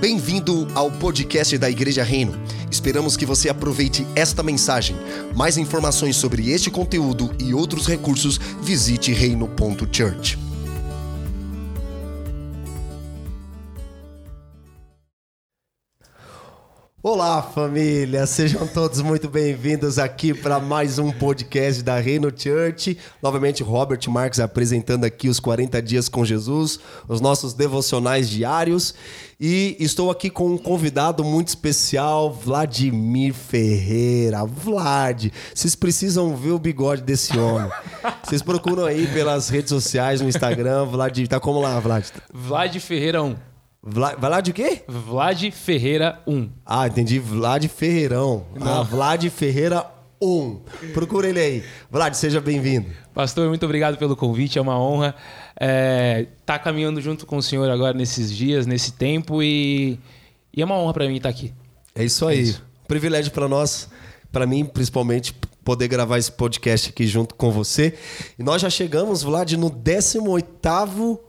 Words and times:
Bem-vindo 0.00 0.68
ao 0.76 0.92
podcast 0.92 1.58
da 1.58 1.68
Igreja 1.68 2.04
Reino. 2.04 2.32
Esperamos 2.70 3.16
que 3.16 3.26
você 3.26 3.48
aproveite 3.48 4.06
esta 4.14 4.44
mensagem. 4.44 4.94
Mais 5.34 5.58
informações 5.58 6.14
sobre 6.14 6.52
este 6.52 6.70
conteúdo 6.70 7.34
e 7.40 7.52
outros 7.52 7.88
recursos, 7.88 8.38
visite 8.62 9.12
reino.church. 9.12 10.47
Olá, 17.10 17.40
família! 17.40 18.26
Sejam 18.26 18.66
todos 18.66 19.00
muito 19.00 19.30
bem-vindos 19.30 19.98
aqui 19.98 20.34
para 20.34 20.60
mais 20.60 20.98
um 20.98 21.10
podcast 21.10 21.82
da 21.82 21.98
Reino 21.98 22.30
Church. 22.30 22.98
Novamente, 23.22 23.62
Robert 23.62 24.00
Marques 24.10 24.38
apresentando 24.38 25.04
aqui 25.04 25.26
os 25.26 25.40
40 25.40 25.80
dias 25.80 26.06
com 26.06 26.22
Jesus, 26.22 26.78
os 27.08 27.18
nossos 27.22 27.54
devocionais 27.54 28.28
diários. 28.28 28.94
E 29.40 29.74
estou 29.80 30.10
aqui 30.10 30.28
com 30.28 30.52
um 30.52 30.58
convidado 30.58 31.24
muito 31.24 31.48
especial, 31.48 32.30
Vladimir 32.30 33.32
Ferreira. 33.32 34.44
Vlad, 34.44 35.30
vocês 35.54 35.74
precisam 35.74 36.36
ver 36.36 36.50
o 36.50 36.58
bigode 36.58 37.00
desse 37.00 37.38
homem. 37.38 37.70
Vocês 38.22 38.42
procuram 38.42 38.84
aí 38.84 39.06
pelas 39.06 39.48
redes 39.48 39.70
sociais, 39.70 40.20
no 40.20 40.28
Instagram, 40.28 40.84
Vlad. 40.84 41.26
Tá 41.26 41.40
como 41.40 41.58
lá, 41.58 41.80
Vlad? 41.80 42.04
Vlad 42.34 42.76
Ferreira 42.76 43.22
1. 43.22 43.47
Vla, 43.82 44.16
Vlad 44.16 44.48
o 44.48 44.52
quê? 44.52 44.82
Vlad 44.88 45.50
Ferreira 45.52 46.20
1. 46.26 46.50
Ah, 46.66 46.88
entendi. 46.88 47.18
Vlad 47.18 47.64
Ferreirão. 47.68 48.44
Ah, 48.60 48.82
Vlad 48.82 49.24
Ferreira 49.30 49.86
1. 50.20 50.60
Procura 50.92 51.28
ele 51.28 51.40
aí. 51.40 51.64
Vlad, 51.90 52.12
seja 52.14 52.40
bem-vindo. 52.40 52.88
Pastor, 53.14 53.48
muito 53.48 53.64
obrigado 53.64 53.96
pelo 53.96 54.16
convite. 54.16 54.58
É 54.58 54.60
uma 54.60 54.78
honra 54.78 55.14
estar 55.54 55.60
é, 55.60 56.26
tá 56.44 56.58
caminhando 56.58 57.00
junto 57.00 57.24
com 57.24 57.36
o 57.36 57.42
senhor 57.42 57.70
agora 57.70 57.96
nesses 57.96 58.34
dias, 58.34 58.66
nesse 58.66 58.92
tempo. 58.92 59.42
E, 59.42 59.98
e 60.52 60.60
é 60.60 60.64
uma 60.64 60.76
honra 60.76 60.94
para 60.94 61.08
mim 61.08 61.16
estar 61.16 61.28
aqui. 61.28 61.54
É 61.94 62.04
isso 62.04 62.26
aí. 62.26 62.38
É 62.38 62.42
isso. 62.42 62.66
Privilégio 62.88 63.30
para 63.30 63.46
nós, 63.46 63.88
para 64.32 64.44
mim 64.44 64.64
principalmente, 64.64 65.32
poder 65.64 65.86
gravar 65.86 66.18
esse 66.18 66.32
podcast 66.32 66.90
aqui 66.90 67.06
junto 67.06 67.36
com 67.36 67.52
você. 67.52 67.94
E 68.36 68.42
nós 68.42 68.60
já 68.60 68.70
chegamos, 68.70 69.22
Vlad, 69.22 69.52
no 69.52 69.70
18º 69.70 71.27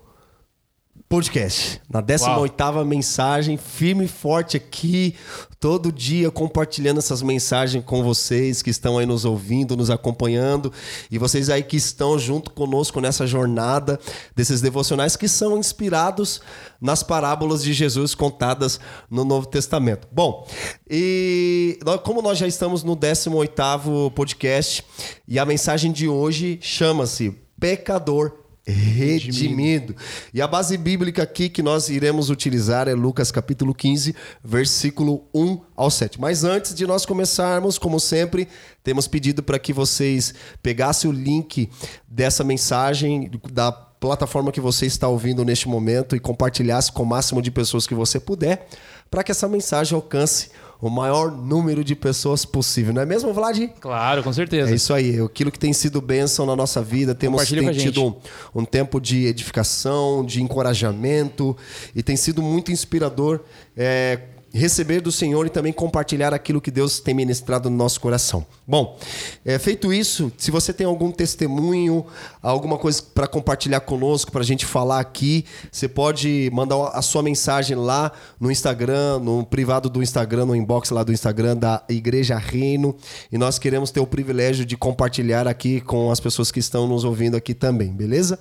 podcast. 1.09 1.81
Na 1.89 2.03
18ª 2.03 2.85
mensagem, 2.85 3.57
firme 3.57 4.05
e 4.05 4.07
forte 4.07 4.55
aqui, 4.55 5.15
todo 5.59 5.91
dia 5.91 6.29
compartilhando 6.29 6.99
essas 6.99 7.23
mensagens 7.23 7.83
com 7.83 8.03
vocês 8.03 8.61
que 8.61 8.69
estão 8.69 8.99
aí 8.99 9.07
nos 9.07 9.25
ouvindo, 9.25 9.75
nos 9.75 9.89
acompanhando 9.89 10.71
e 11.09 11.17
vocês 11.17 11.49
aí 11.49 11.63
que 11.63 11.75
estão 11.75 12.19
junto 12.19 12.51
conosco 12.51 13.01
nessa 13.01 13.25
jornada 13.25 13.99
desses 14.35 14.61
devocionais 14.61 15.15
que 15.15 15.27
são 15.27 15.57
inspirados 15.57 16.41
nas 16.79 17.01
parábolas 17.01 17.63
de 17.63 17.73
Jesus 17.73 18.13
contadas 18.13 18.79
no 19.09 19.25
Novo 19.25 19.47
Testamento. 19.47 20.07
Bom, 20.11 20.47
e 20.87 21.79
como 22.03 22.21
nós 22.21 22.37
já 22.37 22.47
estamos 22.47 22.83
no 22.83 22.95
18º 22.95 24.11
podcast 24.13 24.85
e 25.27 25.39
a 25.39 25.45
mensagem 25.45 25.91
de 25.91 26.07
hoje 26.07 26.59
chama-se 26.61 27.35
Pecador 27.59 28.38
redimido. 28.69 29.95
E 30.33 30.41
a 30.41 30.47
base 30.47 30.77
bíblica 30.77 31.23
aqui 31.23 31.49
que 31.49 31.61
nós 31.61 31.89
iremos 31.89 32.29
utilizar 32.29 32.87
é 32.87 32.93
Lucas 32.93 33.31
capítulo 33.31 33.73
15, 33.73 34.15
versículo 34.43 35.25
1 35.33 35.59
ao 35.75 35.89
7. 35.89 36.19
Mas 36.19 36.43
antes 36.43 36.73
de 36.73 36.85
nós 36.85 37.05
começarmos, 37.05 37.77
como 37.77 37.99
sempre, 37.99 38.47
temos 38.83 39.07
pedido 39.07 39.43
para 39.43 39.59
que 39.59 39.73
vocês 39.73 40.33
pegassem 40.61 41.09
o 41.09 41.13
link 41.13 41.69
dessa 42.07 42.43
mensagem 42.43 43.29
da 43.51 43.71
plataforma 43.71 44.51
que 44.51 44.61
você 44.61 44.85
está 44.85 45.07
ouvindo 45.07 45.43
neste 45.43 45.67
momento 45.67 46.15
e 46.15 46.19
compartilhasse 46.19 46.91
com 46.91 47.03
o 47.03 47.05
máximo 47.05 47.41
de 47.41 47.51
pessoas 47.51 47.85
que 47.85 47.93
você 47.93 48.19
puder, 48.19 48.67
para 49.11 49.23
que 49.23 49.31
essa 49.31 49.47
mensagem 49.47 49.95
alcance 49.95 50.49
o 50.81 50.89
maior 50.89 51.29
número 51.31 51.83
de 51.83 51.93
pessoas 51.93 52.45
possível, 52.45 52.93
não 52.93 53.01
é 53.01 53.05
mesmo, 53.05 53.33
Vlad? 53.33 53.67
Claro, 53.81 54.23
com 54.23 54.31
certeza. 54.31 54.71
É 54.71 54.75
isso 54.75 54.93
aí, 54.93 55.19
aquilo 55.19 55.51
que 55.51 55.59
tem 55.59 55.73
sido 55.73 55.99
bênção 55.99 56.45
na 56.45 56.55
nossa 56.55 56.81
vida, 56.81 57.13
temos 57.13 57.45
tem 57.47 57.71
tido 57.73 58.05
um, 58.05 58.15
um, 58.55 58.65
tempo 58.65 58.99
de 58.99 59.25
edificação, 59.25 60.23
de 60.25 60.41
encorajamento 60.41 61.55
e 61.93 62.01
tem 62.01 62.15
sido 62.15 62.41
muito 62.41 62.71
inspirador 62.71 63.41
é, 63.75 64.19
receber 64.53 65.01
do 65.01 65.11
Senhor 65.11 65.45
e 65.45 65.49
também 65.49 65.71
compartilhar 65.71 66.33
aquilo 66.33 66.61
que 66.61 66.71
Deus 66.71 66.99
tem 66.99 67.13
ministrado 67.13 67.69
no 67.69 67.77
nosso 67.77 67.99
coração. 67.99 68.45
Bom, 68.67 68.97
é, 69.45 69.57
feito 69.59 69.93
isso, 69.93 70.31
se 70.37 70.51
você 70.51 70.73
tem 70.73 70.85
algum 70.85 71.11
testemunho, 71.11 72.05
alguma 72.41 72.77
coisa 72.77 73.01
para 73.01 73.27
compartilhar 73.27 73.79
conosco, 73.81 74.31
para 74.31 74.41
a 74.41 74.45
gente 74.45 74.65
falar 74.65 74.99
aqui, 74.99 75.45
você 75.71 75.87
pode 75.87 76.49
mandar 76.53 76.89
a 76.93 77.01
sua 77.01 77.21
mensagem 77.21 77.75
lá 77.75 78.11
no 78.39 78.51
Instagram, 78.51 79.19
no 79.19 79.45
privado 79.45 79.89
do 79.89 80.01
Instagram, 80.01 80.45
no 80.45 80.55
inbox 80.55 80.89
lá 80.89 81.03
do 81.03 81.11
Instagram 81.11 81.57
da 81.57 81.83
Igreja 81.89 82.37
Reino. 82.37 82.95
E 83.31 83.37
nós 83.37 83.59
queremos 83.59 83.91
ter 83.91 83.99
o 83.99 84.07
privilégio 84.07 84.65
de 84.65 84.75
compartilhar 84.75 85.47
aqui 85.47 85.81
com 85.81 86.11
as 86.11 86.19
pessoas 86.19 86.51
que 86.51 86.59
estão 86.59 86.87
nos 86.87 87.03
ouvindo 87.03 87.35
aqui 87.35 87.53
também, 87.53 87.91
beleza? 87.91 88.39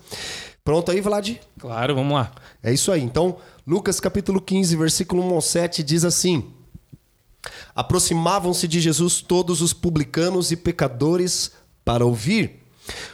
Pronto 0.65 0.91
aí, 0.91 1.01
Vlad? 1.01 1.37
Claro, 1.59 1.95
vamos 1.95 2.15
lá. 2.15 2.33
É 2.63 2.73
isso 2.73 2.93
aí. 2.93 3.03
Então, 3.03 3.37
Lucas 3.67 4.01
capítulo 4.01 4.41
15, 4.41 4.77
versículo 4.77 5.23
1 5.23 5.35
ao 5.35 5.41
7 5.41 5.83
diz 5.83 6.05
assim: 6.05 6.53
Aproximavam-se 7.75 8.69
de 8.69 8.81
Jesus 8.81 9.21
todos 9.21 9.63
os 9.63 9.73
publicanos 9.73 10.51
e 10.51 10.57
pecadores 10.57 11.53
para 11.85 12.05
ouvir. 12.05 12.65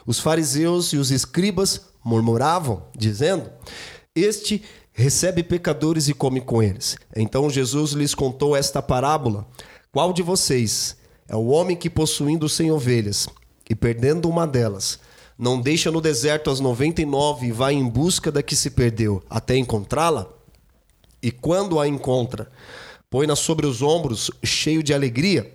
Os 0.07 0.19
fariseus 0.19 0.93
e 0.93 0.97
os 0.97 1.11
escribas 1.11 1.83
murmuravam, 2.05 2.83
dizendo: 2.97 3.51
Este 4.15 4.63
recebe 4.93 5.43
pecadores 5.43 6.09
e 6.09 6.15
come 6.15 6.41
com 6.41 6.63
eles. 6.63 6.97
Então 7.15 7.51
Jesus 7.51 7.93
lhes 7.93 8.15
contou 8.15 8.57
esta 8.57 8.81
parábola: 8.81 9.47
Qual 9.93 10.13
de 10.13 10.23
vocês 10.23 10.97
é 11.29 11.37
o 11.37 11.47
homem 11.47 11.77
que, 11.77 11.91
possuindo 11.91 12.49
cem 12.49 12.71
ovelhas 12.71 13.29
e 13.69 13.75
perdendo 13.75 14.29
uma 14.29 14.47
delas, 14.47 14.99
não 15.39 15.61
deixa 15.61 15.91
no 15.91 16.01
deserto 16.01 16.51
as 16.51 16.61
noventa 16.61 17.03
e 17.03 17.07
nove 17.07 17.47
e 17.49 17.53
vai 17.53 17.75
em 17.75 17.89
busca 17.89 18.31
da 18.31 18.43
que 18.43 18.55
se 18.55 18.71
perdeu 18.71 19.23
até 19.29 19.57
encontrá-la? 19.57 20.35
e 21.25 21.31
quando 21.31 21.81
a 21.81 21.89
encontra, 21.89 22.53
põe-na 23.09 23.35
sobre 23.35 23.67
os 23.67 23.81
ombros, 23.81 24.31
cheio 24.45 24.83
de 24.83 24.93
alegria, 24.93 25.51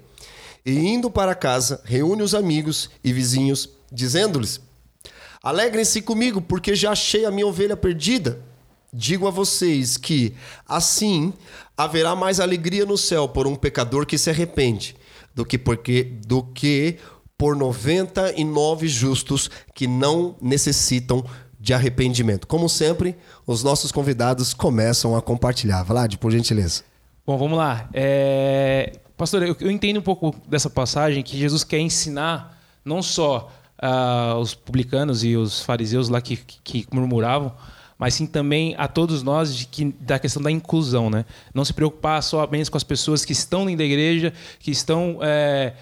e 0.66 0.72
indo 0.72 1.12
para 1.12 1.36
casa, 1.36 1.80
reúne 1.86 2.24
os 2.24 2.34
amigos 2.34 2.90
e 3.04 3.14
vizinhos, 3.14 3.70
dizendo-lhes: 3.92 4.60
Alegrem-se 5.44 6.02
comigo, 6.02 6.42
porque 6.42 6.74
já 6.74 6.92
achei 6.92 7.24
a 7.24 7.30
minha 7.30 7.46
ovelha 7.46 7.78
perdida. 7.78 8.44
Digo 8.92 9.28
a 9.28 9.32
vocês 9.32 9.96
que, 9.96 10.34
assim, 10.68 11.32
haverá 11.78 12.16
mais 12.16 12.40
alegria 12.40 12.84
no 12.84 12.98
céu 12.98 13.30
por 13.30 13.46
um 13.46 13.56
pecador 13.56 14.08
que 14.08 14.18
se 14.18 14.32
arrepende, 14.32 14.96
do 15.36 15.46
que, 15.46 15.60
porque, 15.60 16.02
do 16.26 16.42
que 16.42 16.98
por 17.40 17.56
noventa 17.56 18.34
e 18.36 18.44
nove 18.44 18.90
justos 18.90 19.50
que 19.74 19.88
não 19.88 20.36
necessitam 20.42 21.24
de 21.58 21.74
arrependimento. 21.74 22.46
Como 22.46 22.68
sempre, 22.68 23.16
os 23.48 23.64
nossos 23.64 23.94
convidados 23.94 24.54
começam 24.54 25.16
a 25.16 25.22
compartilhar. 25.22 25.82
Vlad, 25.84 26.18
por 26.18 26.32
gentileza. 26.32 26.84
Bom, 27.26 27.38
vamos 27.38 27.58
lá. 27.58 27.90
É... 27.94 29.00
Pastor, 29.16 29.44
eu, 29.44 29.72
entendo 29.72 30.02
um 30.02 30.04
pouco 30.04 30.36
dessa 30.50 30.70
passagem 30.70 31.24
que 31.24 31.38
Jesus 31.38 31.64
quer 31.64 31.80
ensinar 31.80 32.62
não 32.84 33.02
só 33.02 33.50
uh, 33.82 34.38
os 34.38 34.54
publicanos 34.54 35.24
e 35.24 35.38
os 35.38 35.62
fariseus 35.62 36.10
lá 36.10 36.20
que, 36.20 36.36
que, 36.36 36.84
que, 36.84 36.88
murmuravam, 36.94 37.54
mas 37.98 38.16
sim 38.16 38.26
também 38.26 38.76
a 38.78 38.88
todos 38.88 39.24
nós 39.24 39.56
de 39.56 39.66
que, 39.66 39.94
da 40.02 40.20
questão 40.20 40.42
da 40.42 40.52
inclusão, 40.52 41.10
né? 41.10 41.24
Não 41.54 41.64
se 41.64 41.74
preocupar 41.74 42.22
só 42.22 42.42
apenas 42.42 42.68
com 42.68 42.76
as 42.76 42.84
pessoas 42.84 43.24
que 43.24 43.32
estão 43.32 43.66
dentro 43.66 43.78
da 43.78 43.86
igreja, 43.86 44.34
que 44.60 44.72
estão... 44.72 45.20
É 45.22 45.74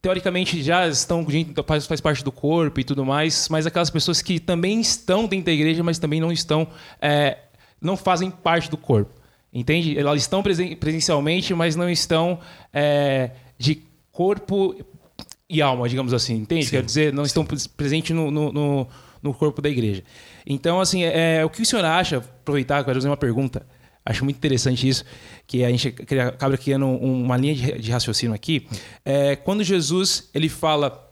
teoricamente 0.00 0.62
já 0.62 0.86
estão 0.88 1.26
faz, 1.66 1.86
faz 1.86 2.00
parte 2.00 2.24
do 2.24 2.32
corpo 2.32 2.78
e 2.80 2.84
tudo 2.84 3.04
mais, 3.04 3.48
mas 3.48 3.66
aquelas 3.66 3.90
pessoas 3.90 4.22
que 4.22 4.38
também 4.38 4.80
estão 4.80 5.26
dentro 5.26 5.46
da 5.46 5.52
igreja, 5.52 5.82
mas 5.82 5.98
também 5.98 6.20
não 6.20 6.30
estão, 6.30 6.66
é, 7.00 7.38
não 7.80 7.96
fazem 7.96 8.30
parte 8.30 8.70
do 8.70 8.76
corpo, 8.76 9.12
entende? 9.52 9.98
Elas 9.98 10.22
estão 10.22 10.42
presen 10.42 10.76
presencialmente, 10.76 11.52
mas 11.54 11.76
não 11.76 11.88
estão 11.88 12.38
é, 12.72 13.30
de 13.58 13.82
corpo 14.12 14.76
e 15.48 15.62
alma, 15.62 15.88
digamos 15.88 16.12
assim, 16.12 16.36
entende? 16.36 16.66
Sim. 16.66 16.70
Quer 16.70 16.82
dizer, 16.84 17.12
não 17.12 17.24
estão 17.24 17.46
presentes 17.76 18.14
no, 18.14 18.30
no, 18.30 18.52
no, 18.52 18.88
no, 19.22 19.34
corpo 19.34 19.62
da 19.62 19.68
igreja. 19.68 20.04
Então, 20.46 20.80
assim, 20.80 21.02
é, 21.02 21.44
o 21.44 21.48
que 21.48 21.62
o 21.62 21.66
senhor 21.66 21.84
acha? 21.84 22.18
Aproveitar, 22.18 22.84
quero 22.84 22.96
fazer 22.96 23.08
uma 23.08 23.16
pergunta. 23.16 23.66
Acho 24.08 24.24
muito 24.24 24.38
interessante 24.38 24.88
isso, 24.88 25.04
que 25.46 25.62
a 25.62 25.68
gente 25.68 25.94
acaba 26.26 26.56
criando 26.56 26.86
uma 26.86 27.36
linha 27.36 27.78
de 27.78 27.90
raciocínio 27.90 28.34
aqui. 28.34 28.66
É, 29.04 29.36
quando 29.36 29.62
Jesus 29.62 30.30
ele 30.32 30.48
fala 30.48 31.06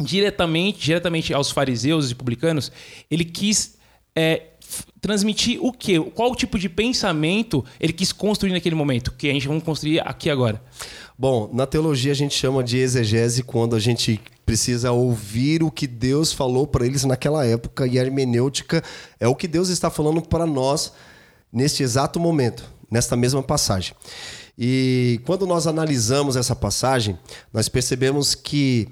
diretamente, 0.00 0.78
diretamente 0.78 1.34
aos 1.34 1.50
fariseus 1.50 2.12
e 2.12 2.14
publicanos, 2.14 2.70
ele 3.10 3.24
quis 3.24 3.76
é, 4.14 4.50
transmitir 5.00 5.58
o 5.60 5.72
quê? 5.72 5.98
Qual 6.14 6.32
tipo 6.36 6.60
de 6.60 6.68
pensamento 6.68 7.64
ele 7.80 7.92
quis 7.92 8.12
construir 8.12 8.52
naquele 8.52 8.76
momento? 8.76 9.10
Que 9.18 9.28
a 9.28 9.32
gente 9.32 9.48
vai 9.48 9.60
construir 9.60 9.98
aqui 10.06 10.30
agora. 10.30 10.62
Bom, 11.18 11.50
na 11.52 11.66
teologia 11.66 12.12
a 12.12 12.14
gente 12.14 12.36
chama 12.36 12.62
de 12.62 12.78
exegese 12.78 13.42
quando 13.42 13.74
a 13.74 13.80
gente 13.80 14.20
precisa 14.46 14.92
ouvir 14.92 15.64
o 15.64 15.72
que 15.72 15.88
Deus 15.88 16.32
falou 16.32 16.68
para 16.68 16.86
eles 16.86 17.04
naquela 17.04 17.44
época 17.44 17.84
e 17.84 17.98
a 17.98 18.02
hermenêutica 18.02 18.80
é 19.18 19.26
o 19.26 19.34
que 19.34 19.48
Deus 19.48 19.70
está 19.70 19.90
falando 19.90 20.22
para 20.22 20.46
nós 20.46 20.92
neste 21.52 21.82
exato 21.82 22.18
momento. 22.20 22.64
nesta 22.90 23.14
mesma 23.16 23.42
passagem. 23.42 23.94
E 24.58 25.20
quando 25.24 25.46
nós 25.46 25.66
analisamos 25.66 26.36
essa 26.36 26.56
passagem, 26.56 27.18
nós 27.52 27.68
percebemos 27.68 28.34
que 28.34 28.88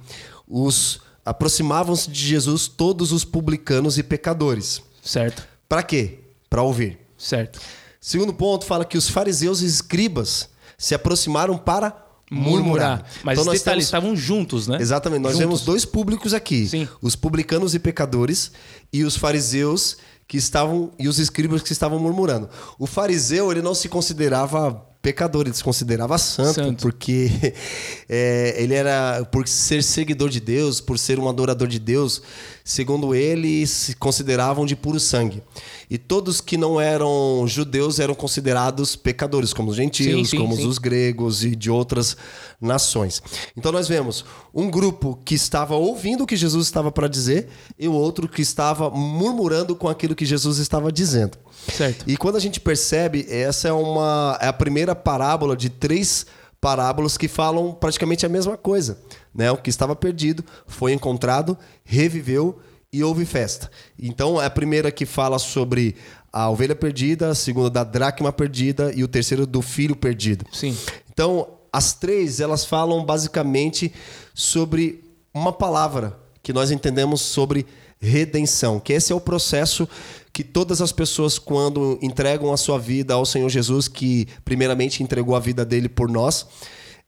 os 0.46 1.00
aproximavam-se 1.24 2.08
de 2.08 2.20
Jesus 2.24 2.68
todos 2.68 3.10
os 3.10 3.24
publicanos 3.24 3.98
e 3.98 4.02
pecadores. 4.02 4.80
Certo. 5.02 5.46
Para 5.68 5.82
quê? 5.82 6.20
Para 6.48 6.62
ouvir. 6.62 6.98
Certo. 7.18 7.58
Segundo 8.00 8.32
ponto, 8.32 8.64
fala 8.64 8.84
que 8.84 8.96
os 8.96 9.08
fariseus 9.08 9.60
e 9.62 9.66
escribas 9.66 10.48
se 10.78 10.94
aproximaram 10.94 11.58
para 11.58 12.06
murmurar. 12.30 13.04
Mas 13.24 13.38
então, 13.38 13.52
detalhe, 13.52 13.76
temos... 13.76 13.84
estavam 13.84 14.14
juntos, 14.14 14.68
né? 14.68 14.78
Exatamente. 14.80 15.22
Nós 15.22 15.32
juntos. 15.32 15.46
vemos 15.46 15.62
dois 15.62 15.84
públicos 15.84 16.32
aqui: 16.32 16.68
Sim. 16.68 16.88
os 17.02 17.16
publicanos 17.16 17.74
e 17.74 17.80
pecadores 17.80 18.52
e 18.92 19.02
os 19.02 19.16
fariseus 19.16 19.96
que 20.28 20.36
estavam 20.36 20.90
e 20.98 21.08
os 21.08 21.18
escribas 21.18 21.62
que 21.62 21.72
estavam 21.72 21.98
murmurando. 21.98 22.48
O 22.78 22.86
fariseu 22.86 23.50
ele 23.50 23.62
não 23.62 23.74
se 23.74 23.88
considerava 23.88 24.84
pecador, 25.06 25.46
ele 25.46 25.54
se 25.54 25.62
considerava 25.62 26.18
santo, 26.18 26.54
santo. 26.54 26.82
porque 26.82 27.30
é, 28.10 28.56
ele 28.58 28.74
era, 28.74 29.24
por 29.30 29.46
ser 29.46 29.80
seguidor 29.80 30.28
de 30.28 30.40
Deus, 30.40 30.80
por 30.80 30.98
ser 30.98 31.20
um 31.20 31.28
adorador 31.28 31.68
de 31.68 31.78
Deus, 31.78 32.20
segundo 32.64 33.14
ele, 33.14 33.64
se 33.68 33.94
consideravam 33.94 34.66
de 34.66 34.74
puro 34.74 34.98
sangue. 34.98 35.44
E 35.88 35.96
todos 35.96 36.40
que 36.40 36.56
não 36.56 36.80
eram 36.80 37.44
judeus 37.46 38.00
eram 38.00 38.16
considerados 38.16 38.96
pecadores, 38.96 39.52
como 39.52 39.70
os 39.70 39.76
gentios, 39.76 40.30
sim, 40.30 40.36
sim, 40.36 40.38
como 40.38 40.56
sim. 40.56 40.66
os 40.66 40.76
gregos 40.76 41.44
e 41.44 41.54
de 41.54 41.70
outras 41.70 42.16
nações. 42.60 43.22
Então 43.56 43.70
nós 43.70 43.86
vemos 43.86 44.24
um 44.52 44.68
grupo 44.68 45.20
que 45.24 45.36
estava 45.36 45.76
ouvindo 45.76 46.24
o 46.24 46.26
que 46.26 46.34
Jesus 46.34 46.66
estava 46.66 46.90
para 46.90 47.06
dizer 47.06 47.46
e 47.78 47.86
o 47.86 47.92
outro 47.92 48.26
que 48.26 48.42
estava 48.42 48.90
murmurando 48.90 49.76
com 49.76 49.88
aquilo 49.88 50.16
que 50.16 50.26
Jesus 50.26 50.58
estava 50.58 50.90
dizendo. 50.90 51.38
Certo. 51.72 52.04
E 52.06 52.16
quando 52.16 52.36
a 52.36 52.40
gente 52.40 52.60
percebe, 52.60 53.26
essa 53.28 53.68
é 53.68 53.72
uma 53.72 54.38
é 54.40 54.46
a 54.46 54.52
primeira 54.52 54.94
parábola 54.94 55.56
de 55.56 55.68
três 55.68 56.26
parábolas 56.60 57.16
que 57.16 57.28
falam 57.28 57.72
praticamente 57.72 58.24
a 58.24 58.28
mesma 58.28 58.56
coisa. 58.56 58.98
Né? 59.34 59.50
O 59.50 59.56
que 59.56 59.70
estava 59.70 59.94
perdido 59.94 60.44
foi 60.66 60.92
encontrado, 60.92 61.56
reviveu 61.84 62.58
e 62.92 63.04
houve 63.04 63.24
festa. 63.24 63.70
Então, 63.98 64.40
é 64.40 64.46
a 64.46 64.50
primeira 64.50 64.90
que 64.90 65.04
fala 65.04 65.38
sobre 65.38 65.96
a 66.32 66.48
ovelha 66.48 66.74
perdida, 66.74 67.28
a 67.28 67.34
segunda 67.34 67.70
da 67.70 67.84
dracma 67.84 68.32
perdida 68.32 68.92
e 68.94 69.04
o 69.04 69.08
terceiro 69.08 69.46
do 69.46 69.60
filho 69.62 69.94
perdido. 69.94 70.44
Sim. 70.52 70.76
Então, 71.12 71.48
as 71.72 71.92
três, 71.92 72.40
elas 72.40 72.64
falam 72.64 73.04
basicamente 73.04 73.92
sobre 74.34 75.04
uma 75.32 75.52
palavra 75.52 76.18
que 76.42 76.52
nós 76.52 76.70
entendemos 76.70 77.20
sobre 77.20 77.66
redenção, 77.98 78.78
que 78.78 78.92
esse 78.92 79.12
é 79.12 79.16
o 79.16 79.20
processo 79.20 79.88
que 80.36 80.44
todas 80.44 80.82
as 80.82 80.92
pessoas 80.92 81.38
quando 81.38 81.98
entregam 82.02 82.52
a 82.52 82.58
sua 82.58 82.78
vida 82.78 83.14
ao 83.14 83.24
Senhor 83.24 83.48
Jesus, 83.48 83.88
que 83.88 84.28
primeiramente 84.44 85.02
entregou 85.02 85.34
a 85.34 85.40
vida 85.40 85.64
dele 85.64 85.88
por 85.88 86.10
nós, 86.10 86.46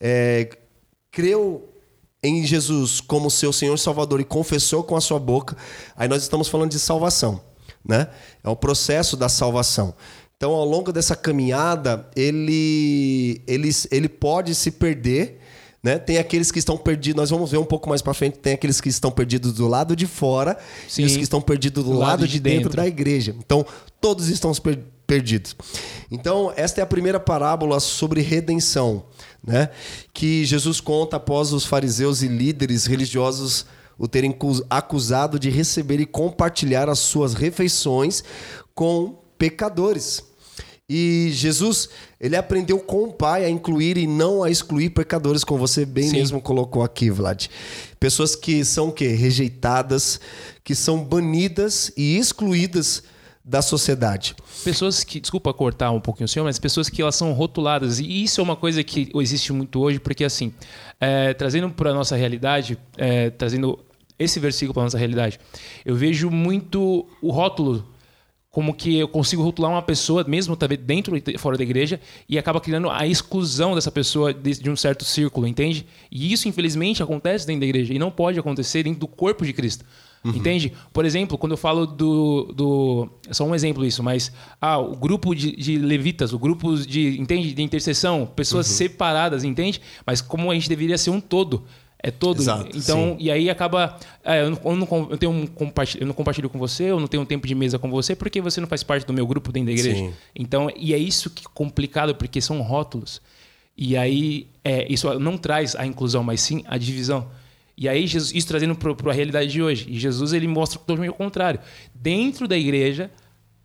é, 0.00 0.48
creu 1.10 1.69
em 2.22 2.46
Jesus 2.46 3.02
como 3.02 3.30
seu 3.30 3.52
Senhor 3.52 3.75
e 3.75 3.78
Salvador 3.78 4.19
e 4.19 4.25
confessou 4.25 4.82
com 4.82 4.96
a 4.96 5.00
sua 5.02 5.19
boca, 5.19 5.58
aí 5.94 6.08
nós 6.08 6.22
estamos 6.22 6.48
falando 6.48 6.70
de 6.70 6.78
salvação, 6.78 7.38
né? 7.86 8.08
É 8.42 8.48
o 8.48 8.56
processo 8.56 9.14
da 9.14 9.28
salvação. 9.28 9.94
Então, 10.38 10.52
ao 10.52 10.64
longo 10.64 10.90
dessa 10.90 11.14
caminhada, 11.14 12.08
ele, 12.16 13.42
ele, 13.46 13.69
ele 13.90 14.08
pode 14.08 14.54
se 14.54 14.70
perder, 14.70 15.38
né? 15.82 15.98
Tem 15.98 16.19
aqueles 16.19 16.50
que 16.50 16.58
estão 16.58 16.76
perdidos, 16.76 17.16
nós 17.16 17.30
vamos 17.30 17.50
ver 17.50 17.58
um 17.58 17.64
pouco 17.64 17.88
mais 17.88 18.02
para 18.02 18.12
frente, 18.14 18.38
tem 18.38 18.54
aqueles 18.54 18.80
que 18.80 18.88
estão 18.88 19.10
perdidos 19.10 19.52
do 19.52 19.69
lado 19.69 19.94
de 19.94 20.06
fora 20.06 20.58
Sim. 20.88 21.02
e 21.02 21.04
os 21.06 21.16
que 21.16 21.22
estão 21.22 21.40
perdidos 21.40 21.84
do, 21.84 21.90
do 21.90 21.98
lado, 21.98 22.10
lado, 22.10 22.28
de, 22.28 22.40
dentro. 22.40 22.64
dentro 22.64 22.76
da 22.76 22.86
igreja. 22.86 23.34
Então, 23.38 23.64
todos 24.00 24.28
estão 24.28 24.52
perdidos. 25.06 25.56
Então, 26.10 26.52
esta 26.56 26.80
é 26.80 26.84
a 26.84 26.86
primeira 26.86 27.20
parábola 27.20 27.80
sobre 27.80 28.20
redenção 28.20 29.04
né? 29.44 29.70
que 30.12 30.44
Jesus 30.44 30.80
conta 30.80 31.16
após 31.16 31.52
os 31.52 31.64
fariseus 31.64 32.22
e 32.22 32.28
líderes 32.28 32.86
religiosos 32.86 33.66
o 33.96 34.06
terem 34.06 34.36
acusado 34.70 35.38
de 35.38 35.50
receber 35.50 35.98
e 35.98 36.06
compartilhar 36.06 36.88
as 36.88 37.00
suas 37.00 37.34
refeições 37.34 38.22
com 38.75 39.19
pecadores. 39.36 40.22
E 40.90 41.29
Jesus, 41.32 41.90
ele 42.19 42.35
aprendeu 42.35 42.79
com 42.79 43.05
o 43.05 43.12
Pai 43.12 43.44
a 43.44 43.50
incluir 43.50 43.99
e 43.99 44.06
não 44.06 44.43
a 44.43 44.50
excluir 44.50 44.88
pecadores, 44.88 45.44
como 45.44 45.61
você 45.61 45.85
bem 45.85 46.08
Sim. 46.08 46.17
mesmo 46.17 46.40
colocou 46.40 46.82
aqui, 46.82 47.11
Vlad. 47.11 47.46
Pessoas 48.00 48.35
que 48.35 48.64
são 48.64 48.90
que 48.90 49.06
rejeitadas, 49.08 50.19
que 50.64 50.75
são 50.75 51.05
banidas 51.05 51.93
e 51.94 52.17
excluídas 52.17 53.02
da 53.44 53.61
sociedade. 53.61 54.35
Pessoas 54.64 55.05
que, 55.05 55.20
desculpa 55.20 55.52
cortar 55.52 55.90
um 55.90 56.00
pouquinho 56.00 56.25
o 56.25 56.29
senhor, 56.29 56.46
mas 56.46 56.58
pessoas 56.58 56.88
que 56.88 57.02
elas 57.02 57.17
são 57.17 57.32
rotuladas. 57.32 57.99
E 57.99 58.25
isso 58.25 58.40
é 58.40 58.44
uma 58.44 58.56
coisa 58.56 58.82
que 58.82 59.11
existe 59.17 59.52
muito 59.52 59.81
hoje, 59.81 59.99
porque 59.99 60.25
assim, 60.25 60.55
é, 60.99 61.35
trazendo 61.35 61.69
para 61.69 61.90
a 61.90 61.94
nossa 61.94 62.17
realidade, 62.17 62.79
é, 62.96 63.29
trazendo 63.29 63.79
esse 64.19 64.40
versículo 64.40 64.73
para 64.73 64.85
a 64.85 64.87
nossa 64.87 64.99
realidade, 64.99 65.38
eu 65.85 65.94
vejo 65.94 66.31
muito 66.31 67.06
o 67.20 67.31
rótulo 67.31 67.87
como 68.58 68.75
que 68.75 68.99
eu 68.99 69.06
consigo 69.06 69.40
rotular 69.40 69.70
uma 69.70 69.82
pessoa, 69.82 70.25
mesmo 70.26 70.58
dentro 70.84 71.16
e 71.16 71.38
fora 71.38 71.56
da 71.56 71.62
igreja, 71.62 72.00
e 72.28 72.37
acaba 72.37 72.60
criando 72.60 72.90
a 72.90 73.06
exclusão 73.06 73.76
dessa 73.76 73.88
pessoa 73.88 74.34
de, 74.34 74.69
um 74.69 74.75
certo 74.75 75.05
círculo, 75.05 75.46
entende? 75.46 75.87
E 76.10 76.32
isso, 76.32 76.49
infelizmente, 76.49 77.00
acontece 77.00 77.46
dentro 77.46 77.60
da 77.60 77.66
igreja 77.66 77.94
e 77.94 78.00
não 78.00 78.10
pode 78.10 78.37
acontecer 78.37 78.82
dentro 78.82 78.99
do 78.99 79.06
corpo 79.06 79.46
de 79.46 79.52
Cristo. 79.52 79.84
Uhum. 80.25 80.32
Entende? 80.32 80.72
Por 80.93 81.05
exemplo, 81.05 81.38
quando 81.38 81.52
eu 81.52 81.56
falo 81.56 81.87
do, 81.87 82.52
do. 82.52 83.08
É 83.28 83.32
só 83.32 83.44
um 83.44 83.55
exemplo 83.55 83.84
isso, 83.84 84.02
mas. 84.02 84.32
Ah, 84.61 84.78
o 84.78 84.96
grupo 84.96 85.37
de, 85.37 85.54
de 85.54 85.78
levitas, 85.78 86.32
o 86.32 86.38
grupo 86.40 86.75
de. 86.78 87.16
Entende? 87.20 87.54
De 87.54 87.62
intercessão, 87.62 88.26
pessoas 88.26 88.69
uhum. 88.69 88.75
separadas, 88.75 89.44
entende? 89.44 89.81
Mas 90.04 90.20
como 90.20 90.50
a 90.50 90.54
gente 90.54 90.69
deveria 90.69 90.99
ser 90.99 91.11
um 91.11 91.20
todo. 91.20 91.62
É 92.00 92.12
todo. 92.12 92.41
Exato, 92.41 92.77
então, 92.77 93.17
sim. 93.19 93.25
e 93.25 93.31
aí 93.31 93.50
acaba. 93.50 93.99
É, 94.25 94.43
eu, 94.43 94.50
não, 94.50 94.61
eu, 94.65 94.77
não, 94.77 95.09
eu, 95.11 95.19
tenho 95.19 95.33
um 95.33 95.49
eu 95.99 96.06
não 96.06 96.15
compartilho 96.15 96.49
com 96.49 96.59
você, 96.59 96.85
eu 96.85 97.00
não 97.00 97.09
tenho 97.09 97.23
um 97.23 97.27
tempo 97.27 97.47
de 97.47 97.55
mesa 97.56 97.77
com 97.79 97.91
você, 97.91 98.15
porque 98.15 98.41
você 98.41 98.61
não 98.61 98.69
faz 98.69 98.85
parte 98.85 99.05
do 99.05 99.12
meu 99.12 99.27
grupo 99.27 99.50
dentro 99.50 99.67
da 99.67 99.73
igreja. 99.73 99.97
Sim. 99.97 100.12
Então, 100.35 100.71
e 100.77 100.95
é 100.95 100.99
isso 100.99 101.29
que 101.29 101.45
é 101.45 101.50
complicado, 101.53 102.15
porque 102.15 102.41
são 102.41 102.61
rótulos. 102.62 103.21
E 103.77 103.97
aí, 103.97 104.47
é, 104.65 104.87
isso 104.93 105.19
não 105.19 105.37
traz 105.37 105.75
a 105.75 105.85
inclusão, 105.85 106.23
mas 106.23 106.41
sim 106.41 106.62
a 106.67 106.79
divisão. 106.79 107.29
E 107.77 107.89
aí, 107.89 108.06
Jesus, 108.06 108.33
isso 108.33 108.47
trazendo 108.47 108.77
para 108.77 109.11
a 109.11 109.15
realidade 109.15 109.50
de 109.50 109.62
hoje. 109.62 109.87
E 109.89 109.99
Jesus 109.99 110.33
ele 110.33 110.49
mostra 110.49 110.79
totalmente 110.79 111.11
o 111.11 111.15
contrário. 111.15 111.61
Dentro 111.95 112.47
da 112.47 112.56
igreja, 112.56 113.11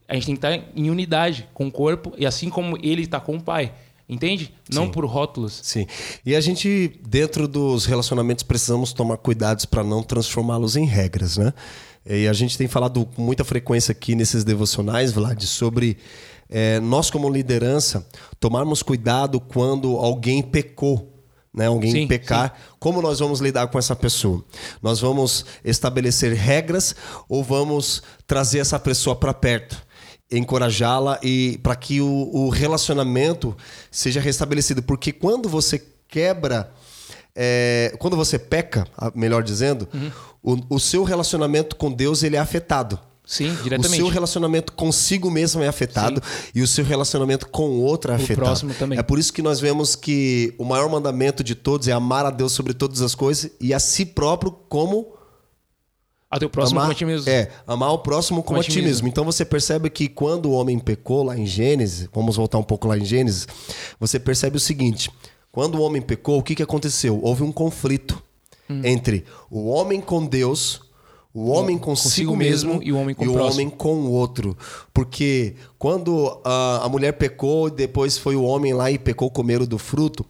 a 0.08 0.14
gente 0.16 0.26
tem 0.26 0.36
que 0.36 0.46
estar 0.46 0.72
em 0.76 0.90
unidade 0.90 1.48
com 1.54 1.68
o 1.68 1.72
corpo, 1.72 2.14
e 2.18 2.26
assim 2.26 2.50
como 2.50 2.78
ele 2.82 3.04
está 3.04 3.20
com 3.20 3.38
o 3.38 3.42
Pai. 3.42 3.74
Entende? 4.08 4.54
Não 4.72 4.86
Sim. 4.86 4.92
por 4.92 5.06
rótulos. 5.06 5.60
Sim. 5.64 5.88
E 6.26 6.36
a 6.36 6.42
gente, 6.42 7.00
dentro 7.08 7.48
dos 7.48 7.86
relacionamentos, 7.86 8.44
precisamos 8.44 8.92
tomar 8.92 9.18
cuidados 9.18 9.66
para 9.66 9.84
não 9.84 10.04
transformá-los 10.04 10.76
em 10.76 10.86
regras, 10.86 11.38
né? 11.38 11.54
E 12.06 12.28
a 12.28 12.34
gente 12.34 12.58
tem 12.58 12.68
falado 12.68 13.06
com 13.06 13.22
muita 13.22 13.46
frequência 13.46 13.94
aqui 13.94 14.14
nesses 14.14 14.44
devocionais, 14.44 15.14
Vlad, 15.14 15.42
sobre 15.44 15.98
é, 16.50 16.80
nós, 16.82 17.10
como 17.10 17.30
liderança, 17.30 18.06
tomarmos 18.40 18.84
cuidado 18.84 19.40
quando 19.40 19.96
alguém 19.96 20.42
pecou 20.44 21.14
né, 21.54 21.68
alguém 21.68 21.92
sim, 21.92 22.08
pecar, 22.08 22.50
sim. 22.50 22.76
como 22.80 23.02
nós 23.02 23.20
vamos 23.20 23.40
lidar 23.40 23.68
com 23.68 23.78
essa 23.78 23.96
pessoa? 23.96 24.44
Nós 24.82 25.00
vamos 25.00 25.46
estabelecer 25.64 26.34
regras 26.34 26.96
ou 27.30 27.44
vamos 27.44 28.02
trazer 28.26 28.60
essa 28.60 28.80
pessoa 28.80 29.16
para 29.16 29.34
perto? 29.34 29.86
Encorajá-la 30.32 31.20
e 31.22 31.60
para 31.62 31.76
que 31.76 32.02
o, 32.02 32.30
o, 32.34 32.50
relacionamento 32.50 33.56
seja 33.92 34.20
restabelecido 34.20 34.82
porque 34.82 35.12
quando 35.12 35.48
você 35.48 35.84
quebra 36.08 36.72
é, 37.36 37.94
quando 38.00 38.16
você 38.16 38.40
peca 38.40 38.88
melhor 39.14 39.44
dizendo 39.44 39.88
uhum. 39.94 40.12
o, 40.70 40.76
o 40.76 40.80
seu 40.80 41.04
relacionamento 41.04 41.76
com 41.76 41.92
Deus 41.92 42.24
ele 42.24 42.36
é 42.36 42.40
afetado 42.40 43.00
Sim, 43.26 43.56
diretamente. 43.64 43.94
O 43.94 43.96
seu 43.96 44.08
relacionamento 44.10 44.74
consigo 44.74 45.32
mesmo 45.32 45.64
é 45.64 45.68
afetado 45.68 46.22
Sim. 46.24 46.52
e 46.56 46.62
o 46.62 46.68
seu 46.68 46.84
relacionamento 46.84 47.48
com 47.48 47.70
o 47.70 47.82
outro 47.82 48.12
é 48.12 48.16
afetado. 48.16 48.42
O 48.42 48.46
próximo 48.46 48.74
também. 48.74 49.00
É 49.00 49.04
por 49.04 49.18
isso 49.18 49.32
que 49.32 49.42
nós 49.42 49.60
vemos 49.60 49.96
que 49.96 50.54
o 50.58 50.66
maior 50.66 50.90
mandamento 50.90 51.44
de 51.44 51.56
todos 51.56 51.88
é 51.88 51.94
amar 51.94 52.26
a 52.26 52.30
Deus 52.30 52.52
sobre 52.52 52.74
todas 52.74 53.02
as 53.02 53.16
coisas 53.16 53.50
e 53.62 53.74
a 53.74 53.80
si 53.80 54.06
próprio 54.06 54.52
como 54.68 55.14
a 56.34 56.40
teu 56.40 56.50
próximo 56.50 56.80
amar, 56.80 56.88
como 56.88 56.92
a 56.94 56.96
ti 56.96 57.06
mesmo. 57.06 57.30
É, 57.30 57.50
amar 57.68 57.92
o 57.92 58.00
próximo 58.00 58.38
como, 58.38 58.58
como 58.58 58.60
a 58.60 58.64
ti 58.64 58.76
mesmo. 58.78 58.88
mesmo. 58.88 59.08
Então 59.08 59.24
você 59.24 59.46
percebe 59.46 59.90
que 59.90 60.08
quando 60.08 60.48
o 60.48 60.52
homem 60.54 60.80
pecou 60.80 61.24
lá 61.24 61.38
em 61.38 61.46
Gênesis, 61.46 62.10
vamos 62.12 62.38
voltar 62.38 62.58
um 62.58 62.64
pouco 62.64 62.88
lá 62.88 62.98
em 62.98 63.06
Gênesis, 63.06 63.48
você 64.00 64.20
percebe 64.20 64.58
o 64.58 64.60
seguinte: 64.60 65.12
quando 65.52 65.76
o 65.76 65.82
homem 65.82 66.02
pecou, 66.02 66.40
o 66.40 66.44
que, 66.44 66.56
que 66.56 66.64
aconteceu? 66.64 67.20
Houve 67.22 67.44
um 67.44 67.52
conflito 67.52 68.22
hum. 68.70 68.82
entre 68.84 69.26
o 69.52 69.68
homem 69.68 70.02
com 70.02 70.26
Deus 70.26 70.82
o 71.34 71.50
homem 71.50 71.80
consigo, 71.80 72.32
consigo 72.32 72.36
mesmo, 72.36 72.80
e 72.84 72.94
o 72.94 72.98
homem 72.98 73.16
com 73.16 73.26
e 73.26 73.28
o, 73.28 73.34
o 73.34 73.38
homem 73.38 73.68
com 73.68 73.96
o 73.96 74.12
outro. 74.12 74.56
Porque 74.94 75.56
quando 75.80 76.40
a, 76.46 76.86
a 76.86 76.90
mulher 76.90 77.14
pecou, 77.14 77.72
depois 77.72 78.20
foi 78.20 78.36
o 78.36 78.44
homem 78.44 78.72
lá 78.72 78.92
e 78.92 79.00
pecou, 79.00 79.32
comeram 79.32 79.66
do 79.66 79.80
fruto. 79.80 80.24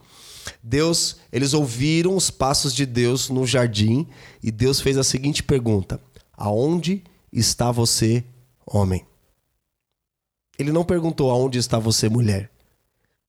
Deus, 0.63 1.17
eles 1.29 1.53
ouviram 1.53 2.15
os 2.15 2.31
passos 2.31 2.73
de 2.73 2.85
Deus 2.85 3.29
no 3.29 3.45
jardim 3.45 4.07
e 4.41 4.49
Deus 4.49 4.79
fez 4.79 4.97
a 4.97 5.03
seguinte 5.03 5.43
pergunta: 5.43 5.99
Aonde 6.31 7.03
está 7.31 7.69
você, 7.69 8.23
homem? 8.65 9.05
Ele 10.57 10.71
não 10.71 10.85
perguntou 10.85 11.29
aonde 11.29 11.57
está 11.59 11.77
você, 11.77 12.07
mulher. 12.07 12.49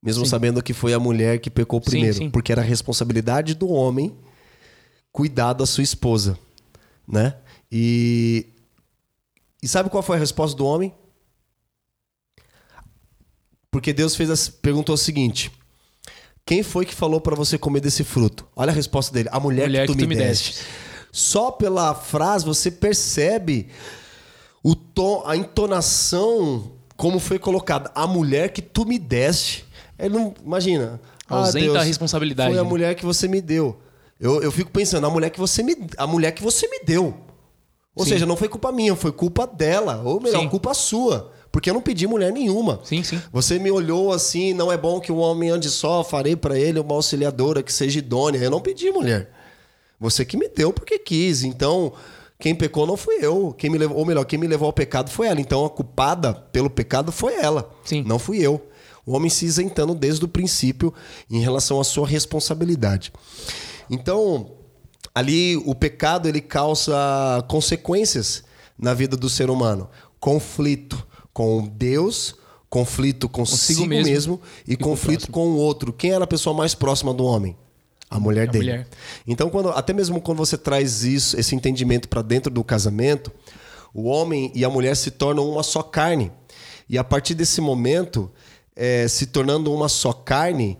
mesmo 0.01 0.25
sabendo 0.25 0.63
que 0.63 0.73
foi 0.73 0.93
a 0.93 1.01
mulher 1.01 1.41
que 1.41 1.51
pecou 1.51 1.81
Sim, 1.81 1.91
primeiro, 1.91 2.17
sim. 2.17 2.31
porque 2.31 2.53
era 2.53 2.61
a 2.61 2.65
responsabilidade 2.65 3.55
do 3.55 3.69
homem 3.69 4.15
cuidar 5.11 5.55
da 5.55 5.67
sua 5.67 5.83
esposa, 5.83 6.39
né? 7.09 7.35
E 7.73 8.47
e 9.63 9.67
sabe 9.67 9.89
qual 9.91 10.03
foi 10.03 10.17
a 10.17 10.21
resposta 10.21 10.57
do 10.57 10.67
homem? 10.67 10.95
Porque 13.71 13.93
Deus 13.93 14.15
fez 14.15 14.31
as, 14.31 14.49
perguntou 14.49 14.95
o 14.95 14.99
seguinte: 14.99 15.51
Quem 16.47 16.63
foi 16.63 16.85
que 16.85 16.95
falou 16.95 17.21
para 17.21 17.35
você 17.35 17.57
comer 17.57 17.81
desse 17.81 18.05
fruto? 18.05 18.47
Olha 18.55 18.71
a 18.71 18.75
resposta 18.75 19.13
dele: 19.13 19.29
A 19.33 19.41
mulher, 19.41 19.67
Mulher 19.67 19.87
que 19.87 19.97
tu, 19.97 20.07
me 20.07 20.15
deste. 20.15 20.57
Só 21.11 21.51
pela 21.51 21.95
frase 21.95 22.45
você 22.45 22.71
percebe 22.71 23.69
o 24.63 24.75
tom, 24.75 25.23
a 25.27 25.37
entonação 25.37 26.73
como 26.97 27.19
foi 27.19 27.39
colocada. 27.39 27.91
A 27.95 28.07
mulher 28.07 28.51
que 28.53 28.61
tu 28.61 28.85
me 28.85 28.99
deste. 28.99 29.65
Ele 29.99 30.15
não 30.15 30.35
imagina. 30.45 31.01
ah, 31.29 31.37
Ausenta 31.37 31.65
Deus, 31.65 31.77
a 31.77 31.83
responsabilidade, 31.83 32.51
Foi 32.51 32.59
a 32.59 32.63
né? 32.63 32.69
mulher 32.69 32.95
que 32.95 33.07
você 33.07 33.27
me 33.27 33.41
deu. 33.41 33.79
Eu, 34.21 34.43
eu 34.43 34.53
fico 34.53 34.71
pensando, 34.71 35.07
a 35.07 35.11
mulher 35.11 35.31
que 35.31 35.39
você 35.39 35.63
me, 35.63 35.75
a 35.97 36.07
mulher 36.07 36.33
que 36.33 36.43
você 36.43 36.69
me 36.69 36.81
deu. 36.85 37.17
Ou 37.95 38.05
Sim. 38.05 38.11
seja, 38.11 38.27
não 38.27 38.37
foi 38.37 38.49
culpa 38.49 38.71
minha, 38.73 38.95
foi 38.97 39.13
culpa 39.13 39.47
dela. 39.47 40.03
Ou 40.05 40.21
melhor, 40.21 40.41
Sim. 40.41 40.49
culpa 40.49 40.75
sua. 40.75 41.33
Porque 41.55 41.71
eu 41.71 41.75
não 41.75 41.81
pedi 41.81 42.05
mulher 42.05 42.33
nenhuma. 42.33 42.81
Sim, 42.83 43.05
sim. 43.05 43.23
Você 43.33 43.61
me 43.61 43.71
olhou 43.71 44.13
assim, 44.13 44.53
não 44.53 44.73
é 44.73 44.77
bom 44.77 44.99
que 44.99 45.13
o 45.13 45.19
homem 45.19 45.51
ande 45.51 45.71
só, 45.71 46.03
farei 46.03 46.35
para 46.35 46.59
ele 46.59 46.81
uma 46.81 46.97
auxiliadora 46.97 47.63
que 47.63 47.73
seja 47.73 48.01
idônea. 48.01 48.41
Eu 48.41 48.51
não 48.51 48.61
pedi 48.61 48.91
mulher. 48.91 49.31
Você 50.01 50.25
que 50.25 50.37
me 50.37 50.49
deu 50.49 50.73
porque 50.73 50.99
quis. 50.99 51.45
Então, 51.45 51.93
quem 52.41 52.57
pecou 52.57 52.89
não 52.89 52.97
fui 52.97 53.19
eu. 53.21 53.55
Quem 53.57 53.71
me 53.71 53.79
levou, 53.79 53.99
ou 53.99 54.05
melhor, 54.05 54.25
quem 54.25 54.37
me 54.37 54.49
levou 54.49 54.67
ao 54.67 54.73
pecado 54.73 55.09
foi 55.11 55.29
ela. 55.29 55.41
Então, 55.41 55.65
a 55.65 55.71
culpada 55.71 56.35
pelo 56.35 56.69
pecado 56.69 57.13
foi 57.13 57.35
ela. 57.35 57.71
Sim. 57.85 58.03
Não 58.03 58.19
fui 58.19 58.41
eu. 58.41 58.61
O 59.07 59.15
homem 59.15 59.31
se 59.31 59.47
isentando 59.47 59.95
desde 59.95 60.25
o 60.25 60.29
princípio 60.29 60.93
em 61.31 61.39
relação 61.39 61.81
à 61.81 61.85
sua 61.85 62.09
responsabilidade. 62.09 63.13
Então, 63.89 64.51
ali 65.15 65.57
o 65.59 65.73
pecado 65.73 66.29
ele 66.29 66.41
causa 66.41 66.93
consequências 67.47 68.43
na 68.77 68.93
vida 68.93 69.17
do 69.17 69.29
ser 69.29 69.51
humano. 69.51 69.89
Conflito 70.19 71.14
com 71.35 71.67
Deus, 71.67 72.37
conflito 72.71 73.29
consigo, 73.29 73.81
Consigo 73.81 73.87
mesmo, 73.87 74.11
mesmo 74.11 74.41
e, 74.67 74.75
o 74.75 74.79
conflito 74.79 75.31
com 75.31 75.49
o 75.49 75.57
outro. 75.57 75.93
Quem 75.93 76.13
era 76.13 76.25
a 76.25 76.27
pessoa 76.27 76.57
mais 76.57 76.75
próxima 76.75 77.13
do 77.13 77.25
homem? 77.25 77.57
A 78.09 78.21
mulher 78.21 78.49
A 78.49 78.53
dele. 78.53 78.65
mulher. 78.65 78.89
Então, 79.27 79.51
quando, 79.51 79.71
até 79.71 79.93
mesmo 79.93 80.21
quando 80.21 80.39
você 80.39 80.57
traz 80.57 81.03
isso, 81.03 81.39
esse 81.39 81.55
entendimento 81.55 82.09
para 82.09 82.23
dentro 82.23 82.53
do 82.53 82.63
casamento, 82.63 83.33
o 83.93 84.05
homem 84.05 84.53
e 84.55 84.65
a 84.65 84.71
mulher 84.71 84.97
se 84.97 85.11
tornam 85.11 85.51
uma 85.51 85.65
só 85.65 85.83
carne. 85.83 86.31
E 86.89 86.97
a 86.97 87.03
partir 87.03 87.35
desse 87.35 87.61
momento, 87.61 88.31
eh, 88.77 89.09
se 89.09 89.27
tornando 89.27 89.73
uma 89.75 89.89
só 89.89 90.13
carne, 90.13 90.79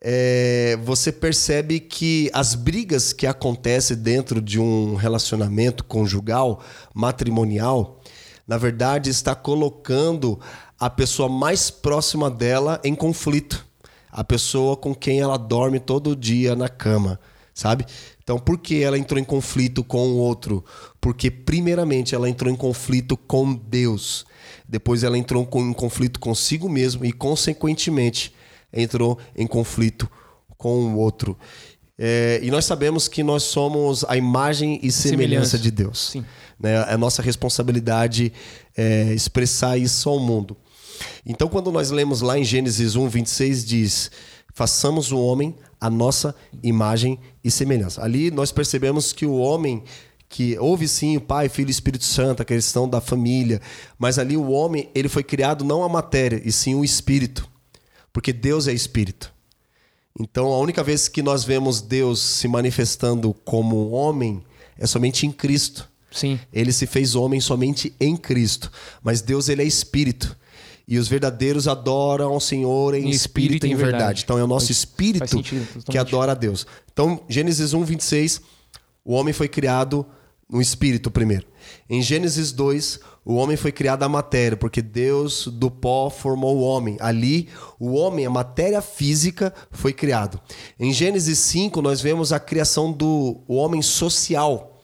eh, 0.00 0.76
você 0.82 1.12
percebe 1.12 1.78
que 1.78 2.28
as 2.32 2.56
brigas 2.56 3.12
que 3.12 3.26
acontecem 3.26 3.96
dentro 3.96 4.40
de 4.40 4.58
um 4.58 4.96
relacionamento 4.96 5.84
conjugal, 5.84 6.60
matrimonial, 6.94 8.00
na 8.46 8.58
verdade 8.58 9.10
está 9.10 9.34
colocando 9.34 10.38
a 10.78 10.90
pessoa 10.90 11.28
mais 11.28 11.70
próxima 11.70 12.30
dela 12.30 12.80
em 12.82 12.94
conflito 12.94 13.66
a 14.12 14.22
pessoa 14.22 14.76
com 14.76 14.94
quem 14.94 15.20
ela 15.20 15.38
dorme 15.38 15.80
todo 15.80 16.14
dia 16.14 16.54
na 16.54 16.68
cama, 16.68 17.18
sabe? 17.54 17.86
Então, 18.22 18.38
por 18.38 18.58
que 18.58 18.82
ela 18.82 18.98
entrou 18.98 19.18
em 19.18 19.24
conflito 19.24 19.82
com 19.82 20.06
o 20.08 20.18
outro? 20.18 20.62
Porque, 21.00 21.30
primeiramente, 21.30 22.14
ela 22.14 22.28
entrou 22.28 22.52
em 22.52 22.56
conflito 22.56 23.16
com 23.16 23.54
Deus. 23.54 24.26
Depois, 24.68 25.02
ela 25.02 25.16
entrou 25.16 25.48
em 25.54 25.72
conflito 25.72 26.20
consigo 26.20 26.68
mesmo 26.68 27.06
e, 27.06 27.12
consequentemente, 27.12 28.34
entrou 28.70 29.18
em 29.34 29.46
conflito 29.46 30.08
com 30.58 30.92
o 30.92 30.98
outro. 30.98 31.36
É, 31.98 32.40
e 32.42 32.50
nós 32.50 32.64
sabemos 32.64 33.06
que 33.06 33.22
nós 33.22 33.42
somos 33.42 34.04
a 34.04 34.16
imagem 34.16 34.80
e 34.82 34.90
semelhança, 34.90 35.50
Semelhança. 35.50 35.58
de 35.58 35.70
Deus. 35.70 36.10
Sim. 36.10 36.24
Né? 36.58 36.84
É 36.88 36.96
nossa 36.96 37.22
responsabilidade 37.22 38.32
é, 38.76 39.12
expressar 39.12 39.76
isso 39.78 40.08
ao 40.08 40.18
mundo. 40.18 40.56
Então, 41.24 41.48
quando 41.48 41.70
nós 41.70 41.90
lemos 41.90 42.20
lá 42.20 42.38
em 42.38 42.44
Gênesis 42.44 42.96
1, 42.96 43.08
26, 43.08 43.64
diz: 43.64 44.10
façamos 44.54 45.12
o 45.12 45.18
homem 45.18 45.54
a 45.80 45.90
nossa 45.90 46.34
imagem 46.62 47.18
e 47.42 47.50
semelhança. 47.50 48.04
Ali 48.04 48.30
nós 48.30 48.52
percebemos 48.52 49.12
que 49.12 49.26
o 49.26 49.34
homem, 49.34 49.82
que 50.28 50.56
houve 50.58 50.86
sim 50.86 51.16
o 51.16 51.20
Pai, 51.20 51.48
Filho 51.48 51.68
e 51.68 51.72
Espírito 51.72 52.04
Santo, 52.04 52.40
a 52.40 52.44
questão 52.44 52.88
da 52.88 53.00
família, 53.00 53.60
mas 53.98 54.16
ali 54.16 54.36
o 54.36 54.50
homem, 54.50 54.88
ele 54.94 55.08
foi 55.08 55.24
criado 55.24 55.64
não 55.64 55.82
a 55.82 55.88
matéria, 55.88 56.40
e 56.44 56.52
sim 56.52 56.76
o 56.76 56.84
espírito. 56.84 57.48
Porque 58.12 58.32
Deus 58.32 58.68
é 58.68 58.72
espírito. 58.72 59.34
Então, 60.18 60.46
a 60.52 60.58
única 60.58 60.82
vez 60.82 61.08
que 61.08 61.22
nós 61.22 61.42
vemos 61.44 61.80
Deus 61.80 62.20
se 62.20 62.46
manifestando 62.46 63.32
como 63.44 63.90
homem 63.90 64.42
é 64.78 64.86
somente 64.86 65.26
em 65.26 65.32
Cristo. 65.32 65.88
Sim. 66.10 66.38
Ele 66.52 66.72
se 66.72 66.86
fez 66.86 67.14
homem 67.14 67.40
somente 67.40 67.94
em 67.98 68.16
Cristo. 68.16 68.70
Mas 69.02 69.22
Deus, 69.22 69.48
ele 69.48 69.62
é 69.62 69.64
espírito. 69.64 70.36
E 70.86 70.98
os 70.98 71.08
verdadeiros 71.08 71.66
adoram 71.66 72.32
ao 72.32 72.40
Senhor 72.40 72.94
em, 72.94 73.06
Em 73.06 73.10
espírito 73.10 73.66
e 73.66 73.72
em 73.72 73.74
verdade. 73.76 74.22
Então 74.24 74.36
é 74.38 74.44
o 74.44 74.46
nosso 74.46 74.66
Faz- 74.66 74.76
espírito 74.78 75.18
faz 75.20 75.30
sentido, 75.30 75.66
que 75.90 75.96
adora 75.96 76.32
a 76.32 76.34
Deus. 76.34 76.66
Então, 76.92 77.22
Gênesis 77.28 77.72
1, 77.72 77.82
26, 77.84 78.42
o 79.04 79.14
homem 79.14 79.32
foi 79.32 79.48
criado 79.48 80.04
no 80.50 80.60
espírito 80.60 81.10
primeiro. 81.10 81.46
Em 81.88 82.02
Gênesis 82.02 82.52
2, 82.52 83.00
o 83.24 83.34
homem 83.34 83.56
foi 83.56 83.72
criado 83.72 84.02
à 84.02 84.08
matéria, 84.08 84.56
porque 84.56 84.82
Deus 84.82 85.46
do 85.46 85.70
pó 85.70 86.10
formou 86.10 86.58
o 86.58 86.62
homem. 86.62 86.96
Ali, 87.00 87.48
o 87.78 87.92
homem, 87.92 88.26
a 88.26 88.30
matéria 88.30 88.82
física, 88.82 89.54
foi 89.70 89.92
criado. 89.92 90.40
Em 90.78 90.92
Gênesis 90.92 91.38
5, 91.38 91.80
nós 91.80 92.00
vemos 92.00 92.32
a 92.32 92.40
criação 92.40 92.92
do 92.92 93.40
homem 93.46 93.80
social 93.80 94.82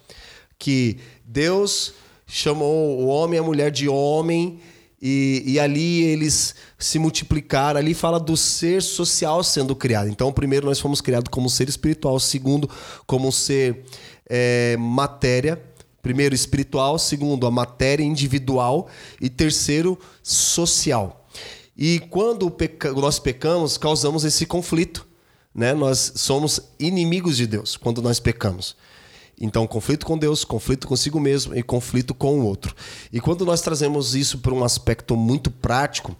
que 0.58 0.98
Deus 1.24 1.94
chamou 2.26 3.00
o 3.00 3.06
homem 3.06 3.38
e 3.38 3.40
a 3.40 3.44
mulher 3.44 3.70
de 3.70 3.88
homem 3.88 4.60
e, 5.00 5.44
e 5.46 5.60
ali 5.60 6.02
eles 6.02 6.54
se 6.78 6.98
multiplicaram. 6.98 7.78
Ali 7.78 7.94
fala 7.94 8.18
do 8.18 8.36
ser 8.36 8.82
social 8.82 9.42
sendo 9.44 9.74
criado. 9.74 10.08
Então, 10.08 10.32
primeiro 10.32 10.66
nós 10.66 10.80
fomos 10.80 11.00
criados 11.00 11.28
como 11.30 11.48
ser 11.48 11.68
espiritual, 11.68 12.18
segundo 12.18 12.68
como 13.06 13.30
ser 13.30 13.84
é, 14.28 14.76
matéria. 14.78 15.62
Primeiro 16.00 16.34
espiritual, 16.34 16.98
segundo 16.98 17.46
a 17.46 17.50
matéria 17.50 18.04
individual 18.04 18.88
e 19.20 19.28
terceiro 19.28 19.98
social. 20.22 21.28
E 21.76 22.00
quando 22.10 22.50
peca- 22.50 22.92
nós 22.92 23.18
pecamos, 23.18 23.76
causamos 23.76 24.24
esse 24.24 24.46
conflito. 24.46 25.06
Né? 25.54 25.74
Nós 25.74 26.12
somos 26.16 26.60
inimigos 26.78 27.36
de 27.36 27.46
Deus 27.46 27.76
quando 27.76 28.00
nós 28.00 28.20
pecamos. 28.20 28.76
Então, 29.40 29.66
conflito 29.66 30.06
com 30.06 30.18
Deus, 30.18 30.44
conflito 30.44 30.86
consigo 30.88 31.20
mesmo 31.20 31.54
e 31.56 31.62
conflito 31.62 32.14
com 32.14 32.40
o 32.40 32.44
outro. 32.44 32.74
E 33.12 33.20
quando 33.20 33.44
nós 33.44 33.60
trazemos 33.60 34.14
isso 34.14 34.38
para 34.38 34.52
um 34.52 34.64
aspecto 34.64 35.16
muito 35.16 35.50
prático, 35.50 36.16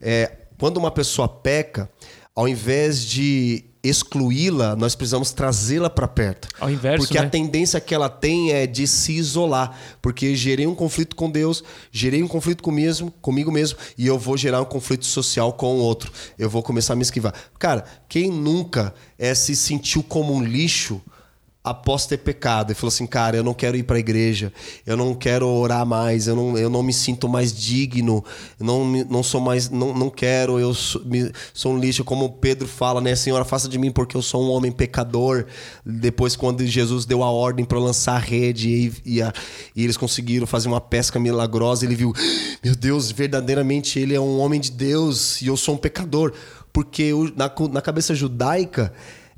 é, 0.00 0.30
quando 0.58 0.78
uma 0.78 0.90
pessoa 0.90 1.28
peca, 1.28 1.90
ao 2.34 2.48
invés 2.48 3.04
de 3.04 3.64
excluí-la, 3.84 4.74
nós 4.74 4.94
precisamos 4.94 5.30
trazê-la 5.30 5.90
para 5.90 6.08
perto. 6.08 6.48
Ao 6.58 6.70
inverso, 6.70 7.04
Porque 7.04 7.18
a 7.18 7.22
né? 7.22 7.28
tendência 7.28 7.78
que 7.80 7.94
ela 7.94 8.08
tem 8.08 8.50
é 8.50 8.66
de 8.66 8.86
se 8.86 9.12
isolar. 9.12 9.78
Porque 10.00 10.34
gerei 10.34 10.66
um 10.66 10.74
conflito 10.74 11.14
com 11.14 11.30
Deus, 11.30 11.62
gerei 11.92 12.22
um 12.22 12.28
conflito 12.28 12.62
com 12.62 12.70
mesmo, 12.70 13.10
comigo 13.20 13.52
mesmo, 13.52 13.78
e 13.98 14.06
eu 14.06 14.18
vou 14.18 14.36
gerar 14.38 14.62
um 14.62 14.64
conflito 14.64 15.04
social 15.04 15.52
com 15.52 15.74
o 15.74 15.78
outro. 15.78 16.10
Eu 16.38 16.48
vou 16.48 16.62
começar 16.62 16.94
a 16.94 16.96
me 16.96 17.02
esquivar. 17.02 17.34
Cara, 17.58 17.84
quem 18.08 18.30
nunca 18.30 18.94
é, 19.18 19.34
se 19.34 19.54
sentiu 19.54 20.02
como 20.02 20.32
um 20.32 20.42
lixo 20.42 21.02
após 21.64 22.04
ter 22.04 22.18
pecado 22.18 22.70
e 22.72 22.74
falou 22.74 22.88
assim, 22.88 23.06
cara, 23.06 23.38
eu 23.38 23.42
não 23.42 23.54
quero 23.54 23.74
ir 23.74 23.84
para 23.84 23.96
a 23.96 23.98
igreja, 23.98 24.52
eu 24.86 24.98
não 24.98 25.14
quero 25.14 25.48
orar 25.48 25.86
mais, 25.86 26.26
eu 26.26 26.36
não, 26.36 26.58
eu 26.58 26.68
não 26.68 26.82
me 26.82 26.92
sinto 26.92 27.26
mais 27.26 27.54
digno, 27.58 28.22
não, 28.60 28.84
não 28.86 29.22
sou 29.22 29.40
mais, 29.40 29.70
não, 29.70 29.94
não 29.94 30.10
quero, 30.10 30.58
eu 30.60 30.74
sou, 30.74 31.02
me- 31.06 31.32
sou 31.54 31.72
um 31.72 31.78
lixo, 31.78 32.04
como 32.04 32.28
Pedro 32.34 32.68
fala, 32.68 33.00
né, 33.00 33.16
Senhora, 33.16 33.46
faça 33.46 33.66
de 33.66 33.78
mim 33.78 33.90
porque 33.90 34.14
eu 34.14 34.20
sou 34.20 34.44
um 34.44 34.50
homem 34.50 34.70
pecador. 34.70 35.46
Depois, 35.86 36.36
quando 36.36 36.66
Jesus 36.66 37.06
deu 37.06 37.22
a 37.22 37.30
ordem 37.30 37.64
para 37.64 37.78
lançar 37.78 38.16
a 38.16 38.18
rede 38.18 38.68
e, 39.04 39.14
e, 39.14 39.22
a- 39.22 39.32
e 39.74 39.82
eles 39.82 39.96
conseguiram 39.96 40.46
fazer 40.46 40.68
uma 40.68 40.82
pesca 40.82 41.18
milagrosa, 41.18 41.86
ele 41.86 41.94
viu, 41.94 42.12
meu 42.62 42.76
Deus, 42.76 43.10
verdadeiramente 43.10 43.98
ele 43.98 44.14
é 44.14 44.20
um 44.20 44.38
homem 44.38 44.60
de 44.60 44.70
Deus 44.70 45.40
e 45.40 45.46
eu 45.46 45.56
sou 45.56 45.76
um 45.76 45.78
pecador, 45.78 46.34
porque 46.74 47.10
na, 47.34 47.50
na 47.70 47.80
cabeça 47.80 48.14
judaica 48.14 48.92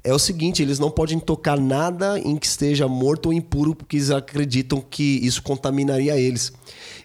é 0.07 0.15
o 0.15 0.21
seguinte, 0.21 0.63
eles 0.63 0.79
não 0.79 0.89
podem 0.89 1.19
tocar 1.19 1.59
nada 1.59 2.17
em 2.21 2.37
que 2.37 2.47
esteja 2.47 2.87
morto 2.87 3.27
ou 3.27 3.33
impuro, 3.33 3.75
porque 3.75 3.97
eles 3.97 4.13
acreditam 4.13 4.81
que 4.81 5.19
isso 5.21 5.43
contaminaria 5.43 6.17
eles. 6.17 6.53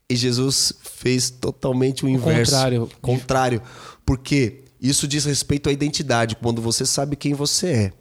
E 0.08 0.16
Jesus 0.16 0.72
fez 0.84 1.32
totalmente 1.32 2.06
o 2.06 2.10
inverso. 2.10 2.52
contrário. 2.52 2.90
Contrário. 3.02 3.62
Porque 4.06 4.66
isso 4.80 5.08
diz 5.08 5.26
respeito 5.26 5.68
à 5.68 5.72
identidade. 5.72 6.36
Quando 6.36 6.62
você 6.62 6.86
sabe 6.86 7.16
quem 7.16 7.34
você 7.34 7.68
é, 7.68 7.94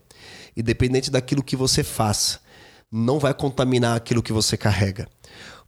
independente 0.54 1.10
daquilo 1.10 1.42
que 1.42 1.56
você 1.56 1.82
faça, 1.82 2.40
não 2.92 3.18
vai 3.18 3.32
contaminar 3.32 3.96
aquilo 3.96 4.22
que 4.22 4.34
você 4.34 4.54
carrega. 4.54 5.08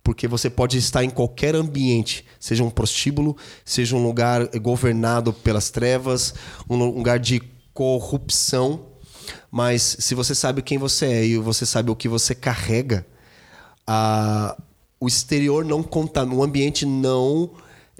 Porque 0.05 0.29
você 0.29 0.51
pode 0.51 0.77
estar 0.77 1.05
em 1.05 1.11
qualquer 1.11 1.55
ambiente, 1.55 2.27
seja 2.39 2.63
um 2.63 2.71
prostíbulo, 2.71 3.35
seja 3.65 3.97
um 3.97 4.03
lugar 4.03 4.47
governado 4.59 5.33
pelas 5.33 5.71
trevas, 5.71 6.35
um 6.69 6.77
lugar 6.77 7.19
de 7.19 7.41
corrupção, 7.73 8.92
mas 9.53 9.99
se 10.01 10.15
você 10.15 10.35
sabe 10.35 10.63
quem 10.63 10.79
você 10.79 11.05
é 11.05 11.27
e 11.27 11.37
você 11.37 11.67
sabe 11.67 11.91
o 11.91 11.95
que 11.95 12.09
você 12.09 12.35
carrega, 12.35 13.07
a, 13.87 14.57
o 14.99 15.07
exterior 15.07 15.63
não 15.63 15.83
conta, 15.83 16.25
o 16.25 16.43
ambiente 16.43 16.87
não 16.87 17.51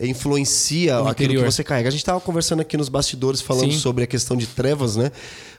influencia 0.01 0.95
O 1.03 1.09
aquilo 1.09 1.27
interior. 1.33 1.45
que 1.45 1.53
você 1.53 1.63
carrega. 1.63 1.89
A 1.89 1.93
gente 1.93 2.01
estava 2.01 2.19
conversando 2.23 2.61
aqui 2.61 2.79
nos 2.79 2.89
bastidores 2.89 3.43
falando 3.43 3.71
Sim. 3.73 3.79
sobre 3.79 4.03
a 4.05 4.07
questão 4.07 4.35
de 4.35 4.47
trevas, 4.47 4.97
né? 4.97 5.13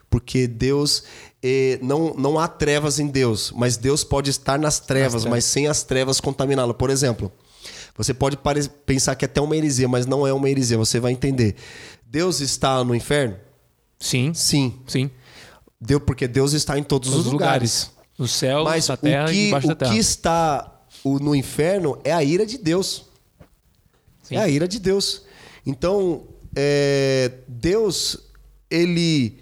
Porque 0.10 0.48
Deus 0.48 1.04
eh, 1.44 1.78
não, 1.82 2.16
não 2.16 2.40
há 2.40 2.48
trevas 2.48 3.00
em 3.00 3.06
Deus, 3.06 3.54
mas 3.56 3.78
Deus 3.78 4.04
pode 4.04 4.32
estar 4.32 4.58
nas 4.58 4.80
trevas, 4.80 5.22
trevas. 5.22 5.26
mas 5.30 5.46
sem 5.46 5.68
as 5.68 5.84
trevas 5.84 6.20
contaminá-lo. 6.20 6.74
Por 6.74 6.90
exemplo, 6.90 7.32
você 7.96 8.16
pode 8.16 8.38
pensar 8.86 9.14
que 9.16 9.26
é 9.26 9.28
até 9.28 9.40
uma 9.40 9.56
heresia, 9.56 9.88
mas 9.88 10.08
não 10.08 10.26
é 10.26 10.34
uma 10.34 10.50
heresia, 10.50 10.76
você 10.78 11.00
vai 11.00 11.12
entender. 11.12 11.56
Deus 12.04 12.42
está 12.42 12.84
no 12.84 12.96
inferno? 12.96 13.36
Sim, 14.00 14.34
Sim. 14.34 14.74
sim. 14.88 15.10
Deu 15.86 16.00
porque 16.00 16.28
Deus 16.28 16.54
está 16.54 16.78
em 16.80 16.84
todos 16.84 17.10
os, 17.10 17.26
Os 17.26 17.32
lugares. 17.32 17.92
No 18.18 18.28
céu, 18.28 18.64
Mas 18.64 18.88
na 18.88 18.94
o 18.94 18.98
terra 18.98 19.32
e 19.32 19.36
que, 19.36 19.46
debaixo 19.46 19.68
da 19.68 19.74
o 19.74 19.76
terra. 19.76 19.92
que 19.92 19.98
está 20.00 20.82
o- 21.04 21.20
no 21.20 21.36
inferno 21.36 21.98
é 22.04 22.12
a 22.14 22.24
ira 22.24 22.46
de 22.46 22.58
Deus. 22.58 23.06
Sim. 24.22 24.36
É 24.36 24.40
a 24.40 24.48
ira 24.48 24.68
de 24.68 24.80
Deus. 24.80 25.24
Então, 25.66 26.24
é, 26.56 27.32
Deus, 27.48 28.18
ele, 28.70 29.40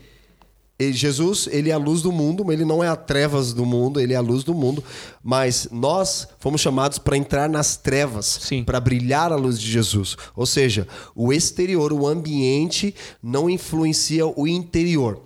ele- 0.79 0.93
Jesus, 0.93 1.47
ele 1.51 1.69
é 1.69 1.73
a 1.73 1.77
luz 1.77 2.01
do 2.01 2.11
mundo, 2.11 2.43
mas 2.45 2.55
ele 2.55 2.65
não 2.65 2.83
é 2.83 2.87
a 2.87 2.95
trevas 2.95 3.53
do 3.53 3.65
mundo, 3.65 3.99
ele 3.99 4.13
é 4.13 4.15
a 4.15 4.21
luz 4.21 4.43
do 4.43 4.53
mundo. 4.53 4.83
Mas 5.21 5.67
nós 5.71 6.27
fomos 6.39 6.61
chamados 6.61 6.97
para 6.97 7.17
entrar 7.17 7.49
nas 7.49 7.75
trevas, 7.77 8.39
para 8.65 8.79
brilhar 8.79 9.31
a 9.31 9.35
luz 9.35 9.59
de 9.59 9.69
Jesus. 9.69 10.15
Ou 10.35 10.45
seja, 10.45 10.87
o 11.13 11.31
exterior, 11.33 11.91
o 11.93 12.07
ambiente, 12.07 12.95
não 13.21 13.49
influencia 13.49 14.25
o 14.25 14.47
interior. 14.47 15.21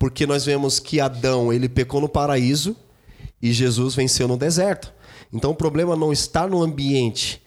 Porque 0.00 0.26
nós 0.26 0.46
vemos 0.46 0.80
que 0.80 0.98
Adão, 0.98 1.52
ele 1.52 1.68
pecou 1.68 2.00
no 2.00 2.08
paraíso 2.08 2.74
e 3.40 3.52
Jesus 3.52 3.94
venceu 3.94 4.26
no 4.26 4.34
deserto. 4.34 4.90
Então 5.30 5.50
o 5.50 5.54
problema 5.54 5.94
não 5.94 6.10
está 6.10 6.46
no 6.46 6.62
ambiente, 6.62 7.42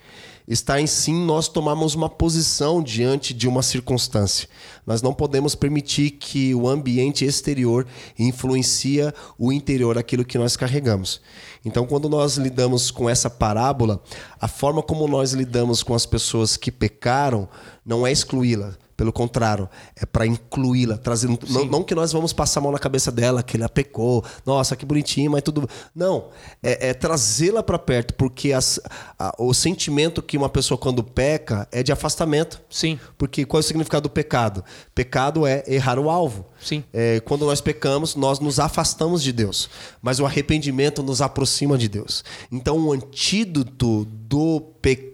está 0.47 0.79
em 0.79 0.85
sim 0.85 1.25
nós 1.25 1.47
tomarmos 1.47 1.95
uma 1.95 2.07
posição 2.07 2.83
diante 2.83 3.33
de 3.33 3.47
uma 3.47 3.63
circunstância. 3.63 4.47
Nós 4.85 5.01
não 5.01 5.15
podemos 5.15 5.55
permitir 5.55 6.11
que 6.11 6.53
o 6.53 6.69
ambiente 6.69 7.25
exterior 7.25 7.87
influencia 8.19 9.11
o 9.35 9.51
interior, 9.51 9.97
aquilo 9.97 10.23
que 10.23 10.37
nós 10.37 10.55
carregamos. 10.55 11.21
Então, 11.65 11.87
quando 11.87 12.07
nós 12.07 12.37
lidamos 12.37 12.91
com 12.91 13.09
essa 13.09 13.31
parábola, 13.31 13.99
a 14.39 14.47
forma 14.47 14.83
como 14.83 15.07
nós 15.07 15.31
lidamos 15.31 15.81
com 15.81 15.95
as 15.95 16.05
pessoas 16.05 16.55
que 16.55 16.71
pecaram 16.71 17.49
não 17.83 18.05
é 18.05 18.11
excluí-la. 18.11 18.77
Pelo 19.03 19.11
contrário, 19.11 19.67
é 19.97 20.05
para 20.05 20.25
incluí-la, 20.25 20.97
trazendo. 20.97 21.37
Não, 21.49 21.65
não 21.65 21.83
que 21.83 21.93
nós 21.93 22.13
vamos 22.13 22.31
passar 22.31 22.61
a 22.61 22.63
mão 22.63 22.71
na 22.71 22.79
cabeça 22.79 23.11
dela, 23.11 23.43
que 23.43 23.57
ela 23.57 23.67
pecou, 23.67 24.23
nossa, 24.45 24.77
que 24.77 24.85
bonitinho, 24.85 25.29
mas 25.29 25.41
tudo. 25.43 25.67
Não, 25.93 26.29
é, 26.63 26.87
é 26.91 26.93
trazê-la 26.93 27.61
para 27.61 27.77
perto, 27.77 28.13
porque 28.13 28.53
as- 28.53 28.79
a- 29.19 29.35
o 29.37 29.53
sentimento 29.53 30.21
que 30.23 30.37
uma 30.37 30.47
pessoa 30.47 30.77
quando 30.77 31.03
peca 31.03 31.67
é 31.69 31.83
de 31.83 31.91
afastamento. 31.91 32.61
Sim, 32.69 32.97
Porque 33.17 33.43
qual 33.43 33.59
é 33.59 33.61
o 33.61 33.63
significado 33.67 34.03
do 34.07 34.09
pecado? 34.09 34.63
Pecado 34.95 35.45
é 35.45 35.65
errar 35.67 35.99
o 35.99 36.09
alvo. 36.09 36.45
sim. 36.61 36.81
É, 36.93 37.19
quando 37.19 37.45
nós 37.45 37.59
pecamos, 37.59 38.15
nós 38.15 38.39
nos 38.39 38.57
afastamos 38.57 39.21
de 39.21 39.33
Deus. 39.33 39.69
Mas 40.01 40.21
o 40.21 40.25
arrependimento 40.25 41.03
nos 41.03 41.21
aproxima 41.21 41.77
de 41.77 41.89
Deus. 41.89 42.23
Então, 42.49 42.77
o 42.79 42.93
antídoto 42.93 44.05
do 44.05 44.61
pecado 44.81 45.12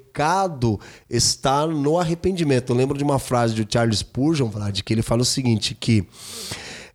está 1.10 1.66
no 1.68 1.98
arrependimento. 1.98 2.72
Eu 2.72 2.76
lembro 2.76 2.98
de 2.98 3.04
uma 3.04 3.20
frase 3.20 3.54
de 3.54 3.66
Charles 3.72 4.00
Spurgeon, 4.00 4.50
Vlad, 4.50 4.82
que 4.82 4.94
ele 4.94 5.02
fala 5.02 5.22
o 5.22 5.26
seguinte, 5.26 5.76
que, 5.76 6.08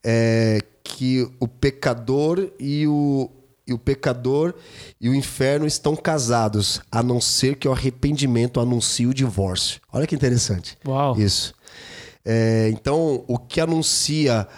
é, 0.02 0.60
que 0.82 1.28
o 1.40 1.48
pecador 1.48 2.50
e 2.58 2.86
o, 2.86 3.30
e 3.66 3.72
o 3.72 3.78
pecador 3.78 4.54
e 5.00 5.08
o 5.08 5.14
inferno 5.14 5.66
estão 5.66 5.96
casados, 5.96 6.80
a 6.90 7.02
não 7.02 7.20
ser 7.20 7.56
que 7.56 7.66
o 7.66 7.72
arrependimento 7.72 8.60
anuncie 8.60 9.06
o 9.06 9.14
divórcio. 9.14 9.80
Olha 9.92 10.06
que 10.06 10.14
interessante. 10.14 10.76
Uau. 10.86 11.18
Isso. 11.18 11.54
É, 12.24 12.70
então, 12.72 13.24
o 13.26 13.38
que 13.38 13.60
anuncia 13.60 14.48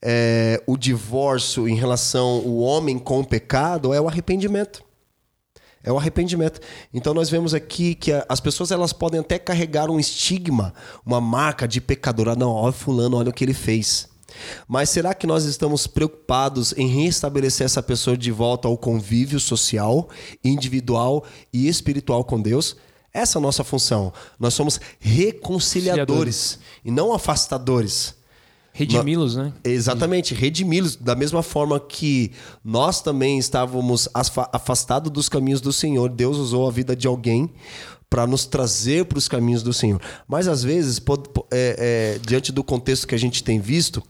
é, 0.00 0.62
o 0.66 0.76
divórcio 0.76 1.68
em 1.68 1.74
relação 1.74 2.26
ao 2.26 2.56
homem 2.58 2.98
com 2.98 3.20
o 3.20 3.26
pecado 3.26 3.92
é 3.92 4.00
o 4.00 4.08
arrependimento. 4.08 4.85
É 5.86 5.92
o 5.92 5.96
arrependimento. 5.96 6.60
Então 6.92 7.14
nós 7.14 7.30
vemos 7.30 7.54
aqui 7.54 7.94
que 7.94 8.10
as 8.28 8.40
pessoas 8.40 8.72
elas 8.72 8.92
podem 8.92 9.20
até 9.20 9.38
carregar 9.38 9.88
um 9.88 10.00
estigma, 10.00 10.74
uma 11.06 11.20
marca 11.20 11.68
de 11.68 11.80
pecador. 11.80 12.28
Ah, 12.28 12.34
não, 12.34 12.50
olha 12.50 12.72
fulano, 12.72 13.16
olha 13.16 13.30
o 13.30 13.32
que 13.32 13.44
ele 13.44 13.54
fez. 13.54 14.08
Mas 14.66 14.90
será 14.90 15.14
que 15.14 15.28
nós 15.28 15.44
estamos 15.44 15.86
preocupados 15.86 16.74
em 16.76 16.88
restabelecer 16.88 17.64
essa 17.64 17.80
pessoa 17.80 18.16
de 18.16 18.32
volta 18.32 18.66
ao 18.66 18.76
convívio 18.76 19.38
social, 19.38 20.08
individual 20.42 21.24
e 21.52 21.68
espiritual 21.68 22.24
com 22.24 22.42
Deus? 22.42 22.76
Essa 23.14 23.38
é 23.38 23.40
a 23.40 23.42
nossa 23.42 23.62
função. 23.62 24.12
Nós 24.40 24.54
somos 24.54 24.80
reconciliadores 24.98 26.58
e 26.84 26.90
não 26.90 27.14
afastadores. 27.14 28.15
Redimi-los, 28.76 29.36
né? 29.36 29.52
Exatamente, 29.64 30.34
redimi-los 30.34 30.96
da 30.96 31.14
mesma 31.14 31.42
forma 31.42 31.80
que 31.80 32.30
nós 32.64 33.00
também 33.00 33.38
estávamos 33.38 34.08
afa- 34.12 34.50
afastados 34.52 35.10
dos 35.10 35.28
caminhos 35.28 35.60
do 35.60 35.72
Senhor. 35.72 36.10
Deus 36.10 36.36
usou 36.36 36.68
a 36.68 36.70
vida 36.70 36.94
de 36.94 37.06
alguém 37.06 37.50
para 38.10 38.26
nos 38.26 38.44
trazer 38.44 39.06
para 39.06 39.18
os 39.18 39.28
caminhos 39.28 39.62
do 39.62 39.72
Senhor. 39.72 40.00
Mas 40.28 40.46
às 40.46 40.62
vezes, 40.62 41.00
é, 41.50 42.16
é, 42.16 42.18
diante 42.26 42.52
do 42.52 42.62
contexto 42.62 43.06
que 43.06 43.14
a 43.14 43.18
gente 43.18 43.42
tem 43.42 43.58
visto, 43.58 44.02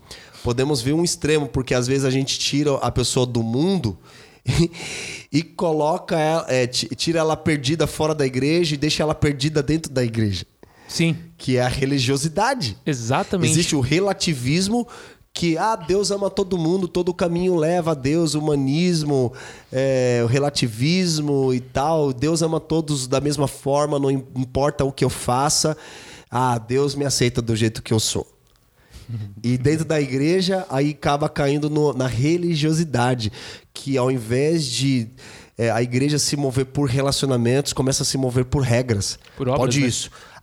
podemos 0.42 0.82
ver 0.82 0.92
um 0.94 1.04
extremo, 1.04 1.46
porque 1.48 1.72
às 1.72 1.86
vezes 1.86 2.04
a 2.04 2.10
gente 2.10 2.38
tira 2.38 2.74
a 2.74 2.90
pessoa 2.90 3.24
do 3.24 3.42
mundo 3.42 3.96
e, 5.32 5.42
coloca 5.42 6.18
ela, 6.18 6.46
é, 6.48 6.66
ti- 6.66 6.88
tira 6.94 7.20
ela 7.20 7.36
perdida 7.36 7.86
fora 7.86 8.14
da 8.14 8.26
igreja 8.26 8.74
e 8.74 8.78
deixa 8.78 9.02
ela 9.02 9.14
perdida 9.14 9.62
dentro 9.62 9.90
da 9.92 10.04
igreja, 10.04 10.44
Sim, 10.88 11.16
que 11.36 11.56
é 11.56 11.62
a 11.62 11.68
religiosidade. 11.68 12.76
exatamente. 12.86 13.50
Existe 13.50 13.74
o 13.76 13.80
relativismo 13.80 14.86
que 15.32 15.58
ah, 15.58 15.76
Deus 15.76 16.10
ama 16.10 16.30
todo 16.30 16.56
mundo, 16.56 16.88
todo 16.88 17.12
caminho 17.12 17.56
leva 17.56 17.90
a 17.90 17.94
Deus, 17.94 18.34
o 18.34 18.38
humanismo, 18.38 19.32
é, 19.70 20.22
o 20.24 20.26
relativismo 20.26 21.52
e 21.52 21.60
tal. 21.60 22.10
Deus 22.12 22.40
ama 22.40 22.58
todos 22.58 23.06
da 23.06 23.20
mesma 23.20 23.46
forma, 23.46 23.98
não 23.98 24.10
im- 24.10 24.24
importa 24.34 24.82
o 24.84 24.90
que 24.90 25.04
eu 25.04 25.10
faça. 25.10 25.76
Ah, 26.30 26.56
Deus 26.58 26.94
me 26.94 27.04
aceita 27.04 27.42
do 27.42 27.54
jeito 27.54 27.82
que 27.82 27.92
eu 27.92 28.00
sou. 28.00 28.26
E 29.42 29.56
dentro 29.58 29.84
da 29.84 30.00
igreja, 30.00 30.66
aí 30.70 30.90
acaba 30.90 31.28
caindo 31.28 31.68
no- 31.70 31.92
na 31.92 32.06
religiosidade, 32.08 33.30
que 33.74 33.96
ao 33.98 34.10
invés 34.10 34.64
de 34.64 35.08
é, 35.58 35.70
a 35.70 35.80
igreja 35.82 36.18
se 36.18 36.36
mover 36.36 36.66
por 36.66 36.86
relacionamentos, 36.88 37.72
começa 37.72 38.02
a 38.02 38.06
se 38.06 38.18
mover 38.18 38.44
por 38.44 38.62
regras. 38.62 39.18
Por 39.36 39.48
obras, 39.48 39.58
pode 39.60 39.80
né? 39.80 39.86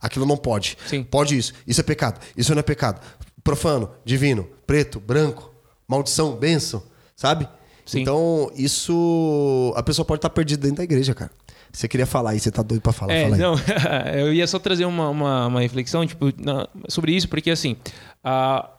Aquilo 0.06 0.26
não 0.26 0.36
pode. 0.36 0.76
Sim. 0.86 1.02
Pode 1.02 1.36
isso, 1.36 1.52
isso 1.66 1.80
é 1.80 1.84
pecado, 1.84 2.20
isso 2.36 2.52
não 2.54 2.60
é 2.60 2.62
pecado. 2.62 3.00
Profano, 3.42 3.90
divino, 4.04 4.48
preto, 4.66 4.98
branco, 5.00 5.52
maldição, 5.86 6.34
bênção, 6.36 6.82
sabe? 7.14 7.48
Sim. 7.84 8.00
Então, 8.00 8.50
isso. 8.56 9.72
A 9.76 9.82
pessoa 9.82 10.04
pode 10.06 10.18
estar 10.18 10.30
perdida 10.30 10.62
dentro 10.62 10.78
da 10.78 10.84
igreja, 10.84 11.14
cara. 11.14 11.30
Você 11.70 11.86
queria 11.88 12.06
falar 12.06 12.30
aí, 12.30 12.40
você 12.40 12.50
tá 12.50 12.62
doido 12.62 12.80
pra 12.80 12.92
falar. 12.92 13.12
É, 13.12 13.24
fala 13.24 13.36
não, 13.36 13.54
eu 14.16 14.32
ia 14.32 14.46
só 14.46 14.58
trazer 14.58 14.84
uma, 14.84 15.08
uma, 15.10 15.46
uma 15.48 15.60
reflexão 15.60 16.06
tipo, 16.06 16.32
na- 16.38 16.68
sobre 16.88 17.12
isso, 17.14 17.28
porque 17.28 17.50
assim, 17.50 17.76
a- 18.22 18.70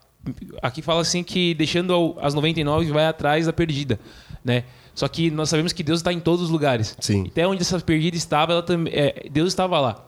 aqui 0.61 0.81
fala 0.81 1.01
assim 1.01 1.21
que 1.21 1.53
deixando 1.53 2.15
as 2.21 2.33
99 2.33 2.91
vai 2.91 3.05
atrás 3.05 3.45
da 3.45 3.53
perdida, 3.53 3.99
né? 4.43 4.63
Só 4.95 5.07
que 5.09 5.29
nós 5.29 5.49
sabemos 5.49 5.73
que 5.73 5.83
Deus 5.83 5.99
está 5.99 6.13
em 6.13 6.21
todos 6.21 6.41
os 6.45 6.49
lugares. 6.49 6.95
Sim. 7.01 7.25
Até 7.27 7.45
onde 7.45 7.61
essa 7.61 7.77
perdida 7.81 8.15
estava, 8.15 8.53
ela 8.53 8.65
é, 8.88 9.27
Deus 9.29 9.49
estava 9.49 9.77
lá. 9.79 10.05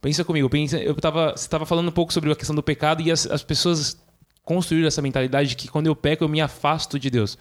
Pensa 0.00 0.24
comigo, 0.24 0.48
pensa, 0.48 0.78
eu 0.78 0.94
tava, 0.94 1.32
você 1.36 1.44
estava 1.44 1.66
falando 1.66 1.88
um 1.88 1.92
pouco 1.92 2.12
sobre 2.12 2.32
a 2.32 2.36
questão 2.36 2.54
do 2.56 2.62
pecado 2.62 3.02
e 3.02 3.10
as, 3.10 3.26
as 3.26 3.42
pessoas 3.42 4.00
construíram 4.44 4.88
essa 4.88 5.02
mentalidade 5.02 5.50
de 5.50 5.56
que 5.56 5.68
quando 5.68 5.86
eu 5.88 5.94
peco 5.94 6.24
eu 6.24 6.28
me 6.28 6.40
afasto 6.40 6.98
de 6.98 7.10
Deus. 7.10 7.36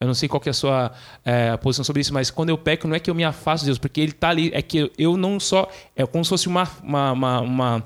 Eu 0.00 0.06
não 0.06 0.14
sei 0.14 0.28
qual 0.28 0.40
que 0.40 0.48
é 0.48 0.52
a 0.52 0.54
sua 0.54 0.92
é, 1.24 1.54
posição 1.58 1.84
sobre 1.84 2.00
isso, 2.00 2.14
mas 2.14 2.30
quando 2.30 2.48
eu 2.48 2.56
peco 2.56 2.88
não 2.88 2.94
é 2.96 3.00
que 3.00 3.10
eu 3.10 3.14
me 3.14 3.24
afasto 3.24 3.64
de 3.64 3.66
Deus, 3.66 3.78
porque 3.78 4.00
Ele 4.00 4.12
está 4.12 4.30
ali. 4.30 4.50
É 4.54 4.62
que 4.62 4.90
eu, 4.96 5.16
não 5.16 5.38
só. 5.38 5.68
É 5.94 6.06
como 6.06 6.24
se 6.24 6.30
fosse 6.30 6.46
uma. 6.48 6.66
uma, 6.82 7.12
uma, 7.12 7.40
uma, 7.42 7.84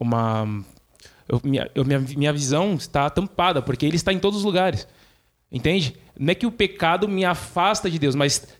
uma- 0.00 0.64
eu- 1.28 1.40
minha, 1.44 1.70
eu- 1.74 1.84
minha, 1.84 2.00
minha 2.00 2.32
visão 2.32 2.74
está 2.74 3.08
tampada, 3.10 3.62
porque 3.62 3.86
Ele 3.86 3.94
está 3.94 4.12
em 4.12 4.18
todos 4.18 4.40
os 4.40 4.44
lugares. 4.44 4.88
Entende? 5.50 5.94
Não 6.18 6.32
é 6.32 6.34
que 6.34 6.46
o 6.46 6.50
pecado 6.50 7.06
me 7.06 7.24
afasta 7.24 7.90
de 7.90 7.98
Deus, 7.98 8.14
mas 8.14 8.56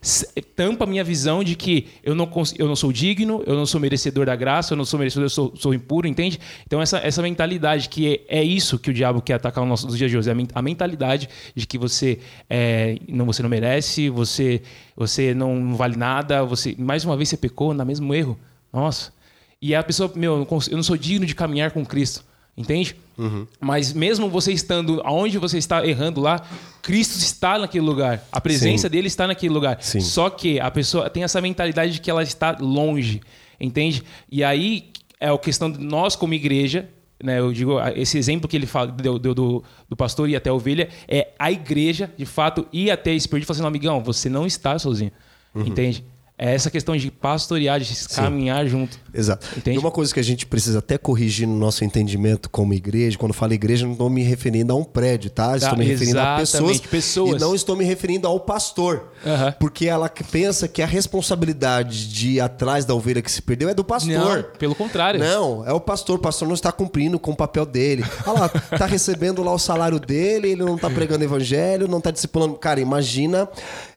tampa 0.54 0.84
a 0.84 0.86
minha 0.86 1.02
visão 1.02 1.42
de 1.42 1.56
que 1.56 1.88
eu 2.02 2.14
não, 2.14 2.30
eu 2.58 2.68
não 2.68 2.76
sou 2.76 2.92
digno, 2.92 3.42
eu 3.46 3.56
não 3.56 3.64
sou 3.64 3.80
merecedor 3.80 4.26
da 4.26 4.36
graça, 4.36 4.74
eu 4.74 4.76
não 4.76 4.84
sou 4.84 4.98
merecedor, 4.98 5.24
eu 5.24 5.30
sou, 5.30 5.56
sou 5.56 5.74
impuro, 5.74 6.06
entende? 6.06 6.38
Então, 6.66 6.80
essa, 6.82 6.98
essa 6.98 7.22
mentalidade, 7.22 7.88
que 7.88 8.24
é, 8.28 8.40
é 8.40 8.44
isso 8.44 8.78
que 8.78 8.90
o 8.90 8.94
diabo 8.94 9.22
quer 9.22 9.34
atacar 9.34 9.64
nos 9.64 9.82
nossos 9.82 9.98
dias 9.98 10.10
de 10.10 10.18
hoje, 10.18 10.28
é 10.28 10.34
a 10.54 10.62
mentalidade 10.62 11.28
de 11.54 11.66
que 11.66 11.78
você, 11.78 12.20
é, 12.48 12.98
não, 13.08 13.24
você 13.24 13.42
não 13.42 13.48
merece, 13.48 14.10
você, 14.10 14.62
você 14.94 15.34
não 15.34 15.74
vale 15.74 15.96
nada, 15.96 16.44
você 16.44 16.76
mais 16.78 17.04
uma 17.04 17.16
vez 17.16 17.30
você 17.30 17.38
pecou 17.38 17.72
no 17.72 17.84
mesmo 17.86 18.14
erro. 18.14 18.38
Nossa. 18.72 19.12
E 19.60 19.74
a 19.74 19.82
pessoa, 19.82 20.12
meu, 20.14 20.46
eu 20.70 20.76
não 20.76 20.82
sou 20.82 20.96
digno 20.96 21.24
de 21.24 21.34
caminhar 21.34 21.70
com 21.70 21.84
Cristo. 21.84 22.22
Entende? 22.56 22.96
Uhum. 23.18 23.46
Mas 23.60 23.92
mesmo 23.92 24.30
você 24.30 24.52
estando 24.52 25.00
aonde 25.04 25.38
você 25.38 25.58
está 25.58 25.86
errando 25.86 26.20
lá, 26.20 26.42
Cristo 26.82 27.18
está 27.18 27.58
naquele 27.58 27.84
lugar. 27.84 28.26
A 28.32 28.40
presença 28.40 28.88
Sim. 28.88 28.92
dele 28.92 29.08
está 29.08 29.26
naquele 29.26 29.52
lugar. 29.52 29.78
Sim. 29.80 30.00
Só 30.00 30.30
que 30.30 30.58
a 30.58 30.70
pessoa 30.70 31.10
tem 31.10 31.22
essa 31.22 31.40
mentalidade 31.40 31.92
de 31.92 32.00
que 32.00 32.10
ela 32.10 32.22
está 32.22 32.56
longe. 32.58 33.20
Entende? 33.60 34.02
E 34.30 34.42
aí 34.42 34.90
é 35.20 35.28
a 35.28 35.38
questão 35.38 35.70
de 35.70 35.78
nós, 35.78 36.16
como 36.16 36.32
igreja, 36.34 36.88
né, 37.22 37.38
eu 37.38 37.52
digo, 37.52 37.78
esse 37.94 38.18
exemplo 38.18 38.48
que 38.48 38.56
ele 38.56 38.66
fala, 38.66 38.88
deu, 38.88 39.18
deu 39.18 39.34
do, 39.34 39.64
do, 39.88 39.96
pastor 39.96 40.28
e 40.28 40.36
até 40.36 40.50
a 40.50 40.54
ovelha, 40.54 40.88
é 41.08 41.28
a 41.38 41.50
igreja, 41.50 42.12
de 42.16 42.26
fato, 42.26 42.66
ir 42.70 42.90
até 42.90 43.14
esse 43.14 43.26
período 43.26 43.44
e 43.44 43.46
falar 43.46 43.58
assim: 43.58 43.66
amigão, 43.66 44.02
você 44.02 44.28
não 44.28 44.46
está 44.46 44.78
sozinho. 44.78 45.10
Uhum. 45.54 45.66
Entende? 45.66 46.04
É 46.38 46.54
essa 46.54 46.70
questão 46.70 46.94
de 46.94 47.10
pastorear, 47.10 47.80
de 47.80 47.94
Sim. 47.94 48.08
caminhar 48.14 48.66
junto. 48.66 48.98
Exato. 49.12 49.46
Entende? 49.56 49.76
E 49.76 49.80
uma 49.80 49.90
coisa 49.90 50.12
que 50.12 50.20
a 50.20 50.22
gente 50.22 50.44
precisa 50.44 50.80
até 50.80 50.98
corrigir 50.98 51.48
no 51.48 51.56
nosso 51.56 51.82
entendimento 51.82 52.50
como 52.50 52.74
igreja, 52.74 53.16
quando 53.16 53.32
falo 53.32 53.54
igreja, 53.54 53.86
não 53.86 53.92
estou 53.92 54.10
me 54.10 54.22
referindo 54.22 54.70
a 54.70 54.76
um 54.76 54.84
prédio, 54.84 55.30
tá? 55.30 55.56
Estou 55.56 55.78
me 55.78 55.86
referindo 55.86 56.20
a 56.20 56.36
pessoas, 56.36 56.78
pessoas, 56.78 57.36
E 57.36 57.38
não 57.38 57.54
estou 57.54 57.74
me 57.74 57.84
referindo 57.84 58.28
ao 58.28 58.38
pastor. 58.38 59.12
Uhum. 59.24 59.52
Porque 59.58 59.86
ela 59.86 60.10
pensa 60.30 60.68
que 60.68 60.82
a 60.82 60.86
responsabilidade 60.86 62.06
de 62.06 62.32
ir 62.32 62.40
atrás 62.40 62.84
da 62.84 62.94
ovelha 62.94 63.22
que 63.22 63.32
se 63.32 63.40
perdeu 63.40 63.70
é 63.70 63.74
do 63.74 63.82
pastor. 63.82 64.12
Não, 64.12 64.42
pelo 64.58 64.74
contrário. 64.74 65.18
Não, 65.18 65.66
é 65.66 65.72
o 65.72 65.80
pastor. 65.80 66.16
O 66.18 66.20
pastor 66.22 66.46
não 66.46 66.54
está 66.54 66.70
cumprindo 66.70 67.18
com 67.18 67.30
o 67.30 67.36
papel 67.36 67.64
dele. 67.64 68.04
Olha 68.26 68.40
lá, 68.40 68.48
tá 68.50 68.84
recebendo 68.84 69.42
lá 69.42 69.54
o 69.54 69.58
salário 69.58 69.98
dele, 69.98 70.50
ele 70.50 70.62
não 70.62 70.76
está 70.76 70.90
pregando 70.90 71.24
evangelho, 71.24 71.88
não 71.88 71.96
está 71.96 72.10
discipulando. 72.10 72.56
Cara, 72.56 72.78
imagina. 72.78 73.48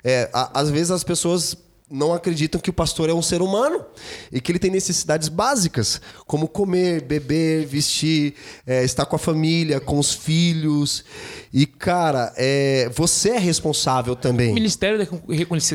É, 0.01 0.29
às 0.31 0.69
vezes 0.69 0.91
as 0.91 1.03
pessoas 1.03 1.57
não 1.89 2.13
acreditam 2.13 2.61
que 2.61 2.69
o 2.69 2.73
pastor 2.73 3.09
é 3.09 3.13
um 3.13 3.21
ser 3.21 3.41
humano 3.41 3.83
e 4.31 4.39
que 4.39 4.51
ele 4.51 4.59
tem 4.59 4.69
necessidades 4.69 5.27
básicas, 5.27 5.99
como 6.25 6.47
comer, 6.47 7.01
beber, 7.03 7.65
vestir, 7.65 8.35
é, 8.65 8.83
estar 8.83 9.05
com 9.05 9.15
a 9.15 9.19
família, 9.19 9.79
com 9.79 9.97
os 9.97 10.13
filhos. 10.13 11.03
E, 11.51 11.65
cara, 11.65 12.31
é, 12.37 12.89
você 12.93 13.31
é 13.31 13.39
responsável 13.39 14.15
também. 14.15 14.51
O 14.51 14.53
Ministério 14.53 14.97
da 14.99 15.07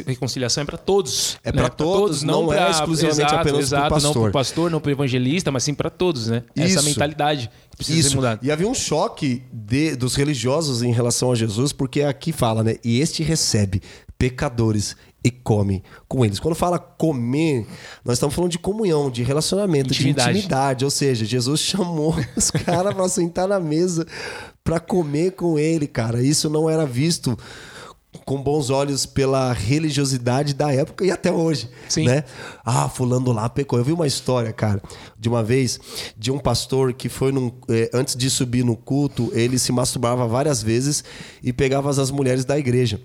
Reconciliação 0.07 0.62
é 0.62 0.64
para 0.64 0.79
todos. 0.79 1.37
É 1.42 1.50
né? 1.50 1.61
para 1.61 1.68
todos, 1.68 2.00
todos, 2.00 2.22
não, 2.22 2.42
não 2.42 2.48
pra, 2.48 2.68
é 2.68 2.70
exclusivamente 2.70 3.20
exato, 3.20 3.48
apenas 3.48 3.70
para 3.70 3.87
o 3.87 3.90
pastor. 3.90 4.03
Não 4.05 4.12
para 4.12 4.29
o 4.29 4.33
pastor, 4.33 4.70
não 4.70 4.81
para 4.81 4.88
o 4.88 4.92
evangelista, 4.92 5.50
mas 5.50 5.64
sim 5.64 5.74
para 5.74 5.90
todos, 5.90 6.29
né? 6.29 6.44
Isso. 6.55 6.79
Essa 6.79 6.83
mentalidade 6.83 7.50
que 7.70 7.77
precisa 7.77 7.98
Isso. 7.98 8.11
ser 8.11 8.16
mudada. 8.16 8.40
E 8.42 8.50
havia 8.50 8.68
um 8.68 8.74
choque 8.74 9.42
de, 9.53 9.96
dos 9.96 10.14
religiosos 10.14 10.83
em 10.83 10.92
relação 10.92 11.33
a 11.33 11.35
Jesus, 11.35 11.72
porque 11.72 12.03
aqui 12.03 12.33
fala, 12.33 12.62
né? 12.62 12.77
E 12.85 13.00
este 13.00 13.22
recebe 13.22 13.83
pecadores 14.16 14.96
e 15.25 15.31
come 15.31 15.83
com 16.07 16.23
eles. 16.23 16.39
Quando 16.39 16.55
fala 16.55 16.79
comer, 16.79 17.67
nós 18.05 18.17
estamos 18.17 18.35
falando 18.35 18.51
de 18.51 18.59
comunhão, 18.59 19.11
de 19.11 19.23
relacionamento, 19.23 19.95
intimidade. 19.95 20.33
de 20.33 20.39
intimidade. 20.39 20.85
Ou 20.85 20.91
seja, 20.91 21.25
Jesus 21.25 21.61
chamou 21.65 22.15
os 22.37 22.51
caras 22.51 22.93
para 22.93 23.09
sentar 23.09 23.49
na 23.49 23.59
mesa 23.59 24.07
para 24.63 24.79
comer 24.79 25.33
com 25.33 25.59
ele, 25.59 25.87
cara. 25.87 26.23
Isso 26.23 26.51
não 26.51 26.69
era 26.69 26.85
visto 26.85 27.37
com 28.25 28.41
bons 28.41 28.71
olhos 28.71 29.07
pela 29.07 29.53
religiosidade 29.53 30.55
da 30.55 30.73
época 30.73 31.05
e 31.05 31.11
até 31.11 31.33
hoje, 31.33 31.69
Sim. 31.89 32.05
né? 32.05 32.25
Ah, 32.65 32.89
fulano 32.89 33.33
lá 33.33 33.49
pecou. 33.49 33.79
Eu 33.79 33.85
vi 33.85 33.93
uma 33.93 34.07
história, 34.07 34.53
cara, 34.53 34.81
de 35.19 35.29
uma 35.29 35.43
vez 35.43 35.81
de 36.17 36.31
um 36.31 36.39
pastor 36.39 36.93
que 36.93 37.09
foi 37.09 37.33
num, 37.33 37.53
eh, 37.69 37.91
antes 37.93 38.15
de 38.15 38.31
subir 38.31 38.65
no 38.65 38.77
culto, 38.77 39.31
ele 39.35 39.59
se 39.59 39.73
masturbava 39.73 40.27
várias 40.29 40.63
vezes 40.63 41.03
e 41.43 41.53
pegava 41.53 41.91
as 41.91 42.11
mulheres 42.11 42.45
da 42.45 42.59
igreja. 42.59 43.01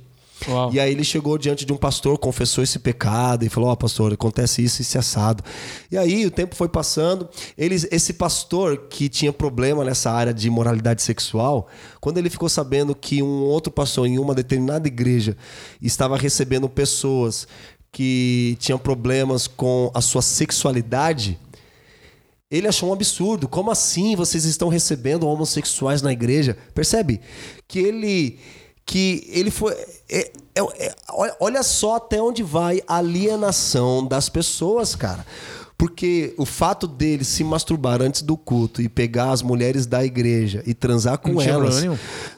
Uau. 0.48 0.74
E 0.74 0.80
aí 0.80 0.92
ele 0.92 1.04
chegou 1.04 1.38
diante 1.38 1.66
de 1.66 1.74
um 1.74 1.78
pastor, 1.78 2.18
confessou 2.18 2.64
esse 2.64 2.80
pecado 2.80 3.44
e 3.44 3.50
falou: 3.50 3.70
Ó, 3.70 3.74
oh, 3.74 3.78
pastor, 3.78 4.14
acontece 4.14 4.64
isso 4.64 4.82
e 4.82 4.84
esse 4.84 4.98
assado. 4.98 5.44
E 5.92 5.98
aí 5.98 6.26
o 6.26 6.32
tempo 6.32 6.56
foi 6.56 6.70
passando. 6.70 7.28
Eles, 7.58 7.88
esse 7.92 8.14
pastor 8.14 8.88
que 8.90 9.10
tinha 9.10 9.34
problema 9.34 9.84
nessa 9.84 10.12
área 10.12 10.34
de 10.34 10.50
moralidade 10.50 11.02
sexual, 11.02 11.68
quando 12.00 12.18
ele 12.18 12.30
ficou 12.30 12.48
sabendo 12.48 12.96
que 12.96 13.22
um 13.22 13.44
outro 13.44 13.72
pastor 13.72 14.08
em 14.08 14.18
uma 14.18 14.34
determinada 14.34 14.88
igreja 14.88 15.36
estava 15.82 16.18
recebendo 16.18 16.70
pessoas 16.70 17.48
que 17.92 18.56
tinham 18.60 18.78
problemas 18.78 19.48
com 19.48 19.92
a 19.94 20.02
sua 20.02 20.22
sexualidade, 20.22 21.40
ele 22.50 22.68
achou 22.68 22.90
um 22.90 22.94
absurdo. 22.94 23.48
Como 23.48 23.72
assim 23.72 24.16
vocês 24.16 24.46
estão 24.46 24.70
recebendo 24.70 25.28
homossexuais 25.28 26.02
na 26.02 26.12
igreja? 26.12 26.58
Percebe? 26.74 27.22
Que 27.68 27.80
ele 27.80 28.40
que 28.90 29.24
ele 29.30 29.52
foi. 29.52 29.74
É, 30.10 30.32
é, 30.56 30.62
é, 30.88 30.96
olha 31.40 31.62
só 31.62 31.98
até 31.98 32.20
onde 32.20 32.42
vai 32.42 32.82
a 32.88 32.98
alienação 32.98 34.04
das 34.04 34.30
pessoas, 34.30 34.96
cara. 34.96 35.24
Porque 35.78 36.34
o 36.38 36.46
fato 36.46 36.88
dele 36.88 37.24
se 37.24 37.44
masturbar 37.44 38.02
antes 38.02 38.24
do 38.24 38.36
culto 38.36 38.82
e 38.82 38.90
pegar 38.90 39.30
as 39.30 39.44
mulheres 39.44 39.86
da 39.86 40.04
igreja 40.04 40.64
e 40.66 40.74
transar 40.74 41.20
com 41.20 41.40
elas 41.40 41.84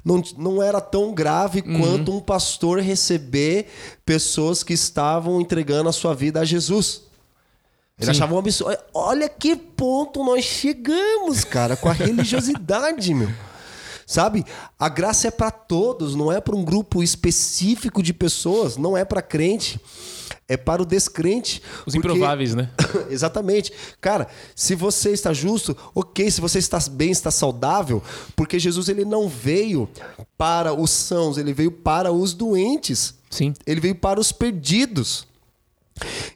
não, 0.04 0.22
não 0.38 0.62
era 0.62 0.82
tão 0.82 1.14
grave 1.14 1.64
uhum. 1.66 1.80
quanto 1.80 2.16
um 2.16 2.20
pastor 2.20 2.80
receber 2.80 3.68
pessoas 4.06 4.62
que 4.62 4.74
estavam 4.74 5.40
entregando 5.40 5.88
a 5.88 5.94
sua 5.94 6.14
vida 6.14 6.42
a 6.42 6.46
Jesus. 6.46 7.04
Ele 7.98 8.12
achava 8.12 8.36
um 8.36 8.38
absurdo. 8.38 8.78
Olha 8.94 9.30
que 9.30 9.56
ponto 9.56 10.22
nós 10.24 10.44
chegamos, 10.44 11.46
cara, 11.46 11.78
com 11.78 11.88
a 11.88 11.94
religiosidade, 11.94 13.14
meu. 13.14 13.30
Sabe? 14.12 14.46
A 14.78 14.90
graça 14.90 15.30
é 15.30 15.32
para 15.32 15.50
todos, 15.50 16.16
não 16.16 16.30
é 16.30 16.42
para 16.42 16.54
um 16.54 16.66
grupo 16.66 17.02
específico 17.02 18.04
de 18.04 18.14
pessoas, 18.14 18.76
não 18.76 18.98
é 18.98 19.06
para 19.06 19.22
crente 19.22 19.80
é 20.50 20.58
para 20.58 20.82
o 20.82 20.86
descrente. 20.86 21.62
Os 21.86 21.94
porque... 21.94 22.10
improváveis, 22.10 22.54
né? 22.54 22.70
Exatamente. 23.10 23.72
Cara, 24.02 24.28
se 24.54 24.76
você 24.76 25.12
está 25.12 25.32
justo, 25.32 25.78
ok. 25.96 26.30
Se 26.30 26.42
você 26.42 26.60
está 26.60 26.78
bem, 26.92 27.10
está 27.10 27.32
saudável, 27.32 28.04
porque 28.36 28.60
Jesus 28.60 28.90
ele 28.90 29.06
não 29.06 29.30
veio 29.30 29.88
para 30.38 30.74
os 30.74 30.90
sãos, 30.90 31.38
ele 31.38 31.54
veio 31.54 31.72
para 31.72 32.12
os 32.12 32.34
doentes. 32.34 33.14
Sim. 33.30 33.54
Ele 33.66 33.80
veio 33.80 33.96
para 33.96 34.20
os 34.20 34.34
perdidos. 34.34 35.26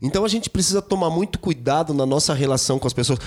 Então 0.01 0.23
a 0.23 0.29
gente 0.29 0.49
precisa 0.49 0.81
tomar 0.81 1.09
muito 1.09 1.37
cuidado 1.37 1.93
na 1.93 2.05
nossa 2.05 2.33
relação 2.33 2.79
com 2.79 2.87
as 2.87 2.93
pessoas. 2.93 3.19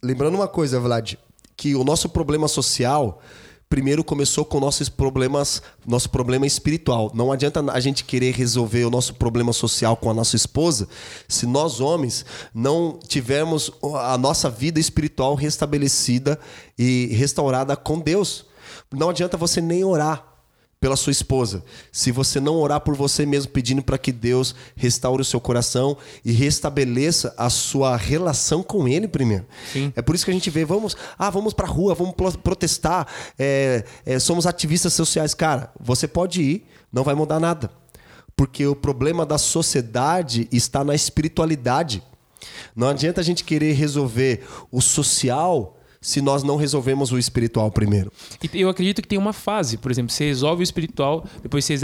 Lembrando 0.00 0.36
uma 0.36 0.46
coisa, 0.46 0.78
Vlad, 0.78 1.14
que 1.56 1.74
o 1.74 1.82
nosso 1.82 2.08
problema 2.08 2.46
social 2.46 3.20
primeiro 3.68 4.02
começou 4.02 4.44
com 4.44 4.58
nossos 4.60 4.88
problemas, 4.88 5.62
nosso 5.86 6.08
problema 6.10 6.46
espiritual. 6.46 7.10
Não 7.14 7.30
adianta 7.30 7.60
a 7.70 7.80
gente 7.80 8.04
querer 8.04 8.34
resolver 8.34 8.84
o 8.84 8.90
nosso 8.90 9.14
problema 9.14 9.52
social 9.52 9.96
com 9.96 10.10
a 10.10 10.14
nossa 10.14 10.36
esposa 10.36 10.88
se 11.28 11.46
nós 11.46 11.80
homens 11.80 12.24
não 12.54 12.98
tivermos 13.06 13.70
a 14.00 14.16
nossa 14.16 14.48
vida 14.48 14.80
espiritual 14.80 15.34
restabelecida 15.34 16.38
e 16.78 17.08
restaurada 17.12 17.76
com 17.76 17.98
Deus. 18.00 18.46
Não 18.92 19.10
adianta 19.10 19.36
você 19.36 19.60
nem 19.60 19.84
orar 19.84 20.37
pela 20.80 20.96
sua 20.96 21.10
esposa, 21.10 21.64
se 21.90 22.12
você 22.12 22.38
não 22.38 22.54
orar 22.56 22.80
por 22.80 22.94
você 22.94 23.26
mesmo 23.26 23.50
pedindo 23.50 23.82
para 23.82 23.98
que 23.98 24.12
Deus 24.12 24.54
restaure 24.76 25.20
o 25.20 25.24
seu 25.24 25.40
coração 25.40 25.96
e 26.24 26.30
restabeleça 26.30 27.34
a 27.36 27.50
sua 27.50 27.96
relação 27.96 28.62
com 28.62 28.86
Ele 28.86 29.08
primeiro. 29.08 29.44
Sim. 29.72 29.92
É 29.96 30.02
por 30.02 30.14
isso 30.14 30.24
que 30.24 30.30
a 30.30 30.34
gente 30.34 30.50
vê, 30.50 30.64
vamos, 30.64 30.96
ah, 31.18 31.30
vamos 31.30 31.52
para 31.52 31.66
rua, 31.66 31.94
vamos 31.94 32.14
protestar, 32.36 33.08
é, 33.38 33.84
é, 34.06 34.18
somos 34.18 34.46
ativistas 34.46 34.92
sociais, 34.92 35.34
cara. 35.34 35.72
Você 35.80 36.06
pode 36.06 36.42
ir, 36.42 36.66
não 36.92 37.02
vai 37.02 37.14
mudar 37.14 37.40
nada, 37.40 37.70
porque 38.36 38.64
o 38.66 38.76
problema 38.76 39.26
da 39.26 39.38
sociedade 39.38 40.48
está 40.52 40.84
na 40.84 40.94
espiritualidade. 40.94 42.02
Não 42.74 42.88
adianta 42.88 43.20
a 43.20 43.24
gente 43.24 43.42
querer 43.42 43.72
resolver 43.72 44.46
o 44.70 44.80
social 44.80 45.77
se 46.00 46.20
nós 46.20 46.42
não 46.42 46.56
resolvemos 46.56 47.12
o 47.12 47.18
espiritual 47.18 47.70
primeiro. 47.70 48.12
Eu 48.54 48.68
acredito 48.68 49.02
que 49.02 49.08
tem 49.08 49.18
uma 49.18 49.32
fase, 49.32 49.76
por 49.76 49.90
exemplo, 49.90 50.12
você 50.12 50.26
resolve 50.26 50.62
o 50.62 50.64
espiritual, 50.64 51.24
depois 51.42 51.64
você 51.64 51.76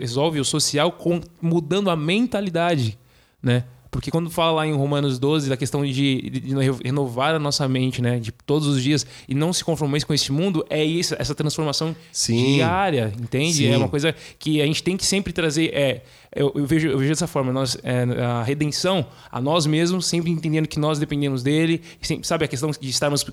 resolve 0.00 0.40
o 0.40 0.44
social 0.44 0.92
com, 0.92 1.20
mudando 1.40 1.90
a 1.90 1.96
mentalidade, 1.96 2.98
né? 3.42 3.64
Porque 3.92 4.10
quando 4.10 4.30
fala 4.30 4.52
lá 4.52 4.66
em 4.66 4.72
Romanos 4.72 5.18
12 5.18 5.50
da 5.50 5.56
questão 5.56 5.84
de, 5.84 6.30
de, 6.30 6.54
renovar 6.82 7.34
a 7.34 7.38
nossa 7.38 7.68
mente, 7.68 8.00
né, 8.00 8.18
de 8.18 8.32
todos 8.32 8.66
os 8.66 8.82
dias 8.82 9.06
e 9.28 9.34
não 9.34 9.52
se 9.52 9.62
conformar 9.62 10.00
com 10.00 10.14
este 10.14 10.32
mundo, 10.32 10.64
é 10.70 10.82
isso, 10.82 11.14
essa 11.18 11.34
transformação 11.34 11.94
Sim. 12.10 12.54
diária, 12.54 13.12
entende? 13.20 13.52
Sim. 13.52 13.66
É 13.66 13.76
uma 13.76 13.90
coisa 13.90 14.14
que 14.38 14.62
a 14.62 14.66
gente 14.66 14.82
tem 14.82 14.96
que 14.96 15.04
sempre 15.04 15.30
trazer. 15.30 15.74
É, 15.74 16.00
eu, 16.34 16.50
eu 16.54 16.64
vejo, 16.64 16.88
eu 16.88 16.96
vejo 16.96 17.10
dessa 17.10 17.26
forma, 17.26 17.52
nós, 17.52 17.76
é, 17.82 18.04
a 18.24 18.42
redenção 18.42 19.04
a 19.30 19.38
nós 19.42 19.66
mesmos, 19.66 20.06
sempre 20.06 20.30
entendendo 20.30 20.66
que 20.66 20.80
nós 20.80 20.98
dependemos 20.98 21.42
dele, 21.42 21.82
sempre, 22.00 22.26
sabe 22.26 22.46
a 22.46 22.48
questão 22.48 22.70
de 22.70 22.88
estarmos 22.88 23.26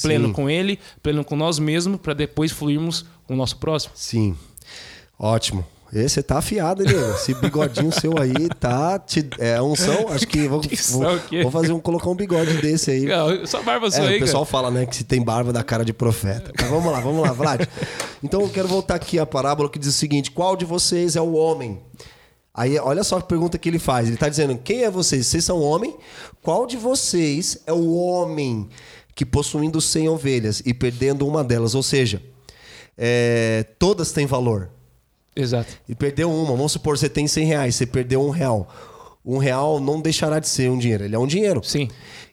pleno 0.00 0.28
Sim. 0.28 0.32
com 0.32 0.48
ele, 0.48 0.78
pleno 1.02 1.22
com 1.26 1.36
nós 1.36 1.58
mesmos, 1.58 2.00
para 2.00 2.14
depois 2.14 2.50
fluirmos 2.50 3.04
com 3.26 3.34
o 3.34 3.36
nosso 3.36 3.58
próximo. 3.58 3.92
Sim. 3.94 4.34
Ótimo. 5.18 5.75
Esse 5.96 6.22
tá 6.22 6.38
afiado, 6.38 6.82
ele. 6.82 6.94
Esse 7.14 7.32
bigodinho 7.34 7.90
seu 7.90 8.18
aí 8.18 8.48
tá. 8.60 8.98
Te, 8.98 9.28
é 9.38 9.60
unção. 9.62 10.08
Acho 10.10 10.26
que 10.26 10.46
vou, 10.46 10.60
vou, 10.90 11.42
vou 11.42 11.50
fazer 11.50 11.72
um, 11.72 11.80
colocar 11.80 12.10
um 12.10 12.14
bigode 12.14 12.54
desse 12.58 12.90
aí. 12.90 13.06
Não, 13.06 13.46
só 13.46 13.62
barba 13.62 13.90
sua 13.90 14.04
É, 14.04 14.08
aí, 14.08 14.16
o 14.16 14.20
pessoal 14.20 14.44
cara. 14.44 14.50
fala, 14.50 14.70
né, 14.70 14.84
que 14.84 14.94
se 14.94 15.04
tem 15.04 15.22
barba 15.22 15.52
da 15.52 15.62
cara 15.62 15.84
de 15.84 15.92
profeta. 15.92 16.52
Mas 16.58 16.68
vamos 16.68 16.92
lá, 16.92 17.00
vamos 17.00 17.22
lá, 17.22 17.32
Vlad. 17.32 17.66
Então 18.22 18.42
eu 18.42 18.48
quero 18.48 18.68
voltar 18.68 18.96
aqui 18.96 19.18
à 19.18 19.24
parábola 19.24 19.70
que 19.70 19.78
diz 19.78 19.88
o 19.88 19.92
seguinte: 19.92 20.30
qual 20.30 20.54
de 20.54 20.64
vocês 20.64 21.16
é 21.16 21.20
o 21.20 21.32
homem? 21.32 21.80
Aí, 22.52 22.78
olha 22.78 23.04
só 23.04 23.18
a 23.18 23.20
pergunta 23.20 23.58
que 23.58 23.68
ele 23.68 23.78
faz. 23.78 24.06
Ele 24.06 24.14
está 24.14 24.28
dizendo: 24.28 24.58
quem 24.62 24.84
é 24.84 24.90
vocês? 24.90 25.26
Vocês 25.26 25.44
são 25.44 25.60
homem? 25.60 25.96
Qual 26.42 26.66
de 26.66 26.76
vocês 26.76 27.58
é 27.66 27.72
o 27.72 27.94
homem 27.94 28.68
que 29.14 29.24
possuindo 29.24 29.80
100 29.80 30.08
ovelhas 30.08 30.62
e 30.64 30.74
perdendo 30.74 31.26
uma 31.26 31.42
delas? 31.42 31.74
Ou 31.74 31.82
seja, 31.82 32.22
é, 32.96 33.64
todas 33.78 34.12
têm 34.12 34.26
valor. 34.26 34.70
Exato. 35.36 35.68
E 35.88 35.94
perdeu 35.94 36.30
uma. 36.32 36.56
Vamos 36.56 36.72
supor, 36.72 36.96
você 36.96 37.08
tem 37.08 37.28
100 37.28 37.44
reais, 37.46 37.74
você 37.74 37.86
perdeu 37.86 38.22
um 38.22 38.30
real. 38.30 38.66
Um 39.24 39.38
real 39.38 39.80
não 39.80 40.00
deixará 40.00 40.38
de 40.38 40.48
ser 40.48 40.70
um 40.70 40.78
dinheiro. 40.78 41.04
Ele 41.04 41.14
é 41.14 41.18
um 41.18 41.26
dinheiro. 41.26 41.60
Sim. 41.62 41.88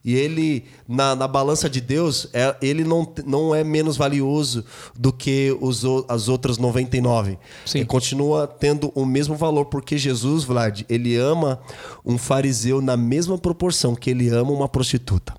E 0.05 0.13
ele, 0.15 0.65
na, 0.87 1.15
na 1.15 1.27
balança 1.27 1.69
de 1.69 1.81
Deus, 1.81 2.27
é- 2.33 2.55
ele 2.61 2.83
não, 2.83 3.11
não 3.25 3.55
é 3.55 3.63
menos 3.63 3.97
valioso 3.97 4.63
do 4.95 5.11
que 5.11 5.57
os, 5.59 5.83
as 6.07 6.27
outras 6.27 6.57
99. 6.57 7.39
Sim. 7.65 7.79
Ele 7.79 7.87
continua 7.87 8.45
tendo 8.47 8.91
o 8.93 9.05
mesmo 9.05 9.35
valor, 9.35 9.65
porque 9.65 9.97
Jesus, 9.97 10.43
Vlad, 10.43 10.81
ele 10.87 11.15
ama 11.15 11.59
um 12.05 12.17
fariseu 12.17 12.79
na 12.79 12.95
mesma 12.95 13.37
proporção 13.39 13.95
que 13.95 14.09
ele 14.11 14.29
ama 14.29 14.51
uma 14.51 14.69
prostituta. 14.69 15.33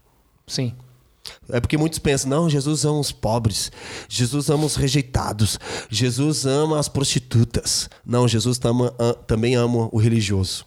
Sim. 0.46 0.74
É 1.48 1.60
porque 1.60 1.76
muitos 1.78 1.98
pensam, 1.98 2.28
não, 2.30 2.50
Jesus 2.50 2.84
ama 2.84 2.98
os 3.00 3.10
pobres, 3.12 3.72
Jesus 4.08 4.50
ama 4.50 4.64
os 4.66 4.76
rejeitados, 4.76 5.58
Jesus 5.90 6.44
ama 6.46 6.78
as 6.78 6.88
prostitutas. 6.88 7.88
Não, 8.04 8.28
Jesus 8.28 8.58
tama- 8.58 8.94
a- 8.98 9.14
também 9.14 9.54
ama 9.54 9.88
o 9.92 9.98
religioso. 9.98 10.66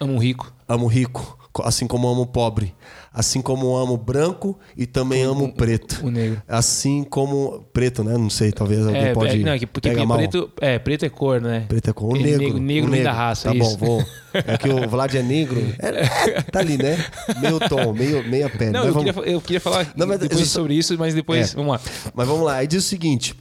Amo 0.00 0.14
um 0.14 0.18
rico. 0.18 0.52
Amo 0.68 0.84
o 0.84 0.88
rico, 0.88 1.22
co- 1.22 1.43
assim 1.62 1.86
como 1.86 2.08
amo 2.08 2.22
o 2.22 2.26
pobre. 2.26 2.74
Assim 3.16 3.40
como 3.40 3.76
amo 3.76 3.94
o 3.94 3.96
branco 3.96 4.58
e 4.76 4.86
também 4.86 5.22
amo 5.22 5.44
o 5.44 5.52
preto. 5.52 6.04
o 6.04 6.10
negro. 6.10 6.42
Assim 6.48 7.04
como. 7.04 7.64
Preto, 7.72 8.02
né? 8.02 8.18
Não 8.18 8.28
sei, 8.28 8.50
talvez 8.50 8.84
alguém 8.84 9.02
É, 9.04 9.12
pode. 9.12 9.40
é, 9.40 9.44
não, 9.44 9.52
é 9.52 9.58
que- 9.60 9.66
porque 9.68 9.88
preto, 9.88 10.50
é, 10.60 10.78
preto 10.80 11.04
é 11.04 11.08
cor, 11.08 11.40
né? 11.40 11.64
Preto 11.68 11.90
é 11.90 11.92
cor. 11.92 12.12
O 12.12 12.16
negro. 12.20 12.42
negro- 12.42 12.58
negro 12.58 12.88
o 12.88 12.92
vem 12.92 13.02
da 13.04 13.12
raça, 13.12 13.50
Tá 13.50 13.54
isso. 13.54 13.78
bom, 13.78 13.86
vou. 13.98 14.04
É 14.34 14.58
que 14.58 14.68
o 14.68 14.88
Vlad 14.88 15.14
é 15.14 15.22
negro. 15.22 15.62
É, 15.78 16.42
tá 16.42 16.58
ali, 16.58 16.76
né? 16.76 16.96
Meio 17.40 17.60
tom, 17.60 17.92
meio, 17.92 18.28
meia 18.28 18.50
pele. 18.50 18.72
Não, 18.72 18.84
eu 18.86 18.92
vamos- 18.92 19.12
queria, 19.12 19.30
eu 19.32 19.40
queria 19.40 19.60
falar 19.60 19.92
Não, 19.96 20.08
mas 20.08 20.18
depois 20.18 20.48
só- 20.48 20.58
sobre 20.58 20.74
isso, 20.74 20.96
mas 20.98 21.14
depois. 21.14 21.52
É. 21.52 21.56
Vamos 21.56 21.70
lá. 21.72 21.80
Mas 22.12 22.26
vamos 22.26 22.44
lá, 22.44 22.56
aí 22.56 22.66
diz 22.66 22.84
o 22.84 22.88
seguinte: 22.88 23.32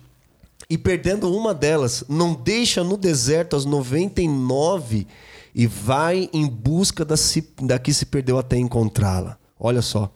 e 0.69 0.77
perdendo 0.77 1.35
uma 1.35 1.51
delas, 1.51 2.03
não 2.07 2.35
deixa 2.35 2.83
no 2.83 2.95
deserto 2.95 3.55
as 3.55 3.65
99 3.65 5.07
e 5.53 5.67
vai 5.67 6.29
em 6.33 6.47
busca 6.47 7.05
da, 7.05 7.15
se, 7.15 7.47
da 7.61 7.77
que 7.77 7.93
se 7.93 8.05
perdeu 8.05 8.37
até 8.37 8.57
encontrá-la. 8.57 9.37
Olha 9.59 9.81
só. 9.81 10.11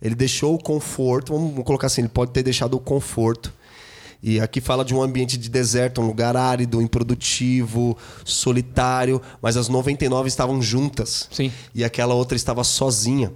Ele 0.00 0.14
deixou 0.14 0.54
o 0.54 0.58
conforto, 0.58 1.32
vamos 1.32 1.64
colocar 1.64 1.88
assim, 1.88 2.02
ele 2.02 2.08
pode 2.08 2.32
ter 2.32 2.42
deixado 2.42 2.74
o 2.74 2.80
conforto. 2.80 3.52
E 4.22 4.40
aqui 4.40 4.60
fala 4.60 4.84
de 4.84 4.94
um 4.94 5.02
ambiente 5.02 5.36
de 5.36 5.48
deserto, 5.48 6.00
um 6.00 6.06
lugar 6.06 6.36
árido, 6.36 6.80
improdutivo, 6.80 7.96
solitário, 8.24 9.20
mas 9.42 9.56
as 9.56 9.68
99 9.68 10.28
estavam 10.28 10.60
juntas. 10.62 11.28
Sim. 11.30 11.52
E 11.74 11.84
aquela 11.84 12.14
outra 12.14 12.36
estava 12.36 12.64
sozinha. 12.64 13.32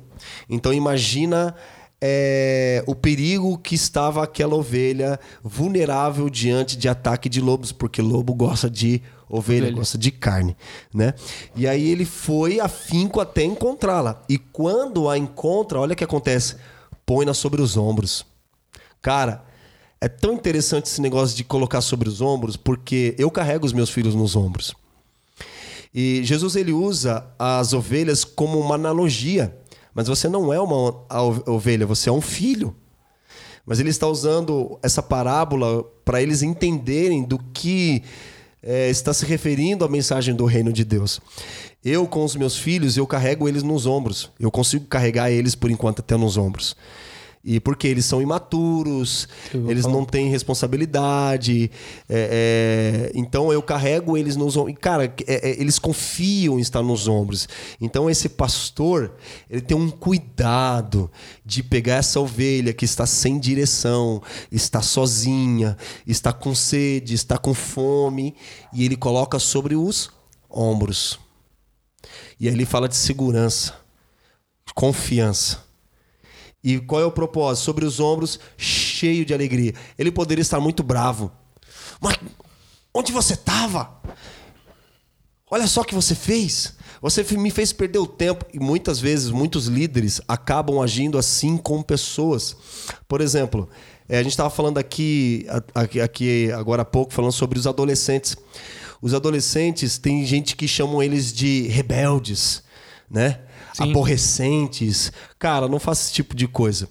Então 0.49 0.73
imagina 0.73 1.55
é, 2.01 2.83
o 2.87 2.95
perigo 2.95 3.59
que 3.59 3.75
estava 3.75 4.25
aquela 4.25 4.55
ovelha 4.55 5.21
vulnerável 5.45 6.31
diante 6.31 6.77
de 6.77 6.89
ataque 6.89 7.29
de 7.29 7.41
lobos, 7.41 7.73
porque 7.73 8.01
lobo 8.01 8.35
gosta 8.35 8.71
de 8.71 9.03
ovelha, 9.31 9.65
Ovelha. 9.65 9.77
gosta 9.77 9.97
de 9.97 10.11
carne, 10.11 10.57
né? 10.93 11.15
E 11.55 11.67
aí 11.67 11.89
ele 11.89 12.05
foi 12.05 12.61
afinco 12.61 13.21
até 13.21 13.45
encontrá-la. 13.45 14.23
E 14.29 14.37
quando 14.37 15.09
a 15.09 15.17
encontra, 15.17 15.79
olha 15.79 15.93
o 15.93 15.97
que 15.97 16.05
acontece. 16.05 16.57
Põe-na 17.07 17.33
sobre 17.33 17.63
os 17.63 17.77
ombros. 17.77 18.27
Cara, 19.01 19.45
é 20.01 20.09
tão 20.09 20.35
interessante 20.35 20.87
esse 20.87 21.01
negócio 21.01 21.37
de 21.37 21.45
colocar 21.45 21.81
sobre 21.81 22.09
os 22.09 22.21
ombros, 22.21 22.57
porque 22.57 23.15
eu 23.19 23.31
carrego 23.31 23.65
os 23.65 23.73
meus 23.73 23.91
filhos 23.91 24.15
nos 24.15 24.35
ombros. 24.35 24.75
E 25.93 26.21
Jesus 26.23 26.57
ele 26.57 26.73
usa 26.73 27.27
as 27.39 27.73
ovelhas 27.73 28.25
como 28.25 28.59
uma 28.59 28.77
analogia, 28.77 29.57
mas 29.95 30.07
você 30.07 30.29
não 30.29 30.53
é 30.53 30.61
uma 30.61 31.05
ovelha, 31.47 31.87
você 31.87 32.09
é 32.09 32.13
um 32.13 32.21
filho. 32.21 32.75
Mas 33.67 33.79
ele 33.79 33.91
está 33.91 34.07
usando 34.07 34.79
essa 34.83 35.03
parábola 35.03 35.85
para 36.05 36.23
eles 36.23 36.43
entenderem 36.43 37.23
do 37.25 37.39
que 37.39 38.03
eh, 38.63 38.91
está 38.91 39.13
se 39.13 39.25
referindo 39.25 39.85
à 39.85 39.89
mensagem 39.89 40.35
do 40.35 40.45
reino 40.45 40.73
de 40.73 40.85
Deus. 40.85 41.21
Eu 41.85 42.07
com 42.07 42.25
os 42.25 42.37
meus 42.37 42.57
filhos 42.57 42.97
eu 42.97 43.07
carrego 43.07 43.49
eles 43.49 43.63
nos 43.63 43.87
ombros. 43.87 44.31
Eu 44.39 44.51
consigo 44.51 44.87
carregar 44.87 45.31
eles 45.31 45.55
por 45.55 45.71
enquanto 45.71 46.01
até 46.01 46.17
nos 46.17 46.37
ombros. 46.37 46.77
E 47.43 47.59
porque 47.59 47.89
eles 47.89 48.05
são 48.05 48.21
imaturos, 48.21 49.27
eles 49.55 49.85
falar. 49.85 49.95
não 49.95 50.05
têm 50.05 50.29
responsabilidade. 50.29 51.71
é, 52.07 53.09
é, 53.09 53.13
então 53.15 53.51
eu 53.51 53.63
carrego 53.63 54.15
eles 54.15 54.37
nos 54.37 54.59
ombros. 54.59 54.77
Cara, 54.79 55.07
é, 55.27 55.51
é, 55.51 55.61
eles 55.61 55.79
confiam 55.79 56.59
em 56.59 56.61
estar 56.61 56.83
nos 56.83 57.09
ombros. 57.09 57.49
Então 57.81 58.11
esse 58.11 58.29
pastor, 58.29 59.15
ele 59.49 59.63
tem 59.63 59.75
um 59.75 59.91
cuidado 59.91 61.11
de 61.43 61.63
pegar 61.63 61.95
essa 61.95 62.21
ovelha 62.21 62.75
que 62.75 62.85
está 62.85 63.07
sem 63.07 63.39
direção, 63.39 64.23
está 64.53 64.83
sozinha, 64.83 65.79
está 66.07 66.35
com 66.35 66.55
sede, 66.55 67.15
está 67.15 67.39
com 67.39 67.55
fome, 67.55 68.35
e 68.71 68.85
ele 68.85 68.97
coloca 68.97 69.39
sobre 69.39 69.75
os 69.75 70.11
ombros. 70.51 71.19
E 72.39 72.49
aí 72.49 72.55
ele 72.55 72.67
fala 72.67 72.87
de 72.87 72.97
segurança, 72.97 73.75
confiança. 74.75 75.70
E 76.63 76.79
qual 76.79 77.01
é 77.01 77.05
o 77.05 77.13
propósito? 77.13 77.65
Sobre 77.65 77.85
os 77.85 78.01
ombros, 78.01 78.39
cheio 78.57 79.25
de 79.25 79.33
alegria. 79.33 79.75
Ele 79.99 80.13
poderia 80.13 80.43
estar 80.43 80.61
muito 80.61 80.83
bravo. 80.83 81.33
Mas 82.01 82.19
onde 82.93 83.13
você 83.13 83.35
estava? 83.35 84.01
Olha 85.51 85.67
só 85.67 85.81
o 85.81 85.85
que 85.85 85.95
você 85.95 86.15
fez. 86.15 86.75
Você 87.03 87.25
me 87.37 87.51
fez 87.51 87.73
perder 87.73 87.99
o 87.99 88.07
tempo. 88.07 88.45
E 88.53 88.61
muitas 88.61 89.01
vezes, 89.01 89.31
muitos 89.31 89.67
líderes 89.67 90.21
acabam 90.29 90.81
agindo 90.81 91.17
assim 91.17 91.57
com 91.57 91.83
pessoas. 91.83 92.57
Por 93.09 93.21
exemplo, 93.21 93.69
eh, 94.09 94.19
a 94.19 94.23
gente 94.23 94.33
estava 94.33 94.51
falando 94.51 94.79
aqui, 94.79 95.47
aqui 95.75 96.53
agora 96.53 96.83
há 96.83 96.85
pouco, 96.85 97.13
falando 97.13 97.33
sobre 97.33 97.59
os 97.59 97.67
adolescentes. 97.67 98.37
Os 99.01 99.15
adolescentes, 99.15 99.97
tem 99.97 100.27
gente 100.27 100.55
que 100.55 100.69
chamam 100.69 101.03
eles 101.03 101.33
de 101.33 101.67
rebeldes, 101.69 102.63
né? 103.11 103.41
Sim. 103.83 103.91
Aborrecentes. 103.91 105.13
Cara, 105.39 105.69
não 105.69 105.79
faça 105.79 106.05
esse 106.05 106.13
tipo 106.13 106.35
de 106.35 106.47
coisa. 106.47 106.89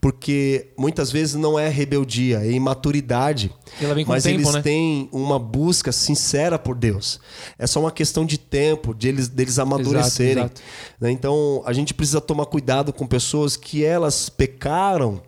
Porque 0.00 0.72
muitas 0.76 1.12
vezes 1.12 1.36
não 1.36 1.56
é 1.56 1.68
rebeldia, 1.68 2.40
é 2.44 2.50
imaturidade. 2.50 3.52
Ela 3.80 3.94
vem 3.94 4.04
com 4.04 4.10
mas 4.10 4.24
tempo, 4.24 4.40
eles 4.40 4.52
né? 4.52 4.60
têm 4.62 5.08
uma 5.12 5.38
busca 5.38 5.92
sincera 5.92 6.58
por 6.58 6.74
Deus. 6.74 7.20
É 7.56 7.66
só 7.66 7.78
uma 7.78 7.92
questão 7.92 8.26
de 8.26 8.38
tempo, 8.38 8.92
de 8.92 9.08
eles, 9.08 9.28
deles 9.28 9.60
amadurecerem. 9.60 10.44
exato. 10.44 10.60
né? 11.00 11.12
Então, 11.12 11.62
a 11.64 11.72
gente 11.72 11.94
precisa 11.94 12.20
tomar 12.20 12.46
cuidado 12.46 12.92
com 12.92 13.06
pessoas 13.06 13.56
que 13.56 13.84
elas 13.84 14.28
pecaram 14.28 15.22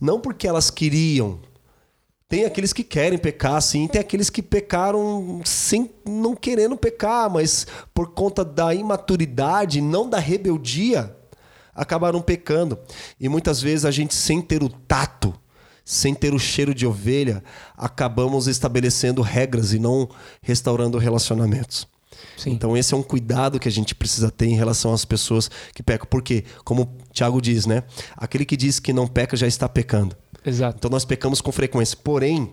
não 0.00 0.20
porque 0.20 0.46
elas 0.46 0.70
queriam. 0.70 1.38
Tem 2.28 2.44
aqueles 2.44 2.72
que 2.72 2.82
querem 2.82 3.18
pecar, 3.18 3.60
sim. 3.60 3.86
Tem 3.86 4.00
aqueles 4.00 4.30
que 4.30 4.42
pecaram 4.42 5.42
sem 5.44 5.90
não 6.06 6.34
querendo 6.34 6.76
pecar, 6.76 7.30
mas 7.30 7.66
por 7.92 8.12
conta 8.12 8.44
da 8.44 8.74
imaturidade, 8.74 9.80
não 9.80 10.08
da 10.08 10.18
rebeldia, 10.18 11.14
acabaram 11.74 12.22
pecando. 12.22 12.78
E 13.20 13.28
muitas 13.28 13.60
vezes 13.60 13.84
a 13.84 13.90
gente, 13.90 14.14
sem 14.14 14.40
ter 14.40 14.62
o 14.62 14.68
tato, 14.68 15.34
sem 15.84 16.14
ter 16.14 16.32
o 16.32 16.38
cheiro 16.38 16.74
de 16.74 16.86
ovelha, 16.86 17.44
acabamos 17.76 18.46
estabelecendo 18.46 19.20
regras 19.20 19.72
e 19.72 19.78
não 19.78 20.08
restaurando 20.40 20.96
relacionamentos. 20.96 21.86
Sim. 22.36 22.50
Então 22.52 22.76
esse 22.76 22.94
é 22.94 22.96
um 22.96 23.02
cuidado 23.02 23.60
que 23.60 23.68
a 23.68 23.72
gente 23.72 23.94
precisa 23.94 24.30
ter 24.30 24.46
em 24.46 24.56
relação 24.56 24.92
às 24.92 25.04
pessoas 25.04 25.50
que 25.74 25.82
pecam. 25.82 26.06
Porque, 26.10 26.44
como 26.64 26.82
o 26.82 27.12
Tiago 27.12 27.40
diz, 27.40 27.66
né? 27.66 27.84
Aquele 28.16 28.44
que 28.44 28.56
diz 28.56 28.80
que 28.80 28.92
não 28.92 29.06
peca 29.06 29.36
já 29.36 29.46
está 29.46 29.68
pecando. 29.68 30.16
Exato. 30.44 30.76
Então 30.78 30.90
nós 30.90 31.04
pecamos 31.04 31.40
com 31.40 31.50
frequência. 31.50 31.96
Porém, 32.02 32.52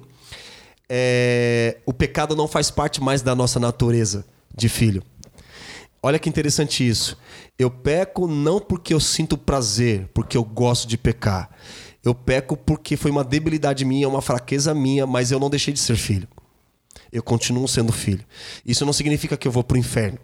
é, 0.89 1.77
o 1.85 1.93
pecado 1.93 2.35
não 2.35 2.47
faz 2.47 2.71
parte 2.71 3.01
mais 3.01 3.21
da 3.21 3.35
nossa 3.35 3.59
natureza 3.59 4.25
de 4.55 4.69
filho. 4.69 5.03
Olha 6.03 6.17
que 6.17 6.27
interessante 6.27 6.87
isso. 6.87 7.17
Eu 7.59 7.69
peco 7.69 8.27
não 8.27 8.59
porque 8.59 8.93
eu 8.93 8.99
sinto 8.99 9.37
prazer, 9.37 10.09
porque 10.13 10.35
eu 10.35 10.43
gosto 10.43 10.87
de 10.87 10.97
pecar. 10.97 11.49
Eu 12.03 12.15
peco 12.15 12.57
porque 12.57 12.97
foi 12.97 13.11
uma 13.11 13.23
debilidade 13.23 13.85
minha, 13.85 14.09
uma 14.09 14.21
fraqueza 14.21 14.73
minha, 14.73 15.05
mas 15.05 15.31
eu 15.31 15.39
não 15.39 15.49
deixei 15.49 15.71
de 15.73 15.79
ser 15.79 15.95
filho. 15.95 16.27
Eu 17.11 17.21
continuo 17.21 17.67
sendo 17.67 17.91
filho. 17.91 18.25
Isso 18.65 18.85
não 18.85 18.93
significa 18.93 19.37
que 19.37 19.47
eu 19.47 19.51
vou 19.51 19.63
pro 19.63 19.77
inferno. 19.77 20.17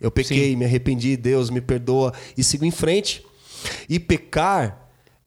Eu 0.00 0.10
pequei, 0.10 0.50
Sim. 0.50 0.56
me 0.56 0.64
arrependi, 0.64 1.16
Deus 1.16 1.50
me 1.50 1.60
perdoa 1.60 2.12
e 2.36 2.42
sigo 2.42 2.64
em 2.64 2.70
frente. 2.70 3.24
E 3.88 4.00
pecar 4.00 4.79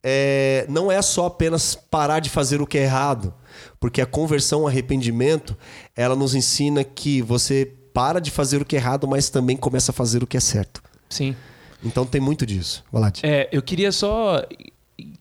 é, 0.04 0.66
não 0.68 0.92
é 0.92 1.02
só 1.02 1.28
apenas 1.28 1.76
parar 1.76 2.20
de 2.20 2.30
fazer 2.30 2.62
o 2.62 2.68
que 2.68 2.78
é 2.78 2.84
errado, 2.84 3.34
Porque 3.80 4.02
a 4.02 4.06
conversão, 4.06 4.63
o 4.63 4.68
arrependimento, 4.68 5.58
ela 5.96 6.16
nos 6.16 6.36
ensina 6.36 6.84
que 6.84 7.22
você 7.22 7.72
para 7.94 8.20
de 8.20 8.32
fazer 8.32 8.62
o 8.62 8.66
que 8.66 8.76
é 8.76 8.80
errado, 8.80 9.08
mas 9.08 9.30
também 9.30 9.56
começa 9.56 9.92
a 9.92 9.94
fazer 9.94 10.24
o 10.24 10.28
que 10.28 10.36
é 10.36 10.39
certo. 10.39 10.82
Sim. 11.10 11.36
Então 11.84 12.06
tem 12.06 12.20
muito 12.20 12.46
disso. 12.46 12.84
Vai 12.92 13.02
lá. 13.02 13.13
É, 13.22 13.48
eu 13.52 13.62
queria 13.62 13.92
só 13.92 14.44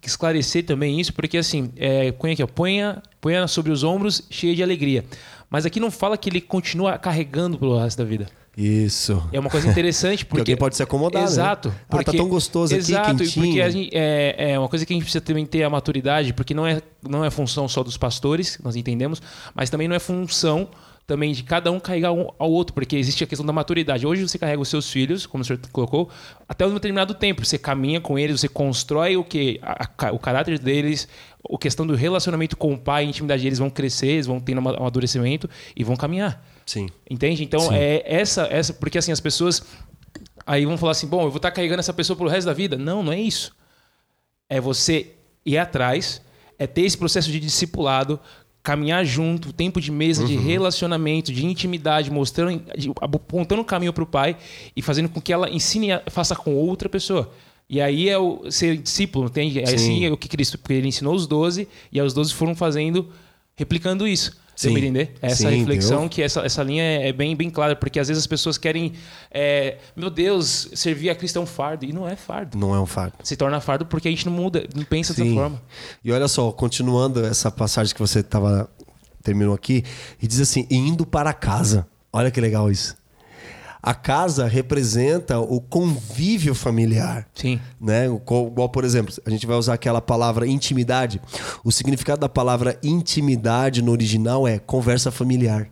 esclarecer 0.02 0.64
também 0.64 1.00
isso, 1.00 1.12
porque 1.12 1.36
assim, 1.36 1.70
é, 1.76 2.08
aqui, 2.08 2.42
ó, 2.42 2.46
ponha, 2.46 3.02
ponha 3.20 3.46
sobre 3.46 3.70
os 3.70 3.84
ombros 3.84 4.22
cheia 4.30 4.54
de 4.54 4.62
alegria. 4.62 5.04
Mas 5.50 5.66
aqui 5.66 5.78
não 5.78 5.90
fala 5.90 6.16
que 6.16 6.30
ele 6.30 6.40
continua 6.40 6.96
carregando 6.98 7.58
pelo 7.58 7.78
resto 7.78 7.98
da 7.98 8.04
vida. 8.04 8.26
Isso. 8.56 9.22
É 9.32 9.40
uma 9.40 9.48
coisa 9.48 9.68
interessante 9.68 10.24
porque 10.26 10.40
alguém 10.40 10.56
pode 10.56 10.76
se 10.76 10.82
acomodar, 10.82 11.22
né? 11.22 11.28
Exato. 11.28 11.74
Ah, 11.88 12.02
tá 12.02 12.12
tão 12.12 12.28
gostoso 12.28 12.74
aqui, 12.74 12.82
Exato, 12.82 13.16
quentinho. 13.16 13.46
porque 13.46 13.70
gente- 13.70 13.90
é, 13.96 14.52
é 14.52 14.58
uma 14.58 14.68
coisa 14.68 14.84
que 14.84 14.92
a 14.92 14.94
gente 14.94 15.04
precisa 15.04 15.22
também 15.24 15.46
ter 15.46 15.62
a 15.62 15.70
maturidade, 15.70 16.32
porque 16.34 16.52
não 16.52 16.66
é, 16.66 16.82
não 17.08 17.24
é 17.24 17.30
função 17.30 17.66
só 17.66 17.82
dos 17.82 17.96
pastores, 17.96 18.58
nós 18.62 18.76
entendemos, 18.76 19.22
mas 19.54 19.70
também 19.70 19.88
não 19.88 19.96
é 19.96 19.98
função 19.98 20.68
também 21.06 21.32
de 21.32 21.42
cada 21.42 21.70
um 21.72 21.80
carregar 21.80 22.12
um 22.12 22.28
ao 22.38 22.50
outro, 22.50 22.72
porque 22.74 22.94
existe 22.96 23.24
a 23.24 23.26
questão 23.26 23.44
da 23.44 23.52
maturidade. 23.52 24.06
Hoje 24.06 24.26
você 24.26 24.38
carrega 24.38 24.60
os 24.60 24.68
seus 24.68 24.88
filhos, 24.90 25.26
como 25.26 25.42
o 25.42 25.44
senhor 25.44 25.58
colocou, 25.72 26.08
até 26.48 26.64
um 26.64 26.72
determinado 26.74 27.12
tempo. 27.14 27.44
Você 27.44 27.58
caminha 27.58 28.00
com 28.00 28.18
eles, 28.18 28.40
você 28.40 28.48
constrói 28.48 29.16
o 29.16 29.24
que 29.24 29.60
o 30.12 30.18
caráter 30.18 30.58
deles, 30.58 31.08
a 31.52 31.58
questão 31.58 31.86
do 31.86 31.94
relacionamento 31.96 32.56
com 32.56 32.72
o 32.72 32.78
pai, 32.78 33.04
a 33.04 33.06
intimidade 33.08 33.42
deles 33.42 33.58
vão 33.58 33.68
crescer, 33.68 34.08
eles 34.08 34.26
vão 34.26 34.38
tendo 34.38 34.60
um 34.60 34.68
amadurecimento 34.68 35.50
e 35.74 35.82
vão 35.82 35.96
caminhar. 35.96 36.42
Sim. 36.66 36.88
Entende? 37.08 37.42
Então, 37.42 37.60
Sim. 37.60 37.74
é 37.74 38.02
essa, 38.06 38.42
essa. 38.50 38.72
Porque 38.74 38.98
assim, 38.98 39.12
as 39.12 39.20
pessoas. 39.20 39.62
Aí 40.46 40.64
vão 40.64 40.76
falar 40.76 40.92
assim: 40.92 41.06
bom, 41.06 41.22
eu 41.22 41.30
vou 41.30 41.36
estar 41.36 41.50
carregando 41.50 41.80
essa 41.80 41.92
pessoa 41.92 42.16
pelo 42.16 42.28
resto 42.28 42.46
da 42.46 42.52
vida. 42.52 42.76
Não, 42.76 43.02
não 43.02 43.12
é 43.12 43.20
isso. 43.20 43.54
É 44.48 44.60
você 44.60 45.12
ir 45.44 45.58
atrás, 45.58 46.22
é 46.58 46.66
ter 46.66 46.82
esse 46.82 46.96
processo 46.96 47.30
de 47.30 47.40
discipulado, 47.40 48.20
caminhar 48.62 49.04
junto, 49.04 49.52
tempo 49.52 49.80
de 49.80 49.90
mesa, 49.90 50.24
de 50.24 50.36
relacionamento, 50.36 51.32
de 51.32 51.44
intimidade, 51.44 52.10
mostrando, 52.10 52.62
apontando 53.00 53.62
o 53.62 53.64
caminho 53.64 53.92
para 53.92 54.04
o 54.04 54.06
pai 54.06 54.36
e 54.76 54.80
fazendo 54.80 55.08
com 55.08 55.20
que 55.20 55.32
ela 55.32 55.50
ensine, 55.50 55.88
faça 56.08 56.36
com 56.36 56.54
outra 56.54 56.88
pessoa. 56.88 57.32
E 57.68 57.80
aí 57.80 58.08
é 58.08 58.18
o 58.18 58.50
ser 58.50 58.76
discípulo, 58.76 59.26
entende? 59.26 59.58
É 59.58 59.66
Sim. 59.66 59.74
assim 59.74 60.04
é 60.04 60.10
o 60.10 60.16
que 60.16 60.28
Cristo, 60.28 60.58
porque 60.58 60.74
ele 60.74 60.88
ensinou 60.88 61.14
os 61.14 61.26
12 61.26 61.66
e 61.90 61.98
aí 61.98 62.06
os 62.06 62.12
12 62.14 62.34
foram 62.34 62.54
fazendo, 62.54 63.08
replicando 63.56 64.06
isso. 64.06 64.36
Você 64.54 64.68
Sim. 64.68 64.74
me 64.74 64.80
entender? 64.80 65.14
Essa 65.20 65.48
Sim, 65.48 65.58
reflexão 65.58 66.00
deu. 66.00 66.08
que 66.08 66.22
essa, 66.22 66.40
essa 66.40 66.62
linha 66.62 66.82
é, 66.82 67.08
é 67.08 67.12
bem, 67.12 67.34
bem 67.34 67.50
clara, 67.50 67.74
porque 67.74 67.98
às 67.98 68.08
vezes 68.08 68.22
as 68.22 68.26
pessoas 68.26 68.58
querem, 68.58 68.92
é, 69.30 69.78
meu 69.96 70.10
Deus, 70.10 70.68
servir 70.74 71.10
a 71.10 71.14
Cristo 71.14 71.38
é 71.38 71.42
um 71.42 71.46
fardo. 71.46 71.84
E 71.84 71.92
não 71.92 72.06
é 72.06 72.14
fardo. 72.14 72.56
Não 72.58 72.74
é 72.74 72.80
um 72.80 72.86
fardo. 72.86 73.14
Se 73.22 73.36
torna 73.36 73.60
fardo 73.60 73.86
porque 73.86 74.08
a 74.08 74.10
gente 74.10 74.26
não 74.26 74.32
muda, 74.32 74.66
não 74.74 74.84
pensa 74.84 75.12
dessa 75.12 75.24
Sim. 75.24 75.34
forma. 75.34 75.62
E 76.04 76.12
olha 76.12 76.28
só, 76.28 76.52
continuando 76.52 77.24
essa 77.24 77.50
passagem 77.50 77.94
que 77.94 78.00
você 78.00 78.22
tava, 78.22 78.70
terminou 79.22 79.54
aqui, 79.54 79.84
e 80.20 80.26
diz 80.26 80.40
assim: 80.40 80.66
indo 80.70 81.06
para 81.06 81.32
casa. 81.32 81.86
Olha 82.12 82.30
que 82.30 82.40
legal 82.40 82.70
isso. 82.70 82.94
A 83.82 83.94
casa 83.94 84.46
representa 84.46 85.40
o 85.40 85.60
convívio 85.60 86.54
familiar. 86.54 87.28
Sim. 87.34 87.60
Né? 87.80 88.06
Igual, 88.06 88.68
por 88.68 88.84
exemplo, 88.84 89.12
a 89.26 89.30
gente 89.30 89.44
vai 89.44 89.56
usar 89.56 89.74
aquela 89.74 90.00
palavra 90.00 90.46
intimidade. 90.46 91.20
O 91.64 91.72
significado 91.72 92.20
da 92.20 92.28
palavra 92.28 92.78
intimidade 92.80 93.82
no 93.82 93.90
original 93.90 94.46
é 94.46 94.60
conversa 94.60 95.10
familiar. 95.10 95.68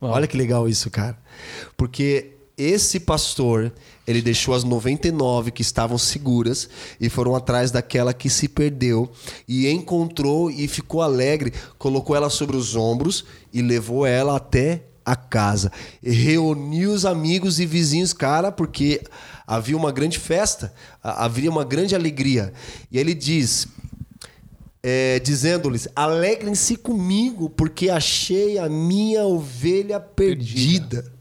Uau. 0.00 0.12
Olha 0.12 0.28
que 0.28 0.36
legal 0.36 0.68
isso, 0.68 0.90
cara. 0.90 1.18
Porque 1.76 2.36
esse 2.56 3.00
pastor, 3.00 3.72
ele 4.06 4.22
deixou 4.22 4.54
as 4.54 4.62
99 4.62 5.50
que 5.50 5.62
estavam 5.62 5.98
seguras 5.98 6.68
e 7.00 7.08
foram 7.08 7.34
atrás 7.34 7.72
daquela 7.72 8.14
que 8.14 8.30
se 8.30 8.46
perdeu 8.46 9.10
e 9.48 9.68
encontrou 9.68 10.52
e 10.52 10.68
ficou 10.68 11.02
alegre, 11.02 11.52
colocou 11.78 12.14
ela 12.14 12.30
sobre 12.30 12.56
os 12.56 12.76
ombros 12.76 13.24
e 13.52 13.60
levou 13.60 14.06
ela 14.06 14.36
até 14.36 14.84
a 15.04 15.16
casa. 15.16 15.70
Reuniu 16.02 16.92
os 16.92 17.04
amigos 17.04 17.58
e 17.60 17.66
vizinhos, 17.66 18.12
cara, 18.12 18.50
porque 18.52 19.02
havia 19.46 19.76
uma 19.76 19.92
grande 19.92 20.18
festa, 20.18 20.72
ha- 21.02 21.24
havia 21.24 21.50
uma 21.50 21.64
grande 21.64 21.94
alegria. 21.94 22.52
E 22.90 22.98
ele 22.98 23.14
diz: 23.14 23.66
é, 24.82 25.18
dizendo-lhes: 25.20 25.88
Alegrem-se 25.94 26.76
comigo, 26.76 27.48
porque 27.50 27.88
achei 27.90 28.58
a 28.58 28.68
minha 28.68 29.24
ovelha 29.24 30.00
perdida. 30.00 31.12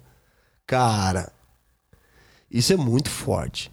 Cara, 0.66 1.32
isso 2.50 2.74
é 2.74 2.78
muito 2.78 3.10
forte. 3.10 3.72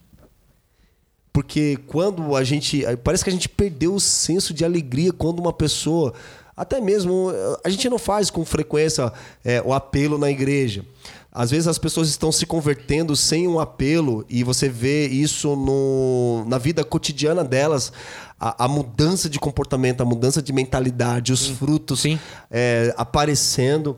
Porque 1.32 1.76
quando 1.86 2.34
a 2.34 2.42
gente. 2.42 2.82
Parece 3.04 3.22
que 3.22 3.30
a 3.30 3.32
gente 3.32 3.48
perdeu 3.48 3.94
o 3.94 4.00
senso 4.00 4.52
de 4.52 4.64
alegria 4.64 5.12
quando 5.12 5.38
uma 5.38 5.52
pessoa. 5.52 6.12
Até 6.58 6.80
mesmo. 6.80 7.30
A 7.64 7.68
gente 7.68 7.88
não 7.88 7.98
faz 7.98 8.30
com 8.30 8.44
frequência 8.44 9.12
é, 9.44 9.62
o 9.64 9.72
apelo 9.72 10.18
na 10.18 10.28
igreja. 10.28 10.84
Às 11.30 11.52
vezes 11.52 11.68
as 11.68 11.78
pessoas 11.78 12.08
estão 12.08 12.32
se 12.32 12.44
convertendo 12.44 13.14
sem 13.14 13.46
um 13.46 13.60
apelo 13.60 14.24
e 14.28 14.42
você 14.42 14.68
vê 14.68 15.06
isso 15.06 15.54
no, 15.54 16.44
na 16.48 16.58
vida 16.58 16.82
cotidiana 16.82 17.44
delas. 17.44 17.92
A, 18.40 18.64
a 18.64 18.68
mudança 18.68 19.28
de 19.30 19.38
comportamento, 19.38 20.00
a 20.00 20.04
mudança 20.04 20.42
de 20.42 20.52
mentalidade, 20.52 21.32
os 21.32 21.46
frutos 21.46 22.00
Sim. 22.00 22.18
é, 22.50 22.92
aparecendo. 22.96 23.96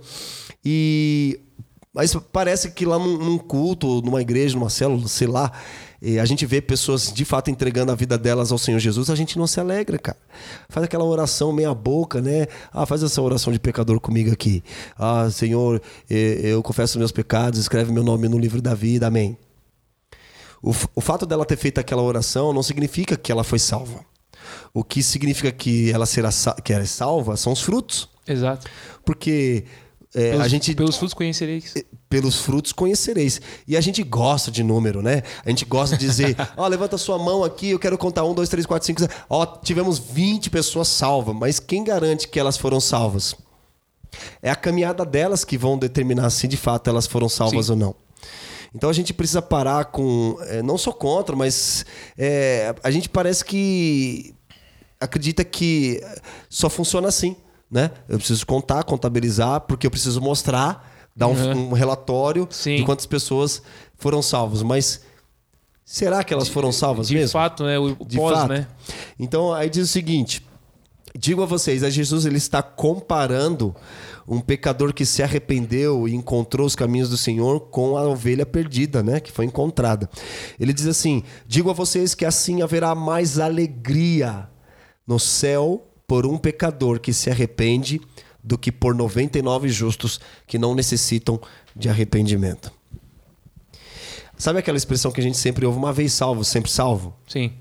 E. 0.63 1.41
Mas 1.93 2.15
parece 2.33 2.71
que 2.71 2.87
lá 2.87 2.99
num, 2.99 3.19
num 3.19 3.39
culto, 3.39 4.01
numa 4.03 4.21
igreja, 4.21 4.55
numa 4.55 4.71
célula, 4.71 5.09
sei 5.09 5.27
lá, 5.27 5.51
e 6.03 6.19
a 6.19 6.25
gente 6.25 6.47
vê 6.47 6.63
pessoas 6.63 7.13
de 7.13 7.25
fato 7.25 7.51
entregando 7.51 7.93
a 7.93 7.95
vida 7.95 8.17
delas 8.17 8.51
ao 8.51 8.59
Senhor 8.59 8.79
Jesus, 8.79 9.11
a 9.11 9.15
gente 9.15 9.39
não 9.39 9.47
se 9.47 9.61
alegra, 9.61 9.99
cara. 9.99 10.19
Faz 10.69 10.85
aquela 10.85 11.05
oração 11.05 11.53
meia 11.53 11.75
boca, 11.75 12.23
né? 12.23 12.47
Ah, 12.73 12.87
faz 12.87 13.03
essa 13.03 13.21
oração 13.21 13.53
de 13.53 13.59
pecador 13.59 14.01
comigo 14.01 14.33
aqui. 14.33 14.65
Ah, 14.99 15.29
Senhor, 15.31 15.81
eu 16.09 16.63
confesso 16.63 16.99
meus 16.99 17.13
pecados, 17.13 17.61
escreve 17.61 17.93
meu 17.93 18.03
nome 18.03 18.29
no 18.29 18.39
livro 18.39 18.63
da 18.63 18.75
vida, 18.75 19.07
amém. 19.07 19.37
O, 20.63 20.71
o 20.95 21.01
fato 21.01 21.27
dela 21.27 21.45
ter 21.45 21.57
feito 21.57 21.79
aquela 21.79 22.03
oração 22.03 22.53
não 22.53 22.63
significa 22.63 23.17
que 23.17 23.31
ela 23.31 23.45
foi 23.45 23.59
salva. 23.59 24.05
O 24.73 24.83
que 24.83 25.03
significa 25.03 25.53
que 25.53 25.91
ela 25.91 26.07
será 26.07 26.31
que 26.63 26.73
ela 26.73 26.83
é 26.83 26.87
salva 26.87 27.37
são 27.37 27.53
os 27.53 27.61
frutos. 27.61 28.09
Exato. 28.27 28.71
Porque 29.05 29.65
é, 30.15 30.31
Pelos, 30.31 30.45
a 30.45 30.49
gente 30.49 30.75
pelos 30.75 30.97
frutos 30.97 31.15
conhecereis. 31.15 31.75
Pelos 32.11 32.41
frutos 32.41 32.73
conhecereis. 32.73 33.41
E 33.69 33.77
a 33.77 33.81
gente 33.81 34.03
gosta 34.03 34.51
de 34.51 34.65
número, 34.65 35.01
né? 35.01 35.23
A 35.47 35.49
gente 35.49 35.65
gosta 35.65 35.97
de 35.97 36.05
dizer, 36.05 36.37
ó, 36.57 36.67
levanta 36.67 36.99
sua 36.99 37.17
mão 37.17 37.45
aqui, 37.45 37.71
eu 37.71 37.79
quero 37.79 37.97
contar 37.97 38.25
um, 38.25 38.35
dois, 38.35 38.49
três, 38.49 38.67
quatro, 38.67 38.85
cinco. 38.85 39.01
Ó, 39.29 39.47
tivemos 39.47 40.01
20 40.01 40.51
pessoas 40.51 40.89
salvas, 40.89 41.37
mas 41.37 41.61
quem 41.61 41.85
garante 41.85 42.27
que 42.27 42.41
elas 42.41 42.59
foram 42.59 42.81
salvas? 42.81 43.37
É 44.43 44.51
a 44.51 44.57
caminhada 44.57 45.07
delas 45.07 45.45
que 45.45 45.57
vão 45.57 45.79
determinar 45.79 46.29
se 46.31 46.49
de 46.49 46.57
fato 46.57 46.91
elas 46.91 47.07
foram 47.07 47.29
salvas 47.29 47.67
Sim. 47.67 47.73
ou 47.73 47.79
não. 47.79 47.95
Então 48.75 48.91
a 48.91 48.93
gente 48.93 49.15
precisa 49.15 49.41
parar 49.41 49.87
com. 49.87 50.37
é, 50.49 50.63
não 50.63 50.77
sou 50.77 50.93
contra, 50.93 51.37
mas 51.37 51.87
é, 52.19 52.75
a 52.83 52.91
gente 52.91 53.09
parece 53.09 53.45
que 53.45 54.35
acredita 55.01 55.45
que 55.45 56.03
só 56.49 56.69
funciona 56.69 57.07
assim, 57.07 57.37
né? 57.71 57.93
Eu 58.09 58.19
preciso 58.19 58.45
contar, 58.45 58.83
contabilizar, 58.83 59.61
porque 59.63 59.87
eu 59.87 59.91
preciso 59.91 60.21
mostrar, 60.21 60.90
dar 61.21 61.27
um, 61.29 61.33
Uhum. 61.35 61.69
um 61.69 61.73
relatório 61.73 62.49
Sim. 62.51 62.77
de 62.77 62.83
quantas 62.85 63.05
pessoas 63.05 63.63
foram 63.99 64.23
salvas. 64.23 64.63
Mas 64.63 65.03
será 65.85 66.25
que 66.25 66.33
elas 66.33 66.49
foram 66.49 66.73
salvas 66.73 67.09
De 67.09 67.15
mesmo? 67.15 67.33
fato, 67.33 67.63
né? 67.65 67.79
O, 67.79 67.95
o 67.99 68.05
De 68.07 68.17
pós, 68.17 68.39
fato. 68.39 68.49
né? 68.49 68.67
Então, 69.19 69.53
aí 69.53 69.69
diz 69.69 69.85
o 69.85 69.93
seguinte: 69.93 70.43
digo 71.15 71.43
a 71.43 71.47
vocês, 71.47 71.85
a 71.85 71.91
Jesus 71.91 72.25
ele 72.25 72.39
está 72.39 72.63
comparando 72.63 73.77
um 74.27 74.41
pecador 74.41 74.95
que 74.95 75.05
se 75.05 75.23
arrependeu 75.23 76.09
e 76.09 76.15
encontrou 76.15 76.67
os 76.67 76.75
caminhos 76.77 77.11
do 77.11 77.17
Senhor 77.19 77.61
com 77.69 77.97
a 77.99 78.03
ovelha 78.05 78.47
perdida, 78.47 79.03
né, 79.03 79.21
que 79.21 79.31
foi 79.33 79.45
encontrada. 79.45 80.09
Ele 80.59 80.73
diz 80.73 80.87
assim: 80.87 81.23
digo 81.47 81.69
a 81.69 81.75
vocês 81.75 82.15
que 82.15 82.25
assim 82.25 82.63
haverá 82.63 82.95
mais 82.95 83.39
alegria 83.39 84.49
no 85.07 85.19
céu 85.19 85.87
por 86.07 86.25
um 86.27 86.39
pecador 86.39 86.99
que 86.99 87.13
se 87.13 87.29
arrepende 87.31 88.01
do 88.43 88.57
que 88.57 88.73
por 88.73 88.95
99 88.95 89.69
justos 89.69 90.21
que 90.47 90.59
não 90.59 90.75
necessitam 90.75 91.41
de 91.75 91.89
arrependimento. 91.89 92.73
Sabe 94.37 94.59
aquela 94.59 94.79
expressão 94.79 95.13
que 95.13 95.21
a 95.21 95.23
gente 95.23 95.37
sempre 95.37 95.67
ouve, 95.67 95.79
uma 95.79 95.93
vez 95.93 96.13
salvo, 96.13 96.45
sempre 96.45 96.71
salvo? 96.71 97.15
Sim. 97.29 97.53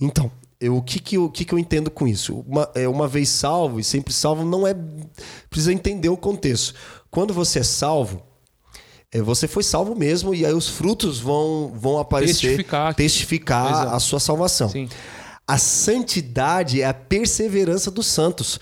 Então, 0.00 0.30
eu, 0.60 0.76
o 0.76 0.82
que, 0.82 0.98
que, 0.98 1.16
eu, 1.16 1.24
o 1.26 1.30
que, 1.30 1.44
que 1.44 1.52
eu 1.52 1.58
entendo 1.58 1.90
com 1.90 2.08
isso? 2.08 2.44
Uma, 2.48 2.68
é, 2.74 2.88
uma 2.88 3.06
vez 3.06 3.28
salvo 3.28 3.78
e 3.78 3.84
sempre 3.84 4.12
salvo 4.12 4.44
não 4.44 4.66
é. 4.66 4.74
Precisa 5.48 5.72
entender 5.72 6.08
o 6.08 6.16
contexto. 6.16 6.74
Quando 7.10 7.32
você 7.32 7.60
é 7.60 7.62
salvo, 7.62 8.22
é, 9.12 9.22
você 9.22 9.46
foi 9.46 9.62
salvo 9.62 9.94
mesmo 9.94 10.34
e 10.34 10.44
aí 10.44 10.52
os 10.52 10.68
frutos 10.68 11.20
vão, 11.20 11.72
vão 11.76 11.98
aparecer. 11.98 12.48
Testificar. 12.48 12.94
testificar 12.94 13.94
a 13.94 14.00
sua 14.00 14.18
salvação. 14.18 14.68
Sim. 14.68 14.88
A 15.46 15.58
santidade 15.58 16.82
é 16.82 16.86
a 16.86 16.94
perseverança 16.94 17.88
dos 17.88 18.06
santos, 18.06 18.58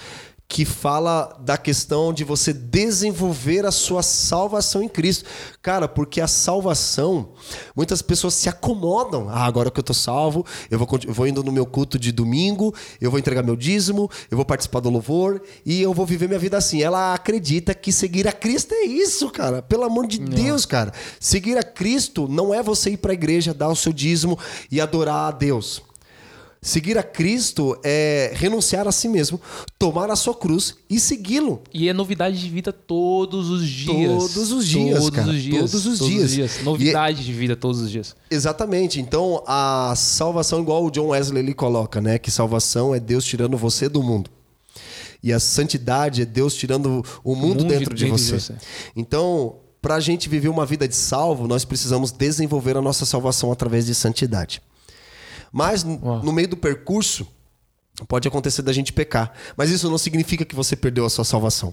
que 0.47 0.65
fala 0.65 1.37
da 1.41 1.57
questão 1.57 2.13
de 2.13 2.23
você 2.23 2.53
desenvolver 2.53 3.65
a 3.67 3.73
sua 3.73 4.03
salvação 4.03 4.83
em 4.83 4.89
Cristo. 4.89 5.25
Cara, 5.63 5.89
porque 5.89 6.21
a 6.21 6.29
salvação, 6.29 7.33
muitas 7.75 8.03
pessoas 8.03 8.35
se 8.35 8.49
acomodam. 8.49 9.29
Ah, 9.29 9.45
agora 9.47 9.71
que 9.71 9.81
eu 9.81 9.85
tô 9.85 9.95
salvo, 9.95 10.45
eu 10.71 10.79
vou, 10.79 10.89
eu 11.07 11.15
vou 11.15 11.27
indo 11.27 11.43
no 11.43 11.51
meu 11.51 11.67
culto 11.67 11.99
de 11.99 12.13
domingo, 12.13 12.75
eu 13.01 13.11
vou 13.11 13.19
entregar 13.19 13.43
meu 13.43 13.57
dízimo, 13.57 14.11
eu 14.31 14.37
vou 14.37 14.45
participar 14.45 14.81
do 14.81 14.91
louvor 14.91 15.43
e 15.65 15.81
eu 15.81 15.93
vou 15.93 16.07
viver 16.07 16.29
minha 16.29 16.39
vida 16.39 16.57
assim. 16.57 16.83
Ela 16.83 17.15
acredita 17.15 17.75
que 17.75 17.91
seguir 17.91 18.29
a 18.29 18.33
Cristo 18.33 18.75
é 18.75 18.85
isso, 18.85 19.31
cara. 19.31 19.63
Pelo 19.63 19.85
amor 19.85 20.07
de 20.07 20.21
não. 20.21 20.29
Deus, 20.29 20.67
cara. 20.67 20.93
Seguir 21.19 21.57
a 21.57 21.63
Cristo 21.63 22.29
não 22.29 22.55
é 22.55 22.63
você 22.63 22.91
ir 22.91 22.99
para 22.99 23.13
a 23.13 23.15
igreja, 23.15 23.55
dar 23.55 23.69
o 23.69 23.77
seu 23.77 23.93
dízimo 23.93 24.39
e 24.71 24.81
adorar 24.81 25.29
a 25.29 25.31
Deus. 25.33 25.83
Seguir 26.65 26.97
a 26.97 27.03
Cristo 27.03 27.79
é 27.85 28.33
renunciar 28.35 28.89
a 28.89 28.91
si 28.91 29.07
mesmo, 29.07 29.39
tomar 29.79 30.11
a 30.11 30.17
sua 30.17 30.35
cruz 30.35 30.75
e 30.89 30.99
segui-lo. 30.99 31.63
E 31.75 31.91
é 31.91 31.93
novidade 31.93 32.41
de 32.41 32.49
vida 32.49 32.73
todos 32.73 33.51
os 33.51 33.69
dias. 33.69 34.33
Todos 34.33 34.51
os 34.51 34.67
dias, 34.67 34.99
todos 34.99 35.11
cara. 35.11 35.29
Os 35.29 35.43
dias, 35.43 35.71
todos 35.71 35.87
os 35.87 35.99
todos 35.99 36.15
dias. 36.15 36.31
Dias. 36.31 36.63
Novidade 36.65 37.21
é... 37.21 37.23
de 37.23 37.33
vida 37.35 37.55
todos 37.55 37.83
os 37.83 37.91
dias. 37.91 38.17
Exatamente. 38.31 38.99
Então, 38.99 39.45
a 39.47 39.93
salvação, 39.95 40.63
igual 40.63 40.87
o 40.87 40.91
John 40.91 41.09
Wesley 41.09 41.43
ele 41.43 41.53
coloca, 41.53 42.01
né? 42.01 42.19
Que 42.19 42.31
salvação 42.31 42.95
é 42.95 42.99
Deus 42.99 43.27
tirando 43.27 43.59
você 43.59 43.87
do 43.87 44.03
mundo. 44.03 44.31
E 45.23 45.35
a 45.35 45.39
santidade 45.39 46.23
é 46.23 46.25
Deus 46.25 46.55
tirando 46.55 46.87
o 46.87 46.89
mundo, 46.89 47.05
o 47.25 47.37
mundo 47.37 47.65
dentro, 47.65 47.95
de, 47.95 48.07
você. 48.07 48.37
de 48.37 48.41
você. 48.41 48.55
Então, 48.97 49.57
para 49.83 49.97
a 49.97 50.01
gente 50.01 50.31
viver 50.31 50.49
uma 50.49 50.65
vida 50.65 50.89
de 50.89 50.97
salvo, 50.97 51.47
nós 51.47 51.63
precisamos 51.63 52.11
desenvolver 52.11 52.75
a 52.75 52.81
nossa 52.81 53.05
salvação 53.05 53.53
através 53.53 53.85
de 53.85 53.95
santidade. 53.95 54.63
Mas 55.55 55.85
no 55.85 56.33
meio 56.33 56.49
do 56.49 56.57
percurso, 56.57 57.25
Pode 58.09 58.27
acontecer 58.27 58.61
da 58.63 58.73
gente 58.73 58.93
pecar, 58.93 59.33
mas 59.57 59.71
isso 59.71 59.89
não 59.89 59.97
significa 59.97 60.45
que 60.45 60.57
você 60.57 60.75
perdeu 60.75 61.07
a 61.07 61.09
sua 61.11 61.25
salvação, 61.25 61.73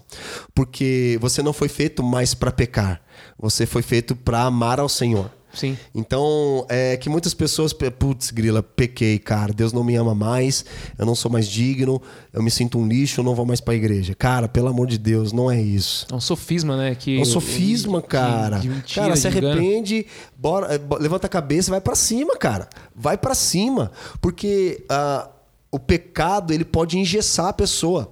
porque 0.53 1.17
você 1.19 1.41
não 1.41 1.51
foi 1.51 1.67
feito 1.67 2.03
mais 2.03 2.35
para 2.35 2.51
pecar, 2.51 3.01
você 3.39 3.65
foi 3.65 3.81
feito 3.81 4.15
para 4.15 4.43
amar 4.43 4.79
ao 4.79 4.87
Senhor. 4.87 5.31
Sim. 5.53 5.77
Então, 5.93 6.65
é 6.69 6.95
que 6.97 7.09
muitas 7.09 7.33
pessoas, 7.33 7.73
putz, 7.73 8.31
grila, 8.31 8.63
pequei, 8.63 9.19
cara, 9.19 9.53
Deus 9.53 9.73
não 9.73 9.83
me 9.83 9.95
ama 9.95 10.15
mais, 10.15 10.65
eu 10.97 11.05
não 11.05 11.15
sou 11.15 11.31
mais 11.31 11.47
digno, 11.47 12.01
eu 12.31 12.41
me 12.41 12.49
sinto 12.49 12.79
um 12.79 12.87
lixo, 12.87 13.21
eu 13.21 13.25
não 13.25 13.35
vou 13.35 13.45
mais 13.45 13.59
pra 13.59 13.75
igreja. 13.75 14.15
Cara, 14.15 14.47
pelo 14.47 14.67
amor 14.67 14.87
de 14.87 14.97
Deus, 14.97 15.31
não 15.31 15.51
é 15.51 15.61
isso. 15.61 16.07
É 16.11 16.15
um 16.15 16.21
sofisma, 16.21 16.77
né? 16.77 16.95
Que, 16.95 17.17
é 17.17 17.21
um 17.21 17.25
sofisma, 17.25 18.01
cara. 18.01 18.57
De, 18.57 18.63
de 18.63 18.69
mentira, 18.69 19.01
cara, 19.01 19.15
se 19.15 19.27
arrepende, 19.27 20.05
bora, 20.37 20.75
é, 20.75 20.79
levanta 20.99 21.27
a 21.27 21.29
cabeça 21.29 21.69
e 21.69 21.71
vai 21.71 21.81
para 21.81 21.95
cima, 21.95 22.37
cara. 22.37 22.69
Vai 22.95 23.17
para 23.17 23.35
cima. 23.35 23.91
Porque 24.21 24.85
uh, 24.91 25.29
o 25.71 25.79
pecado, 25.79 26.53
ele 26.53 26.65
pode 26.65 26.97
engessar 26.97 27.47
a 27.47 27.53
pessoa. 27.53 28.11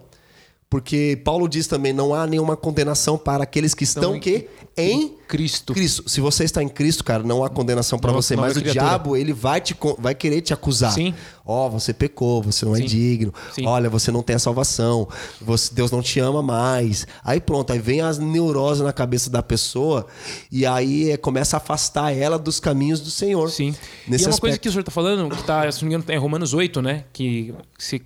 Porque 0.69 1.19
Paulo 1.23 1.49
diz 1.49 1.65
também, 1.65 1.91
não 1.91 2.13
há 2.13 2.27
nenhuma 2.27 2.55
condenação 2.55 3.17
para 3.17 3.43
aqueles 3.43 3.73
que 3.73 3.83
estão, 3.83 4.15
estão 4.15 4.19
que 4.19 4.47
em 4.77 5.15
Cristo. 5.27 5.73
Cristo. 5.73 6.07
Se 6.07 6.21
você 6.21 6.43
está 6.43 6.61
em 6.61 6.69
Cristo, 6.69 7.03
cara, 7.03 7.23
não 7.23 7.43
há 7.43 7.49
condenação 7.49 7.97
para 7.97 8.11
você, 8.11 8.35
mas 8.35 8.55
o 8.55 8.61
diabo, 8.61 9.17
ele 9.17 9.33
vai 9.33 9.59
te 9.59 9.75
vai 9.97 10.13
querer 10.13 10.41
te 10.41 10.53
acusar. 10.53 10.91
Sim. 10.91 11.15
Ó, 11.43 11.65
oh, 11.65 11.69
você 11.71 11.91
pecou, 11.91 12.43
você 12.43 12.65
não 12.65 12.75
é 12.75 12.77
Sim. 12.77 12.83
é 12.83 12.87
digno. 12.87 13.33
Sim. 13.51 13.65
Olha, 13.65 13.89
você 13.89 14.11
não 14.11 14.21
tem 14.21 14.35
a 14.35 14.39
salvação. 14.39 15.07
Você, 15.41 15.73
Deus 15.73 15.89
não 15.89 16.03
te 16.03 16.19
ama 16.19 16.43
mais. 16.43 17.07
Aí 17.23 17.41
pronto, 17.41 17.73
aí 17.73 17.79
vem 17.79 18.01
as 18.01 18.19
neuroses 18.19 18.83
na 18.83 18.93
cabeça 18.93 19.29
da 19.29 19.41
pessoa 19.41 20.05
e 20.51 20.67
aí 20.67 21.09
é, 21.09 21.17
começa 21.17 21.55
a 21.55 21.57
afastar 21.57 22.15
ela 22.15 22.37
dos 22.37 22.59
caminhos 22.59 23.01
do 23.01 23.09
Senhor. 23.09 23.49
Sim. 23.49 23.75
Nesse 24.07 24.23
e 24.23 24.25
é 24.25 24.27
uma 24.27 24.29
aspecto. 24.29 24.41
coisa 24.41 24.57
que 24.59 24.67
o 24.69 24.71
senhor 24.71 24.81
está 24.81 24.91
falando, 24.91 25.35
que 25.35 25.43
tá, 25.43 25.71
se 25.71 25.81
não 25.81 25.89
me 25.89 25.95
engano, 25.95 26.11
é 26.11 26.17
Romanos 26.17 26.53
8, 26.53 26.79
né? 26.79 27.05
Que 27.11 27.55
se 27.77 27.99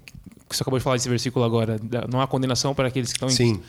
que 0.54 0.58
você 0.58 0.64
acabou 0.64 0.80
de 0.80 0.84
falar 0.84 0.96
desse 0.96 1.10
versículo 1.10 1.44
agora, 1.44 1.80
não 2.10 2.22
há 2.22 2.28
condenação 2.28 2.74
para 2.74 2.88
aqueles 2.88 3.12
que 3.12 3.18
estão 3.18 3.30
sim. 3.30 3.54
em 3.54 3.62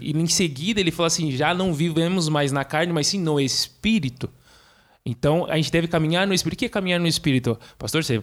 E 0.00 0.10
em 0.12 0.26
seguida 0.26 0.80
ele 0.80 0.90
fala 0.90 1.06
assim: 1.06 1.30
já 1.30 1.54
não 1.54 1.72
vivemos 1.72 2.28
mais 2.28 2.50
na 2.52 2.64
carne, 2.64 2.92
mas 2.92 3.06
sim 3.06 3.20
no 3.20 3.40
espírito. 3.40 4.28
Então 5.04 5.46
a 5.48 5.56
gente 5.56 5.70
deve 5.70 5.88
caminhar 5.88 6.26
no 6.26 6.34
espírito. 6.34 6.56
O 6.56 6.58
que 6.60 6.66
é 6.66 6.68
caminhar 6.68 7.00
no 7.00 7.06
espírito? 7.06 7.58
Pastor, 7.78 8.04
você 8.04 8.20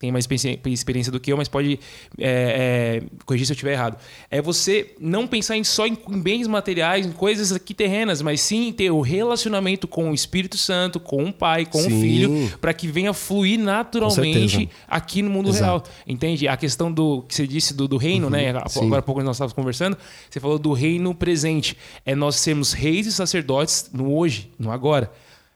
tem 0.00 0.10
mais 0.10 0.26
experiência 0.66 1.12
do 1.12 1.20
que 1.20 1.30
eu, 1.30 1.36
mas 1.36 1.46
pode 1.46 1.78
é, 2.18 3.02
é, 3.02 3.02
corrigir 3.26 3.46
se 3.46 3.52
eu 3.52 3.54
estiver 3.54 3.74
errado. 3.74 3.98
É 4.30 4.40
você 4.40 4.94
não 4.98 5.26
pensar 5.26 5.58
em 5.58 5.62
só 5.62 5.86
em, 5.86 5.92
em, 6.08 6.18
bens 6.18 6.46
materiais, 6.46 7.04
em 7.04 7.12
coisas 7.12 7.52
aqui 7.52 7.74
terrenas, 7.74 8.22
mas 8.22 8.40
sim 8.40 8.72
ter 8.72 8.90
o 8.90 9.02
relacionamento 9.02 9.86
com 9.86 10.10
o 10.10 10.14
Espírito 10.14 10.56
Santo, 10.56 10.98
com 10.98 11.24
o 11.24 11.32
Pai, 11.32 11.66
com 11.66 11.82
sim. 11.82 11.98
o 11.98 12.00
Filho, 12.00 12.58
para 12.62 12.72
que 12.72 12.88
venha 12.88 13.12
fluir 13.12 13.60
naturalmente 13.60 14.70
aqui 14.88 15.20
no 15.20 15.28
mundo 15.28 15.50
Exato. 15.50 15.64
real. 15.64 15.84
Entende? 16.06 16.48
A 16.48 16.56
questão 16.56 16.90
do 16.90 17.20
que 17.28 17.34
você 17.34 17.46
disse 17.46 17.74
do, 17.74 17.86
do 17.86 17.98
reino, 17.98 18.24
uhum. 18.24 18.32
né? 18.32 18.48
Agora 18.48 19.00
há 19.00 19.02
pouco 19.02 19.22
nós 19.22 19.36
estávamos 19.36 19.52
conversando, 19.52 19.98
você 20.30 20.40
falou 20.40 20.58
do 20.58 20.72
reino 20.72 21.14
presente. 21.14 21.76
É 22.06 22.14
nós 22.14 22.36
sermos 22.36 22.72
reis 22.72 23.06
e 23.06 23.12
sacerdotes 23.12 23.90
no 23.92 24.16
hoje, 24.16 24.50
no 24.58 24.72
agora. 24.72 25.12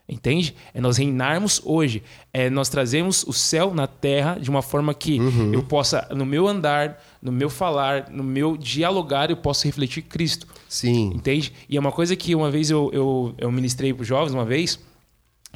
Entende? 0.07 0.55
É 0.75 0.81
nós 0.81 0.99
reinarmos 0.99 1.63
hoje. 1.65 2.03
É 2.33 2.51
nós 2.51 2.69
trazemos 2.69 3.23
o 3.25 3.33
céu 3.33 3.73
na 3.73 3.87
terra 3.87 4.39
de 4.39 4.51
uma 4.51 4.61
forma 4.61 4.93
que 4.93 5.19
uhum. 5.19 5.55
eu 5.55 5.63
possa, 5.63 6.07
no 6.15 6.27
meu 6.27 6.47
andar, 6.47 7.03
no 7.23 7.33
meu 7.33 7.49
falar, 7.49 8.11
no 8.11 8.23
meu 8.23 8.57
dialogar, 8.57 9.31
eu 9.31 9.37
possa 9.37 9.67
refletir 9.67 10.03
Cristo. 10.03 10.47
Sim. 10.69 11.13
Entende? 11.15 11.53
E 11.69 11.77
é 11.77 11.81
uma 11.81 11.93
coisa 11.93 12.15
que 12.15 12.35
uma 12.35 12.51
vez 12.51 12.69
eu, 12.71 12.91
eu, 12.93 13.35
eu 13.39 13.51
ministrei 13.51 13.95
para 13.95 14.03
os 14.03 14.09
jovens, 14.09 14.35
uma 14.35 14.45
vez, 14.45 14.79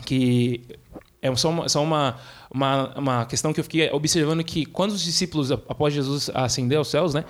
que 0.06 0.62
é 1.20 1.34
só 1.36 1.50
uma, 1.50 1.68
só 1.68 1.82
uma, 1.82 2.16
uma, 2.50 2.98
uma 2.98 3.26
questão 3.26 3.52
que 3.52 3.60
eu 3.60 3.64
fiquei 3.64 3.90
observando 3.90 4.42
que 4.42 4.64
quando 4.64 4.92
os 4.92 5.02
discípulos, 5.02 5.50
após 5.50 5.92
Jesus 5.92 6.30
ascender 6.32 6.78
aos 6.78 6.88
céus, 6.88 7.12
né? 7.12 7.24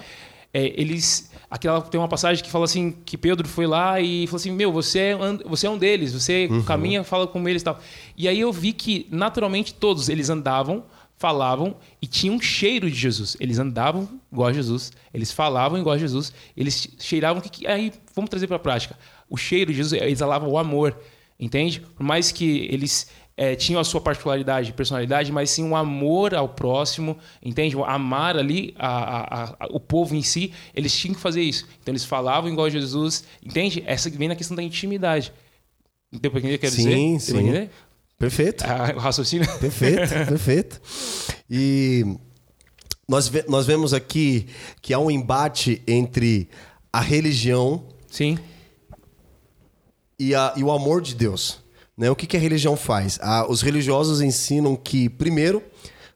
É, 0.53 0.73
eles 0.81 1.31
aquela 1.51 1.81
tem 1.83 2.01
uma 2.01 2.09
passagem 2.09 2.43
que 2.43 2.51
fala 2.51 2.65
assim 2.65 2.91
que 3.05 3.19
Pedro 3.19 3.47
foi 3.47 3.67
lá 3.67 4.01
e 4.01 4.27
falou 4.27 4.37
assim 4.37 4.51
meu 4.51 4.73
você 4.73 4.99
é, 4.99 5.17
você 5.45 5.67
é 5.67 5.71
um 5.71 5.77
deles 5.77 6.13
você 6.13 6.47
uhum. 6.51 6.63
caminha 6.63 7.05
fala 7.05 7.27
com 7.27 7.47
eles 7.49 7.63
e 7.63 7.65
tal. 7.65 7.79
E 8.17 8.27
aí 8.27 8.41
eu 8.41 8.53
vi 8.53 8.73
que 8.73 9.07
naturalmente 9.11 9.75
todos 9.75 10.09
eles 10.09 10.31
andavam 10.31 10.85
falavam 11.19 11.77
e 12.01 12.07
tinham 12.07 12.37
um 12.37 12.41
cheiro 12.41 12.89
de 12.89 12.97
Jesus. 12.97 13.37
Eles 13.41 13.59
andavam 13.59 14.09
igual 14.33 14.49
a 14.49 14.53
Jesus 14.53 14.93
eles 15.13 15.33
falavam 15.33 15.79
igual 15.79 15.95
a 15.95 15.99
Jesus 15.99 16.33
eles 16.57 16.89
cheiravam 16.99 17.43
que, 17.43 17.51
que 17.51 17.67
aí 17.67 17.93
vamos 18.15 18.31
trazer 18.31 18.47
para 18.47 18.57
a 18.57 18.61
prática. 18.61 18.97
O 19.29 19.37
cheiro 19.37 19.71
de 19.71 19.77
Jesus 19.77 20.01
exalava 20.03 20.47
o 20.47 20.57
amor 20.57 20.97
entende? 21.39 21.81
Por 21.81 22.03
mais 22.03 22.33
que 22.33 22.67
eles 22.71 23.09
é, 23.39 23.55
tinham 23.55 23.81
a 23.81 23.85
sua 23.85 24.01
particularidade, 24.01 24.73
personalidade, 24.73 25.31
mas 25.31 25.49
sim 25.49 25.63
um 25.63 25.77
amor 25.77 26.35
ao 26.35 26.49
próximo, 26.49 27.17
entende? 27.41 27.77
Amar 27.87 28.37
ali 28.37 28.75
a, 28.77 28.89
a, 28.89 29.45
a, 29.45 29.67
o 29.71 29.79
povo 29.79 30.17
em 30.17 30.23
si, 30.23 30.53
eles 30.75 30.93
tinham 30.93 31.15
que 31.15 31.21
fazer 31.21 31.41
isso. 31.41 31.65
Então 31.81 31.93
eles 31.93 32.05
falavam 32.05 32.51
igual 32.51 32.67
a 32.67 32.71
Jesus, 32.71 33.23
entende? 33.41 33.81
Essa 33.87 34.11
vem 34.11 34.27
na 34.27 34.35
questão 34.35 34.57
da 34.57 34.63
intimidade. 34.63 35.33
Entendeu 36.13 36.37
o 36.37 36.41
que 36.41 36.49
eu 36.49 36.59
quero 36.59 36.73
sim, 36.73 36.83
dizer? 36.83 36.97
Sim, 36.97 37.19
sim. 37.21 37.71
Perfeito. 38.19 38.65
Ah, 38.65 38.93
o 38.97 38.99
raciocínio? 38.99 39.47
Perfeito, 39.61 40.09
perfeito. 40.27 40.81
E 41.49 42.05
nós, 43.09 43.29
ve 43.29 43.45
nós 43.47 43.67
vemos 43.67 43.95
aqui 43.95 44.49
que 44.83 44.93
há 44.93 44.99
um 44.99 45.09
embate 45.09 45.81
entre 45.87 46.49
a 46.93 47.01
religião 47.01 47.87
sim. 48.09 48.37
E, 50.19 50.35
a, 50.35 50.55
e 50.57 50.65
o 50.65 50.73
amor 50.73 51.01
de 51.01 51.15
Deus. 51.15 51.68
Né? 51.99 52.09
O 52.09 52.15
que, 52.15 52.29
que 52.29 52.37
a 52.37 52.41
religião 52.41 52.77
faz? 52.77 53.19
Ah, 53.21 53.45
os 53.49 53.61
religiosos 53.61 54.21
ensinam 54.21 54.77
que, 54.77 55.09
primeiro, 55.09 55.61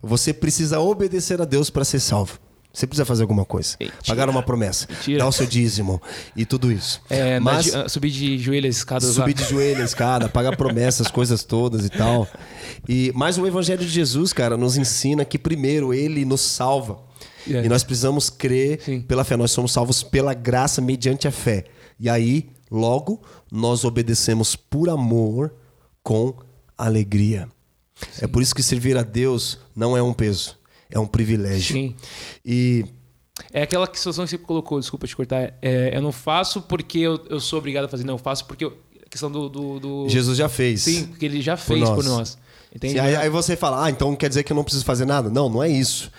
você 0.01 0.33
precisa 0.33 0.78
obedecer 0.78 1.43
a 1.43 1.45
Deus 1.45 1.68
para 1.68 1.85
ser 1.85 1.99
salvo. 1.99 2.39
Você 2.72 2.87
precisa 2.87 3.05
fazer 3.05 3.22
alguma 3.22 3.45
coisa. 3.45 3.76
Mentira. 3.78 4.01
Pagar 4.07 4.30
uma 4.30 4.43
promessa. 4.43 4.87
Mentira. 4.89 5.18
Dar 5.18 5.26
o 5.26 5.33
seu 5.33 5.45
dízimo 5.45 6.01
e 6.35 6.47
tudo 6.47 6.72
isso. 6.72 7.03
É, 7.11 7.39
Mas, 7.39 7.66
de, 7.66 7.76
uh, 7.76 7.89
subir 7.89 8.11
de 8.11 8.39
joelho 8.39 8.66
a 8.66 8.70
escada. 8.70 9.05
Subir 9.05 9.37
lá. 9.37 9.43
de 9.43 9.45
joelho 9.45 9.83
a 9.83 9.85
escada, 9.85 10.28
pagar 10.28 10.57
promessas, 10.57 11.09
coisas 11.11 11.45
todas 11.45 11.85
e 11.85 11.91
tal. 11.91 12.26
E, 12.89 13.12
mas 13.14 13.37
o 13.37 13.47
Evangelho 13.47 13.80
de 13.80 13.91
Jesus, 13.91 14.33
cara, 14.33 14.57
nos 14.57 14.78
ensina 14.78 15.22
que 15.24 15.39
primeiro 15.39 15.93
ele 15.93 16.24
nos 16.24 16.41
salva. 16.41 16.99
E 17.45 17.68
nós 17.68 17.83
precisamos 17.83 18.30
crer 18.30 18.80
Sim. 18.80 19.01
pela 19.01 19.24
fé. 19.24 19.37
Nós 19.37 19.51
somos 19.51 19.72
salvos 19.72 20.03
pela 20.05 20.33
graça 20.33 20.80
mediante 20.80 21.26
a 21.26 21.33
fé. 21.33 21.64
E 21.99 22.09
aí, 22.09 22.49
logo, 22.70 23.20
nós 23.51 23.85
obedecemos 23.85 24.55
por 24.55 24.89
amor 24.89 25.53
com 26.03 26.35
alegria. 26.77 27.49
Sim. 28.11 28.25
É 28.25 28.27
por 28.27 28.43
isso 28.43 28.55
que 28.55 28.63
servir 28.63 28.97
a 28.97 29.03
Deus 29.03 29.59
não 29.75 29.97
é 29.97 30.03
um 30.03 30.13
peso, 30.13 30.59
é 30.91 30.99
um 30.99 31.07
privilégio. 31.07 31.75
Sim. 31.75 31.97
E 32.45 32.85
é 33.53 33.63
aquela 33.63 33.87
situação 33.93 34.25
que 34.25 34.31
você 34.31 34.39
colocou, 34.39 34.79
desculpa 34.79 35.07
te 35.07 35.17
cortar. 35.17 35.55
É, 35.63 35.97
eu 35.97 36.03
não 36.03 36.13
faço 36.13 36.63
porque 36.63 36.99
eu, 36.99 37.25
eu, 37.29 37.41
sou 37.41 37.59
obrigado 37.59 37.85
a 37.85 37.89
fazer, 37.89 38.05
não. 38.05 38.15
Eu 38.15 38.19
faço 38.19 38.45
porque 38.45 38.65
eu, 38.65 38.77
a 39.05 39.09
questão 39.09 39.31
do, 39.31 39.49
do, 39.49 39.81
do, 39.81 40.09
Jesus 40.09 40.37
já 40.37 40.49
fez. 40.49 40.83
Sim, 40.83 41.07
porque 41.07 41.25
ele 41.25 41.41
já 41.41 41.57
fez 41.57 41.81
por 41.81 42.05
nós. 42.05 42.05
Por 42.05 42.05
nós. 42.05 42.39
Sim, 42.81 42.99
aí, 42.99 43.17
aí, 43.17 43.29
você 43.29 43.55
fala, 43.55 43.85
ah, 43.85 43.91
então 43.91 44.17
quer 44.17 44.29
dizer 44.29 44.43
que 44.45 44.53
eu 44.53 44.55
não 44.55 44.65
preciso 44.65 44.85
fazer 44.85 45.05
nada? 45.05 45.29
Não, 45.29 45.49
não 45.49 45.63
é 45.63 45.69
isso. 45.69 46.11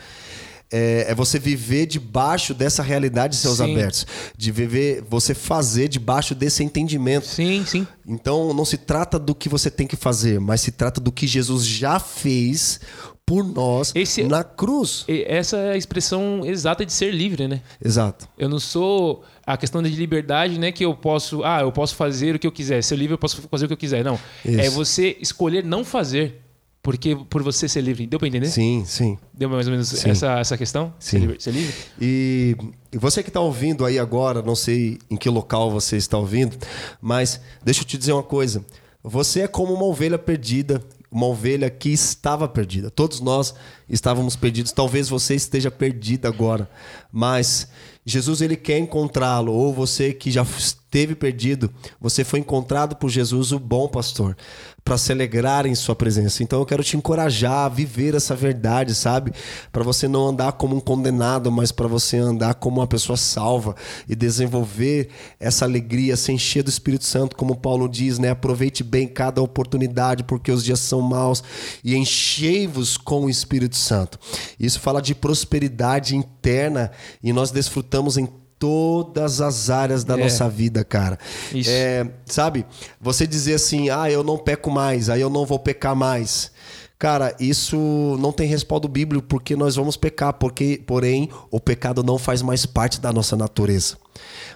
É, 0.73 1.05
é 1.09 1.15
você 1.15 1.37
viver 1.37 1.85
debaixo 1.85 2.53
dessa 2.53 2.81
realidade 2.81 3.35
de 3.35 3.39
céus 3.41 3.57
Sim. 3.57 3.71
abertos. 3.71 4.05
De 4.35 4.51
viver, 4.51 5.03
você 5.07 5.33
fazer 5.33 5.87
debaixo 5.87 6.33
desse 6.33 6.63
entendimento. 6.63 7.27
Sim, 7.27 7.63
sim. 7.65 7.87
Então 8.05 8.53
não 8.53 8.65
se 8.65 8.77
trata 8.77 9.17
do 9.19 9.33
que 9.35 9.47
você 9.47 9.69
tem 9.69 9.85
que 9.87 9.95
fazer, 9.95 10.39
mas 10.39 10.61
se 10.61 10.71
trata 10.71 10.99
do 10.99 11.11
que 11.11 11.27
Jesus 11.27 11.65
já 11.65 11.99
fez 11.99 12.79
por 13.25 13.41
nós 13.43 13.93
Esse- 13.95 14.23
na 14.23 14.43
cruz. 14.43 15.05
Essa 15.07 15.55
é 15.57 15.71
a 15.71 15.77
expressão 15.77 16.41
exata 16.45 16.85
de 16.85 16.91
ser 16.91 17.13
livre, 17.13 17.47
né? 17.47 17.61
Exato. 17.83 18.27
Eu 18.37 18.49
não 18.49 18.59
sou 18.59 19.23
a 19.45 19.55
questão 19.55 19.81
de 19.81 19.89
liberdade, 19.89 20.59
né? 20.59 20.73
Que 20.73 20.83
eu 20.83 20.93
posso, 20.93 21.41
ah, 21.43 21.61
eu 21.61 21.71
posso 21.71 21.95
fazer 21.95 22.35
o 22.35 22.39
que 22.39 22.45
eu 22.45 22.51
quiser. 22.51 22.83
Ser 22.83 22.97
livre, 22.97 23.13
eu 23.13 23.17
posso 23.17 23.41
fazer 23.49 23.63
o 23.65 23.67
que 23.69 23.73
eu 23.73 23.77
quiser. 23.77 24.03
Não. 24.03 24.19
Isso. 24.43 24.59
É 24.59 24.69
você 24.69 25.15
escolher 25.21 25.63
não 25.63 25.85
fazer, 25.85 26.41
porque 26.83 27.15
por 27.15 27.41
você 27.41 27.67
ser 27.67 27.81
livre. 27.81 28.05
Deu 28.05 28.19
pra 28.19 28.27
entender? 28.27 28.47
Sim, 28.47 28.83
sim. 28.85 29.17
Deu 29.33 29.49
mais 29.49 29.65
ou 29.65 29.71
menos 29.71 29.87
Sim. 29.87 30.09
essa, 30.09 30.37
essa 30.39 30.57
questão? 30.57 30.93
Ser 30.99 31.11
Sim. 31.11 31.19
livre? 31.19 31.41
Ser 31.41 31.51
livre? 31.51 31.73
E 31.99 32.57
e 32.91 32.97
você 32.97 33.23
que 33.23 33.29
está 33.29 33.39
ouvindo 33.39 33.85
aí 33.85 33.97
agora, 33.97 34.43
não 34.43 34.53
sei 34.53 34.99
em 35.09 35.15
que 35.15 35.27
local 35.27 35.71
você 35.71 35.97
está 35.97 36.15
ouvindo, 36.15 36.55
mas 37.01 37.41
deixa 37.63 37.81
eu 37.81 37.85
te 37.85 37.97
dizer 37.97 38.11
uma 38.11 38.21
coisa. 38.21 38.63
Você 39.01 39.41
é 39.41 39.47
como 39.47 39.73
uma 39.73 39.85
ovelha 39.85 40.19
perdida, 40.19 40.83
uma 41.09 41.25
ovelha 41.25 41.69
que 41.69 41.89
estava 41.89 42.47
perdida. 42.47 42.91
Todos 42.91 43.19
nós 43.19 43.55
estávamos 43.89 44.35
perdidos. 44.35 44.71
Talvez 44.71 45.09
você 45.09 45.35
esteja 45.35 45.71
perdido 45.71 46.27
agora, 46.27 46.69
mas 47.11 47.67
Jesus 48.05 48.41
ele 48.41 48.55
quer 48.55 48.77
encontrá-lo. 48.77 49.53
Ou 49.53 49.73
você 49.73 50.13
que 50.13 50.31
já 50.31 50.43
esteve 50.43 51.15
perdido, 51.15 51.71
você 51.99 52.23
foi 52.23 52.39
encontrado 52.39 52.95
por 52.95 53.09
Jesus, 53.09 53.51
o 53.51 53.59
bom 53.59 53.87
pastor, 53.87 54.35
para 54.83 54.97
se 54.97 55.11
alegrar 55.11 55.65
em 55.65 55.73
sua 55.73 55.95
presença. 55.95 56.43
Então 56.43 56.59
eu 56.59 56.65
quero 56.65 56.83
te 56.83 56.97
encorajar 56.97 57.65
a 57.65 57.69
viver 57.69 58.13
essa 58.13 58.35
verdade, 58.35 58.93
sabe? 58.93 59.31
Para 59.71 59.83
você 59.83 60.07
não 60.07 60.27
andar 60.27 60.51
como 60.53 60.75
um 60.75 60.79
condenado, 60.79 61.51
mas 61.51 61.71
para 61.71 61.87
você 61.87 62.17
andar 62.17 62.55
como 62.55 62.81
uma 62.81 62.87
pessoa 62.87 63.15
salva 63.15 63.75
e 64.07 64.15
desenvolver 64.15 65.09
essa 65.39 65.65
alegria, 65.65 66.17
se 66.17 66.31
encher 66.31 66.63
do 66.63 66.69
Espírito 66.69 67.05
Santo, 67.05 67.35
como 67.35 67.55
Paulo 67.55 67.87
diz, 67.87 68.19
né? 68.19 68.31
Aproveite 68.31 68.83
bem 68.83 69.07
cada 69.07 69.41
oportunidade, 69.41 70.23
porque 70.23 70.51
os 70.51 70.63
dias 70.63 70.79
são 70.79 71.01
maus 71.01 71.41
e 71.83 71.95
enchei-vos 71.95 72.97
com 72.97 73.25
o 73.25 73.29
Espírito 73.29 73.77
Santo. 73.83 74.17
Isso 74.59 74.79
fala 74.79 75.01
de 75.01 75.13
prosperidade 75.13 76.15
interna 76.15 76.91
e 77.21 77.31
nós 77.33 77.51
desfrutamos 77.51 78.17
em 78.17 78.27
todas 78.57 79.41
as 79.41 79.69
áreas 79.69 80.03
da 80.03 80.17
É. 80.17 80.23
nossa 80.23 80.47
vida, 80.49 80.83
cara. 80.85 81.19
Isso. 81.53 81.69
É, 81.69 82.07
sabe? 82.25 82.65
Você 83.01 83.27
dizer 83.27 83.55
assim, 83.55 83.89
ah, 83.89 84.09
eu 84.09 84.23
não 84.23 84.37
peco 84.37 84.71
mais, 84.71 85.09
aí 85.09 85.19
eu 85.19 85.29
não 85.29 85.45
vou 85.45 85.59
pecar 85.59 85.95
mais. 85.95 86.51
Cara, 86.97 87.35
isso 87.37 87.75
não 88.21 88.31
tem 88.31 88.47
respaldo 88.47 88.87
bíblico 88.87 89.25
porque 89.27 89.57
nós 89.57 89.75
vamos 89.75 89.97
pecar, 89.97 90.31
porque, 90.33 90.81
porém, 90.87 91.29
o 91.51 91.59
pecado 91.59 92.01
não 92.01 92.17
faz 92.17 92.41
mais 92.41 92.65
parte 92.65 93.01
da 93.01 93.11
nossa 93.11 93.35
natureza. 93.35 93.97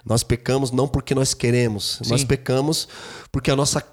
Nós 0.06 0.24
pecamos 0.24 0.72
não 0.72 0.88
porque 0.88 1.14
nós 1.14 1.34
queremos, 1.34 2.00
nós 2.08 2.24
pecamos 2.24 2.88
porque 3.32 3.52
a 3.52 3.56
nossa 3.56 3.84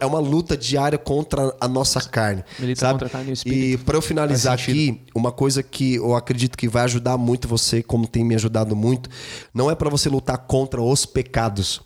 é 0.00 0.06
uma 0.06 0.18
luta 0.18 0.56
diária 0.56 0.96
contra 0.96 1.54
a 1.60 1.68
nossa 1.68 2.00
carne. 2.00 2.44
Milita 2.58 2.80
sabe? 2.80 2.92
contra 2.94 3.06
a 3.08 3.10
carne 3.10 3.34
e 3.44 3.50
o 3.50 3.54
E 3.54 3.76
para 3.78 3.96
eu 3.96 4.02
finalizar 4.02 4.54
aqui, 4.54 5.02
uma 5.14 5.32
coisa 5.32 5.62
que 5.62 5.96
eu 5.96 6.14
acredito 6.14 6.56
que 6.56 6.68
vai 6.68 6.84
ajudar 6.84 7.16
muito 7.16 7.48
você, 7.48 7.82
como 7.82 8.06
tem 8.06 8.24
me 8.24 8.34
ajudado 8.34 8.76
muito, 8.76 9.10
não 9.52 9.70
é 9.70 9.74
para 9.74 9.90
você 9.90 10.08
lutar 10.08 10.38
contra 10.38 10.80
os 10.80 11.04
pecados, 11.04 11.80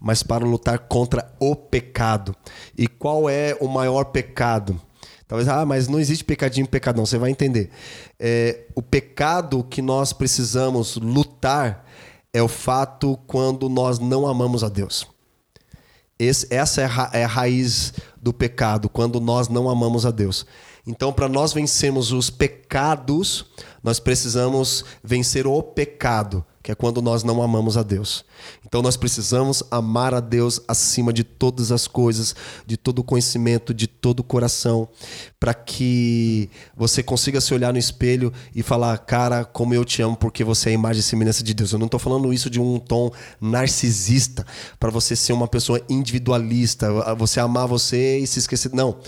mas 0.00 0.22
para 0.22 0.44
lutar 0.44 0.80
contra 0.80 1.32
o 1.38 1.54
pecado. 1.54 2.34
E 2.76 2.86
qual 2.86 3.28
é 3.28 3.56
o 3.60 3.68
maior 3.68 4.04
pecado? 4.06 4.80
Talvez, 5.28 5.46
ah, 5.46 5.66
mas 5.66 5.88
não 5.88 6.00
existe 6.00 6.24
pecadinho 6.24 6.64
e 6.64 6.68
pecadão. 6.68 7.04
Você 7.04 7.18
vai 7.18 7.30
entender. 7.30 7.70
É, 8.18 8.60
o 8.74 8.80
pecado 8.80 9.62
que 9.62 9.82
nós 9.82 10.10
precisamos 10.10 10.96
lutar 10.96 11.86
é 12.32 12.42
o 12.42 12.48
fato 12.48 13.18
quando 13.26 13.68
nós 13.68 13.98
não 13.98 14.26
amamos 14.26 14.62
a 14.62 14.68
Deus. 14.68 15.06
Esse- 16.18 16.46
essa 16.52 16.80
é 16.82 16.84
a, 16.86 17.10
é 17.12 17.24
a 17.24 17.28
raiz 17.28 17.92
do 18.20 18.32
pecado, 18.32 18.88
quando 18.88 19.20
nós 19.20 19.48
não 19.48 19.68
amamos 19.68 20.04
a 20.04 20.10
Deus. 20.10 20.44
Então, 20.86 21.12
para 21.12 21.28
nós 21.28 21.52
vencermos 21.52 22.12
os 22.12 22.30
pecados, 22.30 23.46
nós 23.82 24.00
precisamos 24.00 24.84
vencer 25.04 25.46
o 25.46 25.62
pecado, 25.62 26.44
que 26.68 26.72
é 26.72 26.74
quando 26.74 27.00
nós 27.00 27.24
não 27.24 27.40
amamos 27.42 27.78
a 27.78 27.82
Deus. 27.82 28.26
Então, 28.62 28.82
nós 28.82 28.94
precisamos 28.94 29.62
amar 29.70 30.12
a 30.12 30.20
Deus 30.20 30.60
acima 30.68 31.14
de 31.14 31.24
todas 31.24 31.72
as 31.72 31.88
coisas, 31.88 32.36
de 32.66 32.76
todo 32.76 32.98
o 32.98 33.02
conhecimento, 33.02 33.72
de 33.72 33.86
todo 33.86 34.20
o 34.20 34.22
coração, 34.22 34.86
para 35.40 35.54
que 35.54 36.50
você 36.76 37.02
consiga 37.02 37.40
se 37.40 37.54
olhar 37.54 37.72
no 37.72 37.78
espelho 37.78 38.30
e 38.54 38.62
falar, 38.62 38.98
cara, 38.98 39.46
como 39.46 39.72
eu 39.72 39.82
te 39.82 40.02
amo, 40.02 40.14
porque 40.14 40.44
você 40.44 40.68
é 40.68 40.72
a 40.72 40.74
imagem 40.74 41.00
e 41.00 41.02
semelhança 41.02 41.42
de 41.42 41.54
Deus. 41.54 41.72
Eu 41.72 41.78
não 41.78 41.86
estou 41.86 41.98
falando 41.98 42.34
isso 42.34 42.50
de 42.50 42.60
um 42.60 42.78
tom 42.78 43.10
narcisista, 43.40 44.46
para 44.78 44.90
você 44.90 45.16
ser 45.16 45.32
uma 45.32 45.48
pessoa 45.48 45.80
individualista, 45.88 46.92
você 47.14 47.40
amar 47.40 47.66
você 47.66 48.18
e 48.18 48.26
se 48.26 48.40
esquecer. 48.40 48.74
Não. 48.74 48.98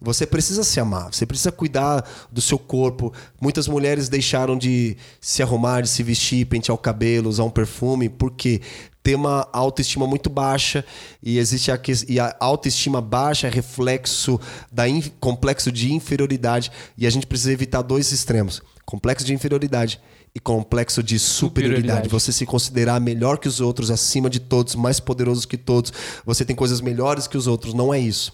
Você 0.00 0.26
precisa 0.26 0.62
se 0.64 0.78
amar, 0.80 1.12
você 1.12 1.24
precisa 1.24 1.50
cuidar 1.52 2.04
do 2.30 2.40
seu 2.40 2.58
corpo. 2.58 3.12
Muitas 3.40 3.66
mulheres 3.68 4.08
deixaram 4.08 4.56
de 4.56 4.96
se 5.20 5.42
arrumar, 5.42 5.80
de 5.82 5.88
se 5.88 6.02
vestir, 6.02 6.46
pentear 6.46 6.74
o 6.74 6.78
cabelo, 6.78 7.28
usar 7.30 7.44
um 7.44 7.50
perfume, 7.50 8.08
porque 8.08 8.60
tem 9.02 9.14
uma 9.14 9.46
autoestima 9.52 10.06
muito 10.06 10.30
baixa 10.30 10.84
e 11.22 11.38
existe 11.38 11.70
a, 11.70 11.78
e 12.08 12.18
a 12.18 12.34
autoestima 12.40 13.00
baixa 13.00 13.46
é 13.46 13.50
reflexo 13.50 14.40
da 14.72 14.88
in- 14.88 15.12
complexo 15.20 15.70
de 15.70 15.92
inferioridade 15.92 16.72
e 16.96 17.06
a 17.06 17.10
gente 17.10 17.26
precisa 17.26 17.52
evitar 17.52 17.82
dois 17.82 18.12
extremos: 18.12 18.62
complexo 18.84 19.26
de 19.26 19.34
inferioridade 19.34 20.00
e 20.34 20.40
complexo 20.40 21.02
de 21.02 21.18
superioridade. 21.18 21.82
Superioridade. 21.82 22.08
Você 22.08 22.32
se 22.32 22.44
considerar 22.44 22.98
melhor 23.00 23.38
que 23.38 23.46
os 23.46 23.60
outros, 23.60 23.90
acima 23.90 24.28
de 24.28 24.40
todos, 24.40 24.74
mais 24.74 24.98
poderoso 24.98 25.46
que 25.46 25.56
todos. 25.56 25.92
Você 26.24 26.44
tem 26.44 26.56
coisas 26.56 26.80
melhores 26.80 27.26
que 27.26 27.36
os 27.36 27.46
outros. 27.46 27.72
Não 27.74 27.92
é 27.94 28.00
isso. 28.00 28.32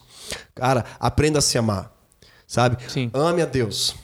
Cara, 0.55 0.85
aprenda 0.99 1.39
a 1.39 1.43
se 1.43 1.57
amar. 1.59 1.93
Sabe? 2.47 2.79
Sim. 2.89 3.11
Ame 3.15 3.43
a 3.43 3.47
Deus. 3.47 3.95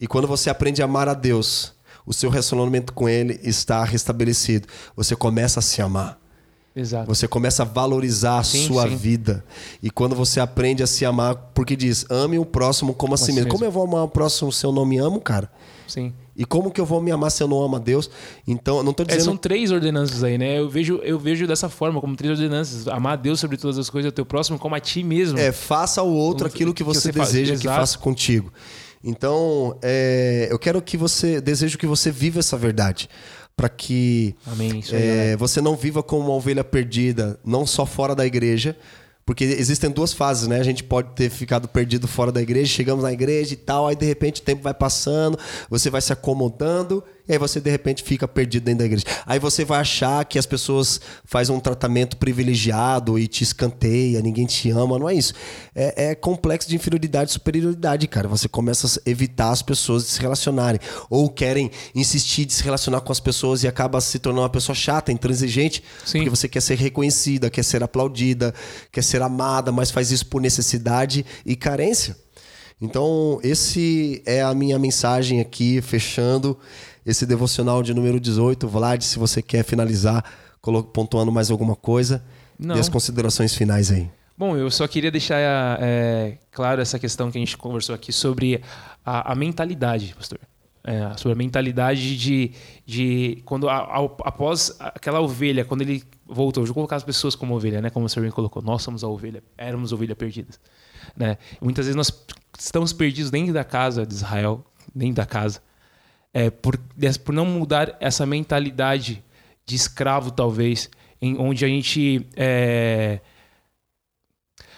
E 0.00 0.06
quando 0.06 0.28
você 0.28 0.48
aprende 0.48 0.80
a 0.80 0.84
amar 0.84 1.08
a 1.08 1.14
Deus, 1.14 1.72
o 2.06 2.12
seu 2.12 2.30
relacionamento 2.30 2.92
com 2.92 3.08
Ele 3.08 3.40
está 3.42 3.82
restabelecido. 3.84 4.68
Você 4.96 5.16
começa 5.16 5.60
a 5.60 5.62
se 5.62 5.82
amar. 5.82 6.18
Exato. 6.76 7.06
Você 7.06 7.28
começa 7.28 7.62
a 7.62 7.66
valorizar 7.66 8.38
a 8.38 8.44
Sim, 8.44 8.66
sua 8.66 8.88
sim. 8.88 8.96
vida. 8.96 9.44
E 9.80 9.90
quando 9.90 10.16
você 10.16 10.40
aprende 10.40 10.82
a 10.82 10.86
se 10.86 11.04
amar, 11.04 11.36
porque 11.54 11.76
diz, 11.76 12.04
ame 12.10 12.36
o 12.38 12.44
próximo 12.44 12.94
como 12.94 13.14
a 13.14 13.16
si 13.16 13.26
si 13.26 13.32
mesmo. 13.32 13.44
mesmo. 13.44 13.52
Como 13.52 13.64
eu 13.64 13.70
vou 13.70 13.84
amar 13.84 14.02
o 14.04 14.08
próximo 14.08 14.50
se 14.52 14.66
eu 14.66 14.72
não 14.72 14.84
me 14.84 14.98
amo, 14.98 15.20
cara? 15.20 15.50
Sim. 15.86 16.12
E 16.36 16.44
como 16.44 16.70
que 16.70 16.80
eu 16.80 16.84
vou 16.86 17.00
me 17.00 17.10
amar 17.12 17.30
se 17.30 17.42
eu 17.42 17.46
não 17.48 17.62
amo 17.62 17.76
a 17.76 17.78
Deus? 17.78 18.10
Então, 18.46 18.78
eu 18.78 18.82
não 18.82 18.92
tô 18.92 19.02
É, 19.04 19.06
dizendo. 19.06 19.24
são 19.24 19.36
três 19.36 19.70
ordenanças 19.70 20.24
aí, 20.24 20.36
né? 20.36 20.58
Eu 20.58 20.68
vejo, 20.68 20.96
eu 21.04 21.18
vejo 21.18 21.46
dessa 21.46 21.68
forma, 21.68 22.00
como 22.00 22.16
três 22.16 22.32
ordenanças. 22.38 22.88
Amar 22.88 23.12
a 23.12 23.16
Deus 23.16 23.38
sobre 23.38 23.56
todas 23.56 23.78
as 23.78 23.88
coisas, 23.88 24.08
o 24.10 24.12
teu 24.12 24.26
próximo 24.26 24.58
como 24.58 24.74
a 24.74 24.80
ti 24.80 25.04
mesmo. 25.04 25.38
É, 25.38 25.52
faça 25.52 26.00
ao 26.00 26.08
outro 26.08 26.44
Como- 26.44 26.54
aquilo 26.54 26.74
que 26.74 26.78
que 26.78 26.84
você, 26.84 27.00
você 27.00 27.12
faz. 27.12 27.28
deseja 27.30 27.52
que 27.54 27.60
Exato. 27.66 27.78
faça 27.80 27.98
contigo. 27.98 28.52
Então, 29.02 29.76
é, 29.82 30.48
eu 30.50 30.58
quero 30.58 30.80
que 30.80 30.96
você, 30.96 31.40
desejo 31.40 31.76
que 31.78 31.86
você 31.86 32.10
viva 32.10 32.40
essa 32.40 32.56
verdade. 32.56 33.08
Para 33.56 33.68
que 33.68 34.34
Amém. 34.46 34.82
É, 34.90 35.36
você 35.36 35.60
não 35.60 35.76
viva 35.76 36.02
como 36.02 36.24
uma 36.24 36.32
ovelha 36.34 36.64
perdida, 36.64 37.38
não 37.44 37.64
só 37.64 37.86
fora 37.86 38.12
da 38.14 38.26
igreja, 38.26 38.76
porque 39.26 39.44
existem 39.44 39.90
duas 39.90 40.12
fases, 40.12 40.46
né? 40.46 40.60
A 40.60 40.64
gente 40.64 40.84
pode 40.84 41.10
ter 41.12 41.30
ficado 41.30 41.66
perdido 41.68 42.06
fora 42.06 42.30
da 42.30 42.42
igreja, 42.42 42.72
chegamos 42.72 43.04
na 43.04 43.12
igreja 43.12 43.54
e 43.54 43.56
tal, 43.56 43.86
aí 43.86 43.96
de 43.96 44.04
repente 44.04 44.40
o 44.40 44.44
tempo 44.44 44.62
vai 44.62 44.74
passando, 44.74 45.38
você 45.70 45.88
vai 45.88 46.00
se 46.00 46.12
acomodando, 46.12 47.02
e 47.26 47.32
aí 47.32 47.38
você 47.38 47.58
de 47.58 47.70
repente 47.70 48.02
fica 48.02 48.28
perdido 48.28 48.64
dentro 48.64 48.80
da 48.80 48.84
igreja. 48.84 49.04
Aí 49.24 49.38
você 49.38 49.64
vai 49.64 49.80
achar 49.80 50.22
que 50.26 50.38
as 50.38 50.44
pessoas 50.44 51.00
fazem 51.24 51.56
um 51.56 51.60
tratamento 51.60 52.18
privilegiado 52.18 53.18
e 53.18 53.26
te 53.26 53.42
escanteia, 53.42 54.20
ninguém 54.20 54.44
te 54.44 54.70
ama, 54.70 54.98
não 54.98 55.08
é 55.08 55.14
isso. 55.14 55.32
É, 55.74 56.10
é 56.10 56.14
complexo 56.14 56.68
de 56.68 56.76
inferioridade 56.76 57.30
e 57.30 57.32
superioridade, 57.32 58.06
cara. 58.08 58.28
Você 58.28 58.46
começa 58.46 58.86
a 58.86 59.10
evitar 59.10 59.50
as 59.50 59.62
pessoas 59.62 60.04
de 60.04 60.10
se 60.10 60.20
relacionarem, 60.20 60.78
ou 61.08 61.30
querem 61.30 61.70
insistir 61.94 62.44
de 62.44 62.52
se 62.52 62.62
relacionar 62.62 63.00
com 63.00 63.10
as 63.10 63.20
pessoas 63.20 63.62
e 63.62 63.68
acaba 63.68 64.02
se 64.02 64.18
tornando 64.18 64.42
uma 64.42 64.50
pessoa 64.50 64.76
chata, 64.76 65.10
intransigente, 65.10 65.82
Sim. 66.04 66.18
porque 66.18 66.30
você 66.30 66.46
quer 66.46 66.60
ser 66.60 66.76
reconhecida, 66.76 67.48
quer 67.48 67.62
ser 67.62 67.82
aplaudida, 67.82 68.54
quer 68.92 69.02
ser 69.02 69.22
amada, 69.22 69.72
mas 69.72 69.90
faz 69.90 70.10
isso 70.10 70.26
por 70.26 70.42
necessidade 70.42 71.24
e 71.46 71.56
carência. 71.56 72.16
Então, 72.80 73.38
esse 73.42 74.22
é 74.26 74.42
a 74.42 74.52
minha 74.52 74.78
mensagem 74.78 75.40
aqui, 75.40 75.80
fechando 75.80 76.58
esse 77.04 77.26
devocional 77.26 77.82
de 77.82 77.92
número 77.94 78.18
18. 78.20 78.66
Vlad, 78.68 79.02
se 79.02 79.18
você 79.18 79.42
quer 79.42 79.64
finalizar, 79.64 80.24
pontuando 80.92 81.30
mais 81.30 81.50
alguma 81.50 81.76
coisa, 81.76 82.24
Não. 82.58 82.74
dê 82.74 82.80
as 82.80 82.88
considerações 82.88 83.54
finais 83.54 83.90
aí. 83.90 84.10
Bom, 84.36 84.56
eu 84.56 84.68
só 84.70 84.88
queria 84.88 85.10
deixar 85.12 85.38
é, 85.80 86.38
claro 86.50 86.80
essa 86.80 86.98
questão 86.98 87.30
que 87.30 87.38
a 87.38 87.40
gente 87.40 87.56
conversou 87.56 87.94
aqui 87.94 88.12
sobre 88.12 88.60
a, 89.04 89.32
a 89.32 89.34
mentalidade, 89.34 90.14
pastor. 90.16 90.38
É, 90.86 91.16
sobre 91.16 91.32
a 91.32 91.36
mentalidade 91.36 92.18
de, 92.18 92.52
de 92.84 93.40
quando 93.46 93.70
a- 93.70 93.76
ao- 93.96 94.18
após 94.22 94.76
aquela 94.80 95.18
ovelha, 95.18 95.64
quando 95.64 95.80
ele 95.80 96.02
voltou, 96.26 96.62
eu 96.62 96.66
vou 96.66 96.74
colocar 96.74 96.96
as 96.96 97.02
pessoas 97.02 97.34
como 97.34 97.54
ovelha, 97.54 97.80
né? 97.80 97.88
Como 97.88 98.04
o 98.04 98.08
senhor 98.08 98.30
colocou, 98.32 98.60
nós 98.62 98.82
somos 98.82 99.02
a 99.02 99.08
ovelha, 99.08 99.42
éramos 99.56 99.92
ovelha 99.94 100.14
perdidas, 100.14 100.60
né? 101.16 101.38
E 101.58 101.64
muitas 101.64 101.86
vezes 101.86 101.96
nós 101.96 102.12
estamos 102.58 102.92
perdidos 102.92 103.30
dentro 103.30 103.54
da 103.54 103.64
casa 103.64 104.04
de 104.04 104.12
Israel, 104.12 104.62
dentro 104.94 105.14
da 105.14 105.24
casa. 105.24 105.62
É, 106.34 106.50
por, 106.50 106.76
por 107.24 107.32
não 107.32 107.46
mudar 107.46 107.96
essa 108.00 108.26
mentalidade 108.26 109.22
de 109.64 109.76
escravo, 109.76 110.32
talvez, 110.32 110.90
em 111.22 111.38
onde 111.38 111.64
a 111.64 111.68
gente. 111.68 112.26
É, 112.36 113.20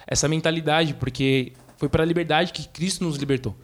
essa 0.07 0.29
mentalidade, 0.29 0.95
porque 0.95 1.55
foi 1.79 1.89
para 1.89 2.03
a 2.03 2.07
liberdade 2.07 2.53
que 2.53 2.69
Cristo 2.69 3.03
nos 3.03 3.17
libertou. 3.17 3.57